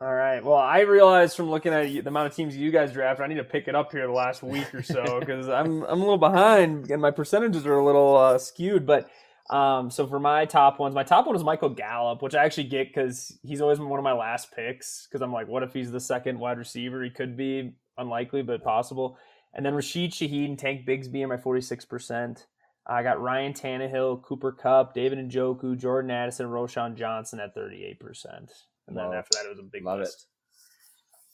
All 0.00 0.12
right. 0.12 0.44
Well, 0.44 0.58
I 0.58 0.80
realized 0.80 1.36
from 1.36 1.50
looking 1.50 1.72
at 1.72 1.86
the 1.86 2.08
amount 2.08 2.26
of 2.26 2.34
teams 2.34 2.56
you 2.56 2.70
guys 2.70 2.92
draft, 2.92 3.20
I 3.20 3.26
need 3.26 3.36
to 3.36 3.44
pick 3.44 3.68
it 3.68 3.74
up 3.74 3.92
here 3.92 4.06
the 4.06 4.12
last 4.12 4.42
week 4.42 4.74
or 4.74 4.82
so 4.82 5.20
because 5.20 5.48
I'm 5.48 5.82
I'm 5.84 6.00
a 6.00 6.02
little 6.02 6.18
behind 6.18 6.90
and 6.90 7.00
my 7.00 7.12
percentages 7.12 7.64
are 7.64 7.78
a 7.78 7.84
little 7.84 8.16
uh, 8.16 8.38
skewed. 8.38 8.86
But 8.86 9.08
um, 9.50 9.90
so 9.90 10.06
for 10.06 10.18
my 10.18 10.44
top 10.46 10.78
ones, 10.78 10.94
my 10.94 11.02
top 11.04 11.26
one 11.26 11.36
is 11.36 11.44
Michael 11.44 11.68
Gallup, 11.68 12.22
which 12.22 12.34
I 12.34 12.44
actually 12.44 12.64
get 12.64 12.88
because 12.88 13.38
he's 13.42 13.60
always 13.60 13.78
been 13.78 13.88
one 13.88 13.98
of 13.98 14.04
my 14.04 14.12
last 14.12 14.52
picks. 14.52 15.06
Because 15.06 15.20
I'm 15.22 15.32
like, 15.32 15.48
what 15.48 15.62
if 15.62 15.72
he's 15.72 15.90
the 15.92 16.00
second 16.00 16.38
wide 16.38 16.58
receiver? 16.58 17.02
He 17.02 17.10
could 17.10 17.36
be 17.36 17.74
unlikely, 17.98 18.42
but 18.42 18.62
possible. 18.64 19.18
And 19.52 19.64
then 19.64 19.74
Rashid 19.74 20.10
Shaheed 20.12 20.46
and 20.46 20.58
Tank 20.58 20.86
Bigsby 20.86 21.22
are 21.24 21.28
my 21.28 21.36
46 21.36 21.84
percent. 21.84 22.46
I 22.86 23.02
got 23.02 23.20
Ryan 23.20 23.52
Tannehill, 23.54 24.22
Cooper 24.22 24.52
Kupp, 24.52 24.92
David 24.94 25.18
Njoku, 25.18 25.78
Jordan 25.78 26.10
Addison, 26.10 26.46
Roschon 26.46 26.94
Johnson 26.96 27.40
at 27.40 27.56
38%. 27.56 27.96
And 28.34 28.48
then 28.88 29.04
Love- 29.06 29.14
after 29.14 29.38
that, 29.38 29.46
it 29.46 29.50
was 29.50 29.58
a 29.58 29.62
big 29.62 29.84
love 29.84 30.00
it. 30.00 30.02
list. 30.02 30.26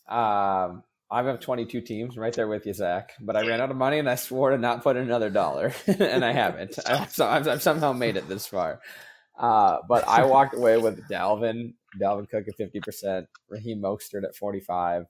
Um, 0.09 0.83
I 1.11 1.23
have 1.23 1.41
22 1.41 1.81
teams 1.81 2.17
right 2.17 2.33
there 2.33 2.47
with 2.47 2.67
you, 2.67 2.73
Zach. 2.73 3.13
But 3.21 3.37
I 3.37 3.47
ran 3.47 3.61
out 3.61 3.71
of 3.71 3.77
money 3.77 3.99
and 3.99 4.09
I 4.09 4.15
swore 4.17 4.51
to 4.51 4.59
not 4.59 4.83
put 4.83 4.97
in 4.97 5.03
another 5.03 5.31
dollar, 5.31 5.73
and 5.87 6.25
I 6.25 6.33
haven't. 6.33 6.79
I, 6.87 7.07
so 7.07 7.27
I've, 7.27 7.49
I've 7.49 7.63
somehow 7.63 7.93
made 7.93 8.17
it 8.17 8.29
this 8.29 8.47
far. 8.47 8.81
Uh, 9.39 9.79
but 9.89 10.07
I 10.07 10.27
walked 10.27 10.55
away 10.55 10.77
with 10.77 11.09
Dalvin, 11.09 11.73
Dalvin 12.01 12.29
Cook 12.29 12.45
at 12.47 12.59
50%, 12.59 13.27
Raheem 13.49 13.81
Mostert 13.81 14.25
at 14.25 14.37
45, 14.37 15.07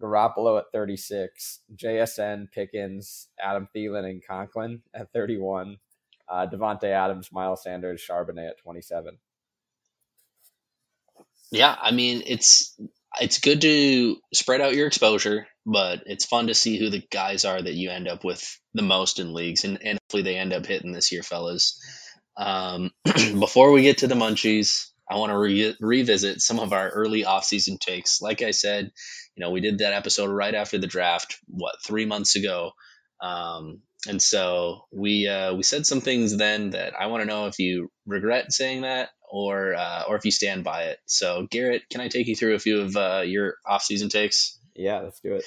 Garoppolo 0.00 0.58
at 0.58 0.64
36, 0.72 1.60
JSN, 1.76 2.50
Pickens, 2.50 3.28
Adam 3.40 3.68
Thielen, 3.74 4.10
and 4.10 4.26
Conklin 4.26 4.82
at 4.92 5.12
31, 5.12 5.76
uh, 6.28 6.46
Davante 6.52 6.84
Adams, 6.84 7.30
Miles 7.30 7.62
Sanders, 7.62 8.02
Charbonnet 8.04 8.50
at 8.50 8.58
27. 8.58 9.18
Yeah, 11.52 11.76
I 11.80 11.92
mean 11.92 12.24
it's 12.26 12.76
it's 13.20 13.38
good 13.38 13.60
to 13.62 14.16
spread 14.32 14.60
out 14.60 14.74
your 14.74 14.86
exposure, 14.86 15.46
but 15.66 16.02
it's 16.06 16.24
fun 16.24 16.48
to 16.48 16.54
see 16.54 16.78
who 16.78 16.90
the 16.90 17.02
guys 17.10 17.44
are 17.44 17.60
that 17.60 17.74
you 17.74 17.90
end 17.90 18.08
up 18.08 18.24
with 18.24 18.42
the 18.74 18.82
most 18.82 19.18
in 19.18 19.32
leagues, 19.32 19.64
and, 19.64 19.78
and 19.82 19.98
hopefully 20.02 20.22
they 20.22 20.36
end 20.36 20.52
up 20.52 20.66
hitting 20.66 20.92
this 20.92 21.12
year, 21.12 21.22
fellas. 21.22 21.80
Um, 22.36 22.90
before 23.38 23.70
we 23.70 23.82
get 23.82 23.98
to 23.98 24.06
the 24.06 24.14
munchies, 24.14 24.86
I 25.08 25.18
want 25.18 25.30
to 25.30 25.38
re- 25.38 25.76
revisit 25.80 26.40
some 26.40 26.58
of 26.58 26.72
our 26.72 26.88
early 26.88 27.24
offseason 27.24 27.78
takes. 27.78 28.20
Like 28.20 28.42
I 28.42 28.50
said, 28.52 28.90
you 29.36 29.44
know, 29.44 29.50
we 29.50 29.60
did 29.60 29.78
that 29.78 29.92
episode 29.92 30.30
right 30.30 30.54
after 30.54 30.78
the 30.78 30.86
draft, 30.86 31.38
what 31.46 31.76
three 31.84 32.06
months 32.06 32.36
ago, 32.36 32.72
um, 33.20 33.82
and 34.06 34.20
so 34.20 34.82
we 34.92 35.28
uh, 35.28 35.54
we 35.54 35.62
said 35.62 35.86
some 35.86 36.00
things 36.00 36.36
then 36.36 36.70
that 36.70 36.94
I 36.98 37.06
want 37.06 37.22
to 37.22 37.26
know 37.26 37.46
if 37.46 37.58
you 37.58 37.90
regret 38.06 38.52
saying 38.52 38.82
that 38.82 39.10
or 39.34 39.74
uh, 39.74 40.04
or 40.08 40.14
if 40.14 40.24
you 40.24 40.30
stand 40.30 40.62
by 40.62 40.84
it. 40.84 40.98
So 41.06 41.48
Garrett, 41.50 41.82
can 41.90 42.00
I 42.00 42.06
take 42.06 42.28
you 42.28 42.36
through 42.36 42.54
a 42.54 42.60
few 42.60 42.82
of 42.82 42.96
uh, 42.96 43.22
your 43.26 43.56
offseason 43.66 44.08
takes? 44.08 44.60
Yeah, 44.76 45.00
let's 45.00 45.18
do 45.18 45.34
it. 45.34 45.44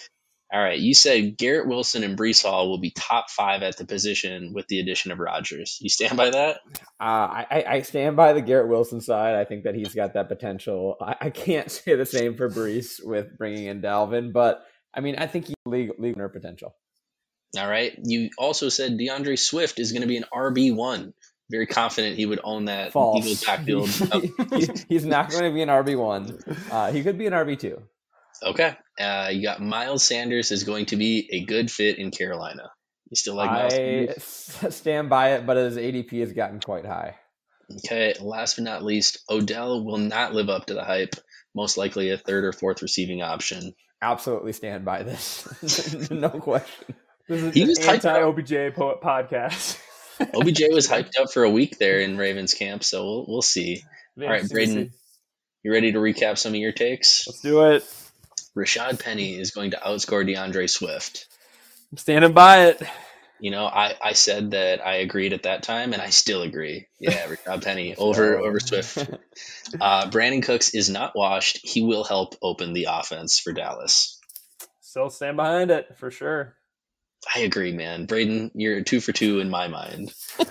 All 0.52 0.62
right, 0.62 0.80
you 0.80 0.94
said 0.94 1.38
Garrett 1.38 1.68
Wilson 1.68 2.04
and 2.04 2.18
Breece 2.18 2.44
Hall 2.44 2.70
will 2.70 2.80
be 2.80 2.92
top 2.92 3.30
five 3.30 3.64
at 3.64 3.78
the 3.78 3.86
position 3.86 4.54
with 4.54 4.68
the 4.68 4.80
addition 4.80 5.12
of 5.12 5.20
Rodgers. 5.20 5.78
You 5.82 5.90
stand 5.90 6.16
by 6.16 6.30
that? 6.30 6.60
Uh, 7.00 7.44
I, 7.50 7.66
I 7.68 7.82
stand 7.82 8.16
by 8.16 8.32
the 8.32 8.42
Garrett 8.42 8.70
Wilson 8.70 9.02
side. 9.02 9.36
I 9.36 9.44
think 9.44 9.64
that 9.64 9.76
he's 9.76 9.94
got 9.94 10.14
that 10.14 10.30
potential. 10.30 10.96
I, 11.02 11.16
I 11.22 11.30
can't 11.30 11.70
say 11.72 11.96
the 11.96 12.06
same 12.06 12.36
for 12.36 12.50
Breece 12.50 13.04
with 13.04 13.38
bringing 13.38 13.66
in 13.66 13.82
Dalvin, 13.82 14.32
but 14.32 14.66
I 14.94 15.00
mean, 15.00 15.16
I 15.18 15.28
think 15.28 15.48
he's 15.48 15.56
league 15.66 15.92
league 15.98 16.16
winner 16.16 16.30
potential. 16.30 16.76
All 17.58 17.68
right. 17.68 17.98
You 18.04 18.30
also 18.38 18.68
said 18.70 18.98
D'Andre 18.98 19.38
Swift 19.38 19.80
is 19.80 19.92
going 19.92 20.02
to 20.02 20.08
be 20.08 20.18
an 20.18 20.26
RB 20.34 20.76
one. 20.76 21.14
Very 21.50 21.66
confident 21.68 22.18
he 22.18 22.26
would 22.26 22.42
own 22.44 22.66
that 22.66 22.92
False. 22.92 23.24
Eagles 23.26 23.44
backfield. 23.46 23.90
Oh, 24.12 24.22
he's 24.90 25.06
not 25.06 25.30
going 25.32 25.44
to 25.44 25.52
be 25.52 25.62
an 25.62 25.70
RB 25.70 25.98
one. 25.98 26.38
Uh, 26.72 26.92
he 26.92 27.04
could 27.04 27.18
be 27.18 27.26
an 27.26 27.34
RB 27.34 27.58
two. 27.58 27.82
okay. 28.44 28.76
Uh, 29.00 29.30
you 29.32 29.44
got 29.44 29.62
Miles 29.62 30.04
Sanders 30.04 30.52
is 30.52 30.64
going 30.64 30.88
to 30.88 30.96
be 30.98 31.30
a 31.32 31.46
good 31.46 31.72
fit 31.72 32.00
in 32.00 32.12
Carolina. 32.12 32.70
You 33.10 33.16
still 33.16 33.36
like 33.36 33.50
Miles 33.50 33.74
I 33.74 33.78
Sanders? 33.78 34.24
stand 34.76 35.10
by 35.10 35.34
it, 35.36 35.46
but 35.46 35.56
his 35.56 35.78
ADP 35.78 36.20
has 36.20 36.34
gotten 36.34 36.60
quite 36.60 36.86
high. 36.86 37.16
Okay. 37.86 38.16
Last 38.20 38.56
but 38.56 38.64
not 38.64 38.84
least, 38.84 39.20
Odell 39.30 39.86
will 39.86 39.98
not 40.00 40.34
live 40.34 40.50
up 40.50 40.66
to 40.66 40.74
the 40.74 40.84
hype. 40.84 41.16
Most 41.56 41.78
likely 41.78 42.10
a 42.10 42.18
third 42.18 42.44
or 42.44 42.52
fourth 42.52 42.82
receiving 42.82 43.22
option. 43.22 43.74
Absolutely 44.02 44.52
stand 44.54 44.84
by 44.86 45.04
this. 45.04 46.10
no 46.12 46.30
question. 46.30 46.96
This 47.30 47.42
is 47.44 47.54
He 47.54 47.64
an 47.64 47.90
anti 47.96 48.22
OBJ 48.22 48.76
po- 48.76 49.00
podcast. 49.04 49.80
OBJ 50.20 50.64
was 50.72 50.88
hyped 50.88 51.20
up 51.20 51.32
for 51.32 51.44
a 51.44 51.50
week 51.50 51.78
there 51.78 52.00
in 52.00 52.18
Ravens 52.18 52.54
camp, 52.54 52.84
so 52.84 53.06
we'll, 53.06 53.26
we'll 53.28 53.42
see. 53.42 53.84
All 54.20 54.28
right, 54.28 54.48
Braden, 54.48 54.92
you 55.64 55.72
ready 55.72 55.92
to 55.92 56.00
recap 56.00 56.38
some 56.38 56.54
of 56.54 56.60
your 56.60 56.72
takes? 56.72 57.28
Let's 57.28 57.42
do 57.42 57.72
it. 57.72 57.84
Rashaad 58.58 59.04
Penny 59.04 59.38
is 59.38 59.52
going 59.52 59.72
to 59.72 59.78
outscore 59.78 60.26
D'Andre 60.26 60.68
Swift. 60.68 61.28
I'm 61.92 61.98
standing 61.98 62.34
by 62.34 62.68
it. 62.68 62.82
You 63.40 63.52
know, 63.52 63.66
I, 63.66 63.94
I 64.04 64.14
said 64.14 64.52
that 64.52 64.86
I 64.86 64.96
agreed 64.96 65.34
at 65.34 65.44
that 65.44 65.62
time, 65.62 65.94
and 65.94 66.02
I 66.02 66.10
still 66.10 66.42
agree. 66.42 66.88
Yeah, 67.00 67.12
Rashaad 67.28 67.64
Penny 67.64 67.96
over 67.96 68.38
over 68.38 68.60
Swift. 68.60 68.98
Uh, 69.82 70.10
Brandin 70.10 70.42
Cooks 70.42 70.74
is 70.74 70.90
not 70.90 71.14
washed. 71.14 71.60
He 71.62 71.82
will 71.82 72.06
help 72.06 72.36
open 72.42 72.72
the 72.72 72.88
offense 72.90 73.38
for 73.38 73.52
Dallas. 73.52 74.18
Still 74.80 75.10
stand 75.10 75.36
behind 75.36 75.72
it 75.72 75.98
for 75.98 76.10
sure. 76.10 76.57
I 77.34 77.40
agree, 77.40 77.74
man. 77.74 78.06
Braden, 78.06 78.52
you're 78.56 78.84
two 78.84 79.00
for 79.02 79.12
two 79.12 79.40
in 79.40 79.50
my 79.50 79.68
mind. 79.68 80.14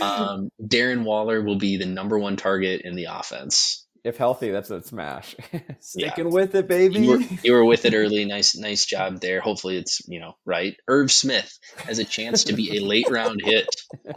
um, 0.00 0.50
Darren 0.62 1.04
Waller 1.04 1.42
will 1.42 1.58
be 1.58 1.76
the 1.76 1.86
number 1.86 2.18
one 2.18 2.36
target 2.36 2.82
in 2.84 2.94
the 2.94 3.06
offense. 3.10 3.86
if 4.04 4.16
healthy, 4.16 4.50
that's 4.50 4.70
a 4.70 4.82
smash. 4.82 5.34
Sticking 5.80 6.30
with 6.30 6.54
it, 6.54 6.68
baby. 6.68 7.00
You 7.00 7.10
were, 7.10 7.18
you 7.42 7.52
were 7.52 7.64
with 7.64 7.84
it 7.84 7.94
early. 7.94 8.24
Nice, 8.24 8.56
nice 8.56 8.86
job 8.86 9.20
there. 9.20 9.40
Hopefully, 9.40 9.76
it's 9.76 10.06
you 10.08 10.20
know 10.20 10.36
right. 10.44 10.76
Irv 10.88 11.10
Smith 11.10 11.58
has 11.78 11.98
a 11.98 12.04
chance 12.04 12.44
to 12.44 12.52
be 12.52 12.78
a 12.78 12.80
late 12.80 13.10
round 13.10 13.40
hit. 13.42 13.68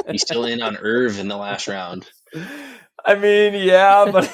He's 0.10 0.22
still 0.22 0.46
in 0.46 0.62
on 0.62 0.78
Irv 0.78 1.20
in 1.20 1.28
the 1.28 1.38
last 1.38 1.68
round. 1.68 2.08
I 3.06 3.16
mean, 3.16 3.54
yeah, 3.54 4.10
but 4.12 4.30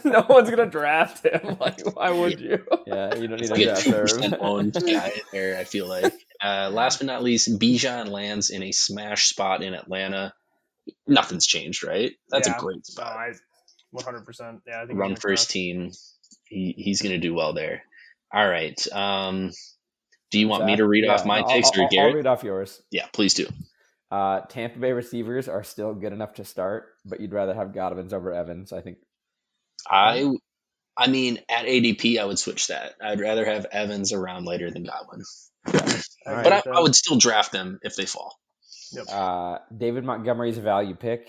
no 0.04 0.24
one's 0.28 0.50
gonna 0.50 0.66
draft 0.66 1.24
him. 1.24 1.56
Like, 1.60 1.80
why 1.96 2.10
would 2.10 2.38
you? 2.40 2.64
yeah, 2.86 3.14
you 3.14 3.28
don't 3.28 3.40
need 3.40 3.50
like 3.50 3.58
to 3.60 3.62
a 3.62 3.64
draft 3.66 3.82
two 3.84 3.94
Irv. 3.94 4.00
percent 4.02 4.34
owned 4.40 4.74
guy 4.74 5.12
there. 5.32 5.58
I 5.58 5.64
feel 5.64 5.86
like. 5.88 6.12
Uh, 6.42 6.70
last 6.72 6.98
but 6.98 7.06
not 7.06 7.22
least, 7.22 7.58
Bijan 7.58 8.08
lands 8.08 8.50
in 8.50 8.62
a 8.62 8.72
smash 8.72 9.28
spot 9.28 9.62
in 9.62 9.72
Atlanta. 9.74 10.34
Nothing's 11.06 11.46
changed, 11.46 11.82
right? 11.84 12.12
That's 12.28 12.46
Yeah. 12.48 12.56
a 12.56 12.60
great 12.60 12.84
spot. 12.86 13.16
I 13.16 13.32
100. 13.92 14.26
percent 14.26 14.60
Yeah, 14.66 14.82
I 14.82 14.86
think 14.86 14.98
Run 14.98 15.10
he's 15.10 15.20
first 15.20 15.50
team. 15.50 15.90
He, 16.44 16.74
he's 16.76 17.00
going 17.00 17.14
to 17.14 17.18
do 17.20 17.32
well 17.32 17.54
there. 17.54 17.82
All 18.32 18.46
right. 18.46 18.78
Um, 18.92 19.50
do 20.30 20.38
you 20.38 20.48
want 20.48 20.66
me 20.66 20.76
to 20.76 20.86
read 20.86 21.04
Yeah, 21.04 21.14
off 21.14 21.24
my 21.24 21.38
I'll- 21.38 21.48
takes 21.48 21.70
I'll, 21.74 21.80
or 21.80 21.84
I'll, 21.84 21.88
Garrett? 21.90 22.14
read 22.16 22.26
off 22.26 22.42
yours. 22.44 22.82
yeah, 22.90 23.06
please 23.12 23.32
do. 23.34 23.46
Uh, 24.10 24.40
Tampa 24.42 24.78
Bay 24.78 24.92
receivers 24.92 25.48
are 25.48 25.64
still 25.64 25.94
good 25.94 26.12
enough 26.12 26.34
to 26.34 26.44
start, 26.44 26.86
but 27.04 27.20
you'd 27.20 27.32
rather 27.32 27.54
have 27.54 27.74
Godwin's 27.74 28.12
over 28.12 28.32
Evans. 28.32 28.72
I 28.72 28.80
think. 28.80 28.98
I 29.88 30.34
I 30.96 31.08
mean, 31.08 31.40
at 31.48 31.66
ADP, 31.66 32.18
I 32.18 32.24
would 32.24 32.38
switch 32.38 32.68
that. 32.68 32.94
I'd 33.02 33.20
rather 33.20 33.44
have 33.44 33.66
Evans 33.66 34.12
around 34.12 34.44
later 34.44 34.70
than 34.70 34.84
Godwin, 34.84 35.22
All 35.66 36.42
but 36.42 36.52
I, 36.52 36.62
I 36.72 36.80
would 36.80 36.94
still 36.94 37.18
draft 37.18 37.52
them 37.52 37.80
if 37.82 37.96
they 37.96 38.06
fall. 38.06 38.38
Uh, 39.10 39.58
David 39.76 40.04
Montgomery's 40.04 40.58
a 40.58 40.62
value 40.62 40.94
pick: 40.94 41.28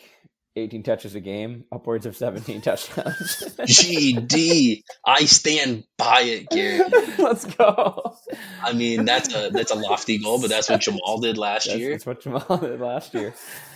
18 0.58 0.84
touches 0.84 1.16
a 1.16 1.20
game, 1.20 1.66
upwards 1.72 2.06
of 2.06 2.16
17 2.16 2.62
touchdowns. 2.62 3.44
GD, 3.60 4.84
I 5.06 5.26
stand 5.26 5.84
by 5.98 6.22
it, 6.22 6.50
Garrett. 6.50 6.94
Let's 7.20 7.46
go. 7.46 8.16
I 8.64 8.74
mean, 8.74 9.06
that's 9.06 9.34
a 9.36 9.50
that's 9.52 9.72
a 9.72 9.76
lofty 9.76 10.18
goal, 10.18 10.40
but 10.40 10.50
that's 10.50 10.70
what 10.70 10.82
Jamaal 10.82 11.22
did 11.22 11.38
last 11.38 11.66
That's, 11.68 11.78
year. 11.80 11.92
that's 11.92 12.06
what 12.06 12.22
Jamaal 12.22 12.62
did 12.62 12.80
last 12.80 13.14
year. 13.14 13.34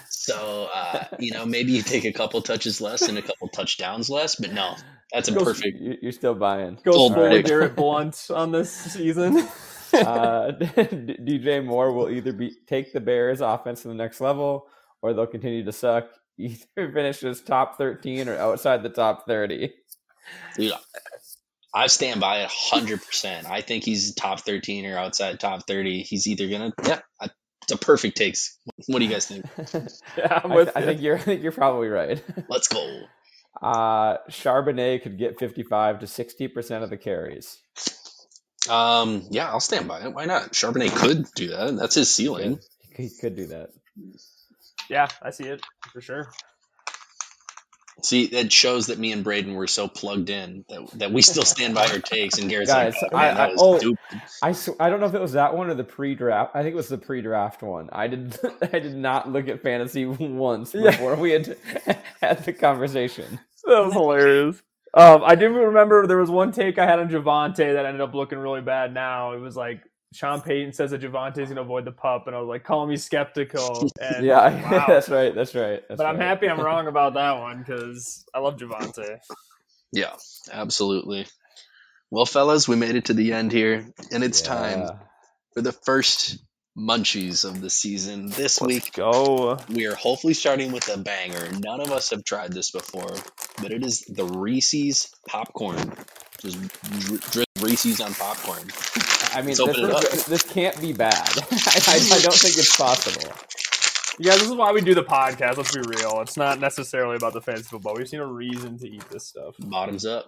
So 0.10 0.70
uh, 0.74 1.06
you 1.20 1.32
know, 1.34 1.46
maybe 1.46 1.72
you 1.74 1.82
take 1.82 2.06
a 2.06 2.12
couple 2.14 2.42
touches 2.42 2.80
less 2.82 3.08
and 3.08 3.18
a 3.18 3.22
couple 3.22 3.48
touchdowns 3.50 4.10
less, 4.10 4.36
but 4.36 4.54
no, 4.54 4.76
that's 5.12 5.28
a 5.28 5.32
Goes- 5.34 5.44
perfect. 5.44 5.80
You- 5.80 5.98
You're 6.02 6.12
still 6.12 6.36
buying. 6.36 6.78
Go 6.84 6.92
Old 6.94 7.14
full 7.14 7.24
predict. 7.24 7.48
Garrett 7.50 7.76
Blunt 7.76 8.28
on 8.34 8.52
this 8.52 8.72
season. 8.72 9.38
uh, 9.94 10.52
DJ 10.60 11.66
Moore 11.66 11.92
will 11.92 12.10
either 12.10 12.32
be 12.32 12.56
take 12.68 12.94
the 12.94 13.00
Bears 13.02 13.42
offense 13.42 13.82
to 13.82 13.88
the 13.88 13.94
next 13.96 14.22
level, 14.22 14.68
or 15.02 15.14
they'll 15.14 15.26
continue 15.28 15.64
to 15.66 15.72
suck. 15.72 16.10
Either 16.40 16.92
finishes 16.94 17.42
top 17.42 17.78
13 17.78 18.30
or 18.30 18.38
outside 18.38 18.82
the 18.82 18.90
top 18.90 19.28
30. 19.28 19.74
Dude, 20.56 20.74
I 21.74 21.88
stand 21.88 22.20
by 22.20 22.42
it 22.42 22.50
hundred 22.50 23.04
percent. 23.06 23.50
I 23.50 23.62
think 23.62 23.84
he's 23.84 24.14
top 24.16 24.40
thirteen 24.40 24.86
or 24.86 24.98
outside 24.98 25.40
top 25.40 25.68
thirty. 25.68 26.02
He's 26.02 26.28
either 26.28 26.48
gonna 26.48 26.74
yeah, 26.86 27.00
I, 27.22 27.30
it's 27.64 27.72
a 27.72 27.78
perfect 27.78 28.18
takes. 28.18 28.58
What 28.88 29.00
do 29.00 29.06
you 29.06 29.12
guys 29.12 29.28
think? 29.28 29.46
yeah, 30.18 30.42
I'm 30.44 30.52
I, 30.52 30.56
with 30.56 30.74
th- 30.74 30.78
I 30.78 30.86
think 30.86 31.02
you're 31.02 31.18
I 31.18 31.22
think 31.22 31.44
you're 31.44 31.52
probably 31.52 31.88
right. 31.88 32.24
Let's 32.48 32.68
go. 32.68 33.02
Uh, 33.62 34.18
Charbonnet 34.30 35.04
could 35.04 35.18
get 35.18 35.40
55 35.40 36.00
to 36.00 36.08
60 36.08 36.48
percent 36.48 36.84
of 36.84 36.90
the 36.90 36.98
carries. 36.98 37.60
Um, 38.70 39.28
yeah, 39.30 39.50
I'll 39.50 39.60
stand 39.60 39.88
by 39.88 40.02
it. 40.02 40.14
Why 40.14 40.26
not? 40.26 40.54
Charbonnet 40.54 40.96
could 40.96 41.26
do 41.36 41.50
that. 41.50 41.76
That's 41.76 41.96
his 41.96 42.14
ceiling. 42.14 42.60
He 42.82 42.96
could, 42.96 43.06
he 43.06 43.12
could 43.22 43.36
do 43.36 43.48
that. 43.48 43.70
Yeah, 44.90 45.08
I 45.22 45.30
see 45.32 45.46
it 45.46 45.62
for 45.94 46.02
sure. 46.02 46.30
See, 48.02 48.24
it 48.24 48.54
shows 48.54 48.88
that 48.88 48.98
me 48.98 49.12
and 49.12 49.26
Braden 49.26 49.56
were 49.56 49.68
so 49.68 49.90
plugged 49.90 50.30
in 50.30 50.64
that, 50.70 50.90
that 51.00 51.12
we 51.12 51.22
still 51.22 51.44
stand 51.44 51.76
by 51.76 51.86
our 51.88 52.00
takes. 52.00 52.38
And 52.40 52.50
Garrett's 52.50 52.72
Guys, 52.72 52.96
like, 53.02 53.12
oh, 53.12 53.18
I- 53.18 53.22
man, 53.26 53.36
that 53.36 53.50
I- 53.50 53.52
was 53.52 53.60
oh, 53.62 53.78
stupid. 53.78 54.22
I, 54.42 54.52
sw- 54.54 54.70
I 54.80 54.90
don't 54.90 55.02
know 55.02 55.06
if 55.08 55.14
it 55.14 55.22
was 55.22 55.34
that 55.34 55.54
one 55.54 55.70
or 55.70 55.74
the 55.74 55.84
pre-draft. 55.84 56.56
I 56.56 56.64
think 56.64 56.74
it 56.74 56.78
was 56.78 56.88
the 56.88 56.98
pre-draft 56.98 57.62
one. 57.62 57.90
I 57.92 58.08
did 58.08 58.38
I 58.62 58.80
did 58.80 58.96
not 58.96 59.30
look 59.30 59.50
at 59.50 59.62
fantasy 59.62 60.06
once 60.06 60.74
Yeah. 60.74 60.92
before 60.92 61.16
we 61.18 61.32
had 61.32 61.58
had 62.22 62.46
the 62.46 62.54
conversation. 62.54 63.38
That 63.66 63.84
was 63.86 63.94
hilarious. 63.94 64.62
Um, 64.94 65.22
I 65.24 65.36
do 65.36 65.50
remember 65.54 66.08
there 66.08 66.18
was 66.18 66.32
one 66.32 66.54
take 66.54 66.80
I 66.80 66.86
had 66.86 67.00
on 67.00 67.10
Javonte 67.10 67.58
that 67.58 67.86
ended 67.86 68.02
up 68.02 68.14
looking 68.16 68.40
really 68.40 68.62
bad. 68.62 68.94
Now 68.94 69.34
it 69.34 69.40
was 69.40 69.58
like 69.58 69.82
Sean 70.14 70.42
Payton 70.42 70.74
says 70.74 70.92
that 70.92 71.02
Javonte's 71.02 71.38
going 71.38 71.56
to 71.56 71.62
avoid 71.62 71.86
the 71.86 71.92
pup, 71.92 72.26
and 72.28 72.36
I 72.36 72.40
was 72.40 72.48
like, 72.48 72.64
"Call 72.64 72.88
me 72.88 72.98
skeptical." 72.98 73.90
And 74.02 74.26
Yeah, 74.26 74.72
wow. 74.72 74.86
that's 74.88 75.10
right. 75.10 75.34
That's 75.34 75.54
right. 75.54 75.84
That's 75.88 75.98
but 75.98 76.08
I'm 76.08 76.18
happy 76.18 76.50
I'm 76.50 76.60
wrong 76.66 76.88
about 76.88 77.14
that 77.14 77.40
one 77.40 77.60
because 77.60 78.26
I 78.34 78.40
love 78.40 78.58
Javante. 78.58 79.20
Yeah, 79.92 80.16
absolutely. 80.52 81.28
Well, 82.12 82.26
fellas, 82.26 82.68
we 82.68 82.76
made 82.76 82.96
it 82.96 83.06
to 83.06 83.14
the 83.14 83.34
end 83.34 83.52
here, 83.52 83.86
and 84.12 84.24
it's 84.24 84.42
time 84.42 84.90
for 85.54 85.62
the 85.62 85.72
first 85.72 86.40
munchies 86.76 87.46
of 87.46 87.62
the 87.62 87.70
season. 87.70 88.30
This 88.30 88.60
week, 88.60 88.94
go. 88.94 89.58
we 89.70 89.86
are 89.86 89.96
hopefully 89.96 90.34
starting 90.34 90.72
with 90.72 90.88
a 90.90 90.98
banger. 90.98 91.52
None 91.52 91.82
of 91.82 91.92
us 91.92 92.10
have 92.10 92.24
tried 92.24 92.52
this 92.52 92.72
before, 92.72 93.14
but 93.62 93.72
it 93.72 93.86
is 93.86 94.02
the 94.02 94.26
Reese's 94.26 95.14
popcorn. 95.28 95.94
Just 96.42 96.58
dri- 96.84 97.20
drip 97.32 97.49
Reese's 97.62 98.02
on 98.02 98.14
popcorn. 98.14 98.64
I 99.34 99.42
mean, 99.42 99.50
this, 99.50 99.60
open 99.60 99.86
it 99.92 100.14
is- 100.14 100.26
this 100.26 100.44
can't 100.44 100.80
be 100.82 100.94
bad. 100.94 101.14
I, 101.14 101.42
I, 101.88 102.16
I 102.18 102.20
don't 102.22 102.34
think 102.34 102.58
it's 102.58 102.76
possible. 102.76 103.32
Yeah, 104.22 104.34
this 104.34 104.44
is 104.44 104.54
why 104.54 104.72
we 104.74 104.82
do 104.82 104.94
the 104.94 105.04
podcast. 105.04 105.58
Let's 105.58 105.74
be 105.74 105.82
real. 105.82 106.20
It's 106.22 106.36
not 106.36 106.60
necessarily 106.60 107.16
about 107.16 107.34
the 107.34 107.42
fantasy 107.42 107.70
football. 107.70 107.96
We've 107.96 108.08
seen 108.10 108.20
a 108.20 108.28
reason 108.28 108.78
to 108.80 108.88
eat 108.90 109.04
this 109.10 109.26
stuff. 109.28 109.56
Bottoms 109.60 110.06
up. 110.06 110.28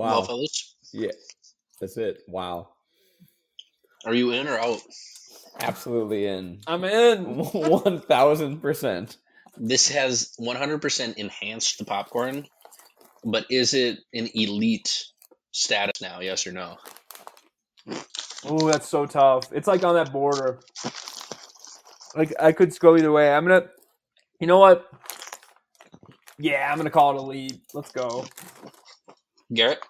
Wow. 0.00 0.22
fellas, 0.22 0.76
Yeah. 0.92 1.12
That's 1.80 1.96
it. 1.96 2.22
Wow. 2.28 2.68
are 4.06 4.14
you 4.14 4.32
in 4.32 4.48
or 4.48 4.58
out? 4.58 4.80
Absolutely 5.60 6.26
in. 6.26 6.60
I'm 6.66 6.84
in. 6.84 7.24
One 7.52 8.00
thousand 8.00 8.60
percent. 8.60 9.16
This 9.56 9.88
has 9.90 10.32
100% 10.40 11.16
enhanced 11.16 11.78
the 11.78 11.84
popcorn, 11.84 12.46
but 13.24 13.46
is 13.50 13.74
it 13.74 13.98
an 14.14 14.28
elite 14.34 15.04
status 15.50 16.00
now? 16.00 16.20
Yes 16.20 16.46
or 16.46 16.52
no? 16.52 16.78
Oh, 18.44 18.70
that's 18.70 18.88
so 18.88 19.04
tough. 19.04 19.52
It's 19.52 19.66
like 19.66 19.84
on 19.84 19.96
that 19.96 20.12
border. 20.12 20.60
Like 22.16 22.32
I 22.40 22.52
could 22.52 22.78
go 22.78 22.96
either 22.96 23.12
way. 23.12 23.30
I'm 23.32 23.46
gonna. 23.46 23.66
You 24.40 24.46
know 24.46 24.58
what? 24.58 24.86
Yeah, 26.38 26.68
I'm 26.70 26.78
gonna 26.78 26.90
call 26.90 27.16
it 27.16 27.22
a 27.22 27.22
lead. 27.22 27.60
Let's 27.74 27.92
go. 27.92 28.24
Garrett? 29.52 29.80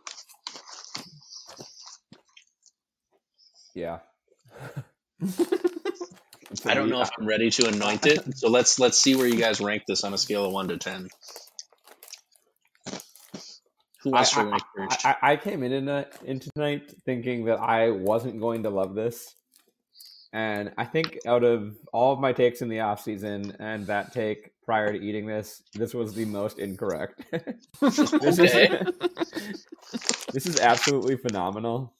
Yeah. 3.74 3.98
I 6.66 6.74
don't 6.74 6.90
know 6.90 7.00
if 7.00 7.10
I'm 7.18 7.26
ready 7.26 7.50
to 7.50 7.68
anoint 7.68 8.06
it. 8.06 8.36
So 8.36 8.48
let's 8.48 8.78
let's 8.78 8.98
see 8.98 9.14
where 9.14 9.26
you 9.26 9.36
guys 9.36 9.60
rank 9.60 9.84
this 9.86 10.04
on 10.04 10.12
a 10.12 10.18
scale 10.18 10.44
of 10.44 10.52
one 10.52 10.68
to 10.68 10.78
ten. 10.78 11.08
Who 14.02 14.10
wants 14.10 14.32
to 14.32 14.40
I, 14.40 14.42
rank 14.44 14.62
I, 14.62 14.76
first? 14.76 15.06
I, 15.06 15.16
I 15.22 15.36
came 15.36 15.62
in 15.62 15.72
in 15.72 15.88
uh, 15.88 16.04
into 16.24 16.50
tonight 16.50 16.92
thinking 17.04 17.44
that 17.46 17.60
I 17.60 17.90
wasn't 17.90 18.40
going 18.40 18.64
to 18.64 18.70
love 18.70 18.94
this. 18.94 19.34
And 20.32 20.72
I 20.78 20.84
think 20.84 21.18
out 21.26 21.44
of 21.44 21.76
all 21.92 22.12
of 22.12 22.20
my 22.20 22.32
takes 22.32 22.62
in 22.62 22.68
the 22.68 22.80
off 22.80 23.02
season 23.02 23.56
and 23.58 23.86
that 23.88 24.12
take 24.12 24.52
prior 24.70 24.92
to 24.92 25.00
eating 25.04 25.26
this, 25.26 25.64
this 25.74 25.92
was 25.92 26.14
the 26.14 26.24
most 26.24 26.60
incorrect. 26.60 27.20
this, 27.80 28.38
Okay. 28.38 28.68
is, 28.68 29.66
this 30.32 30.46
is 30.46 30.60
absolutely 30.60 31.16
phenomenal. 31.16 31.92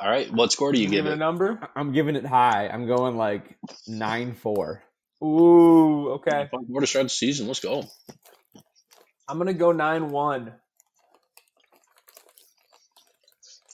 All 0.00 0.08
right, 0.08 0.32
what 0.32 0.52
score 0.52 0.72
do 0.72 0.80
you 0.80 0.88
give 0.88 1.04
it 1.04 1.12
a 1.12 1.16
number? 1.16 1.60
I'm 1.76 1.92
giving 1.92 2.16
it 2.16 2.24
high. 2.24 2.66
I'm 2.68 2.86
going 2.86 3.18
like 3.18 3.58
nine 3.86 4.32
four. 4.32 4.82
Ooh, 5.22 6.12
okay. 6.12 6.48
More 6.66 6.80
to 6.80 6.86
start 6.86 7.04
the 7.04 7.10
season. 7.10 7.46
Let's 7.46 7.60
go. 7.60 7.84
I'm 9.28 9.36
gonna 9.36 9.52
go 9.52 9.72
nine 9.72 10.08
one. 10.08 10.54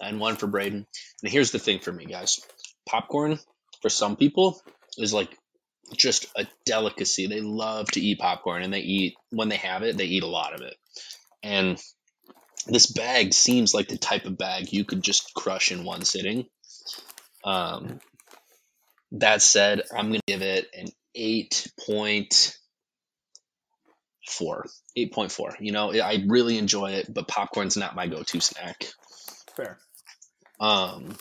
Nine 0.02 0.18
one 0.18 0.34
for 0.34 0.48
Braden. 0.48 0.84
And 1.22 1.32
here's 1.32 1.52
the 1.52 1.60
thing 1.60 1.78
for 1.78 1.92
me, 1.92 2.04
guys. 2.06 2.40
Popcorn 2.88 3.38
for 3.80 3.90
some 3.90 4.16
people 4.16 4.60
is 4.98 5.14
like 5.14 5.38
just 5.96 6.26
a 6.36 6.46
delicacy. 6.64 7.26
They 7.26 7.40
love 7.40 7.90
to 7.92 8.00
eat 8.00 8.18
popcorn, 8.18 8.62
and 8.62 8.72
they 8.72 8.80
eat 8.80 9.16
when 9.30 9.48
they 9.48 9.56
have 9.56 9.82
it. 9.82 9.96
They 9.96 10.06
eat 10.06 10.22
a 10.22 10.28
lot 10.28 10.54
of 10.54 10.60
it. 10.60 10.76
And 11.42 11.82
this 12.66 12.86
bag 12.86 13.32
seems 13.32 13.74
like 13.74 13.88
the 13.88 13.98
type 13.98 14.26
of 14.26 14.36
bag 14.38 14.72
you 14.72 14.84
could 14.84 15.02
just 15.02 15.34
crush 15.34 15.72
in 15.72 15.84
one 15.84 16.04
sitting. 16.04 16.46
Um, 17.44 18.00
that 19.12 19.42
said, 19.42 19.82
I'm 19.96 20.08
gonna 20.08 20.20
give 20.26 20.42
it 20.42 20.68
an 20.74 20.88
eight 21.14 21.66
point 21.86 22.56
four. 24.28 24.66
Eight 24.94 25.12
point 25.12 25.32
four. 25.32 25.56
You 25.58 25.72
know, 25.72 25.92
I 25.92 26.22
really 26.26 26.58
enjoy 26.58 26.92
it, 26.92 27.12
but 27.12 27.26
popcorn's 27.26 27.76
not 27.76 27.96
my 27.96 28.06
go-to 28.06 28.40
snack. 28.40 28.86
Fair. 29.56 29.78
Um, 30.60 31.16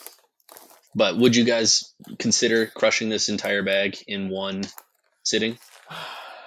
but 0.94 1.16
would 1.16 1.36
you 1.36 1.44
guys 1.44 1.94
consider 2.18 2.66
crushing 2.66 3.08
this 3.08 3.28
entire 3.28 3.62
bag 3.62 3.96
in 4.06 4.28
one 4.28 4.62
sitting? 5.22 5.58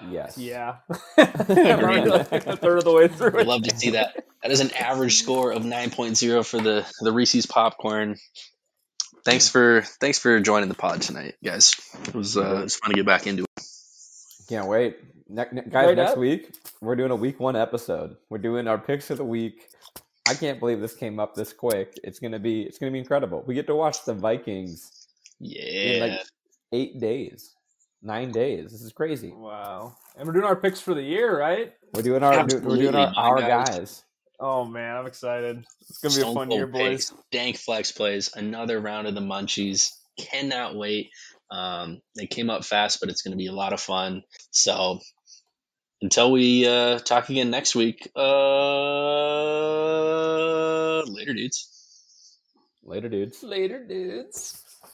Yes. 0.10 0.38
Yeah. 0.38 0.78
I'm 1.18 1.82
like 2.10 2.46
a 2.46 2.58
third 2.58 2.80
of 2.80 2.84
the 2.84 2.94
way 2.94 3.08
through 3.08 3.40
I'd 3.40 3.48
love 3.48 3.64
to 3.64 3.76
see 3.78 3.92
that. 3.92 4.26
That 4.42 4.52
is 4.52 4.60
an 4.60 4.72
average 4.72 5.20
score 5.22 5.52
of 5.52 5.64
9.0 5.64 6.46
for 6.46 6.60
the 6.60 6.86
the 7.00 7.12
Reese's 7.14 7.46
popcorn. 7.46 8.18
Thanks 9.24 9.48
for 9.48 9.84
thanks 10.02 10.20
for 10.20 10.42
joining 10.42 10.68
the 10.68 10.76
pod 10.76 11.02
tonight, 11.02 11.36
guys. 11.44 11.76
It 12.08 12.14
was 12.14 12.36
uh, 12.36 12.58
it 12.58 12.64
was 12.64 12.76
fun 12.76 12.90
to 12.92 12.96
get 12.98 13.06
back 13.06 13.26
into 13.28 13.44
it. 13.44 13.64
Can't 14.50 14.68
wait. 14.68 14.98
Ne- 15.30 15.46
ne- 15.54 15.62
guys, 15.62 15.88
Right 15.88 15.96
next 15.96 16.12
up. 16.12 16.18
week, 16.18 16.54
we're 16.82 16.98
doing 16.98 17.12
a 17.12 17.16
week 17.16 17.40
one 17.40 17.56
episode. 17.56 18.18
We're 18.30 18.40
doing 18.40 18.68
our 18.68 18.78
picks 18.78 19.10
of 19.10 19.18
the 19.18 19.24
week. 19.24 19.70
I 20.28 20.34
can't 20.34 20.60
believe 20.60 20.80
this 20.80 20.96
came 20.96 21.20
up 21.20 21.36
this 21.36 21.54
quick. 21.54 22.00
It's 22.04 22.20
gonna 22.20 22.40
be 22.40 22.64
it's 22.64 22.78
gonna 22.78 22.92
be 22.92 23.00
incredible. 23.00 23.44
We 23.46 23.56
get 23.56 23.68
to 23.68 23.76
watch 23.76 24.06
the 24.06 24.14
Vikings 24.14 25.08
in 25.42 25.48
Yeah, 25.50 26.06
like 26.06 26.20
eight 26.72 27.00
days. 27.00 27.54
Nine 28.02 28.32
days. 28.32 28.72
This 28.72 28.82
is 28.82 28.92
crazy. 28.92 29.32
Wow. 29.32 29.96
And 30.18 30.28
we're 30.28 30.34
doing 30.34 30.46
our 30.46 30.56
picks 30.56 30.82
for 30.82 30.94
the 30.94 31.02
year, 31.02 31.38
right? 31.40 31.74
We're 31.94 32.02
doing 32.02 32.24
our 32.24 32.46
we're 32.46 32.78
doing 32.78 32.96
our, 32.96 33.14
our 33.16 33.40
guys. 33.40 33.70
guys. 33.70 34.04
Oh 34.40 34.66
man, 34.66 34.98
I'm 34.98 35.08
excited. 35.08 35.64
It's 35.90 36.00
gonna 36.00 36.16
be 36.16 36.22
a 36.22 36.34
fun 36.34 36.48
Cold 36.50 36.54
year, 36.54 36.68
boys. 36.68 37.12
Picks, 37.12 37.24
Dank 37.32 37.58
flex 37.58 37.92
plays, 37.92 38.32
another 38.36 38.80
round 38.80 39.08
of 39.08 39.16
the 39.16 39.22
munchies. 39.22 39.92
Cannot 40.18 40.76
wait. 40.76 41.12
Um, 41.54 42.02
they 42.16 42.26
came 42.26 42.50
up 42.50 42.66
fast, 42.66 43.00
but 43.00 43.10
it's 43.10 43.22
going 43.22 43.32
to 43.32 43.38
be 43.38 43.48
a 43.48 43.54
lot 43.54 43.74
of 43.74 43.80
fun. 43.80 44.24
So 44.50 45.00
until 46.04 46.32
we 46.32 46.68
uh, 46.68 47.00
talk 47.00 47.30
again 47.30 47.50
next 47.50 47.76
week, 47.76 48.12
uh, 48.14 48.22
later, 51.06 51.34
dudes. 51.34 51.70
Later, 52.84 53.08
dudes. 53.08 53.42
Later, 53.42 53.84
dudes. 53.88 54.63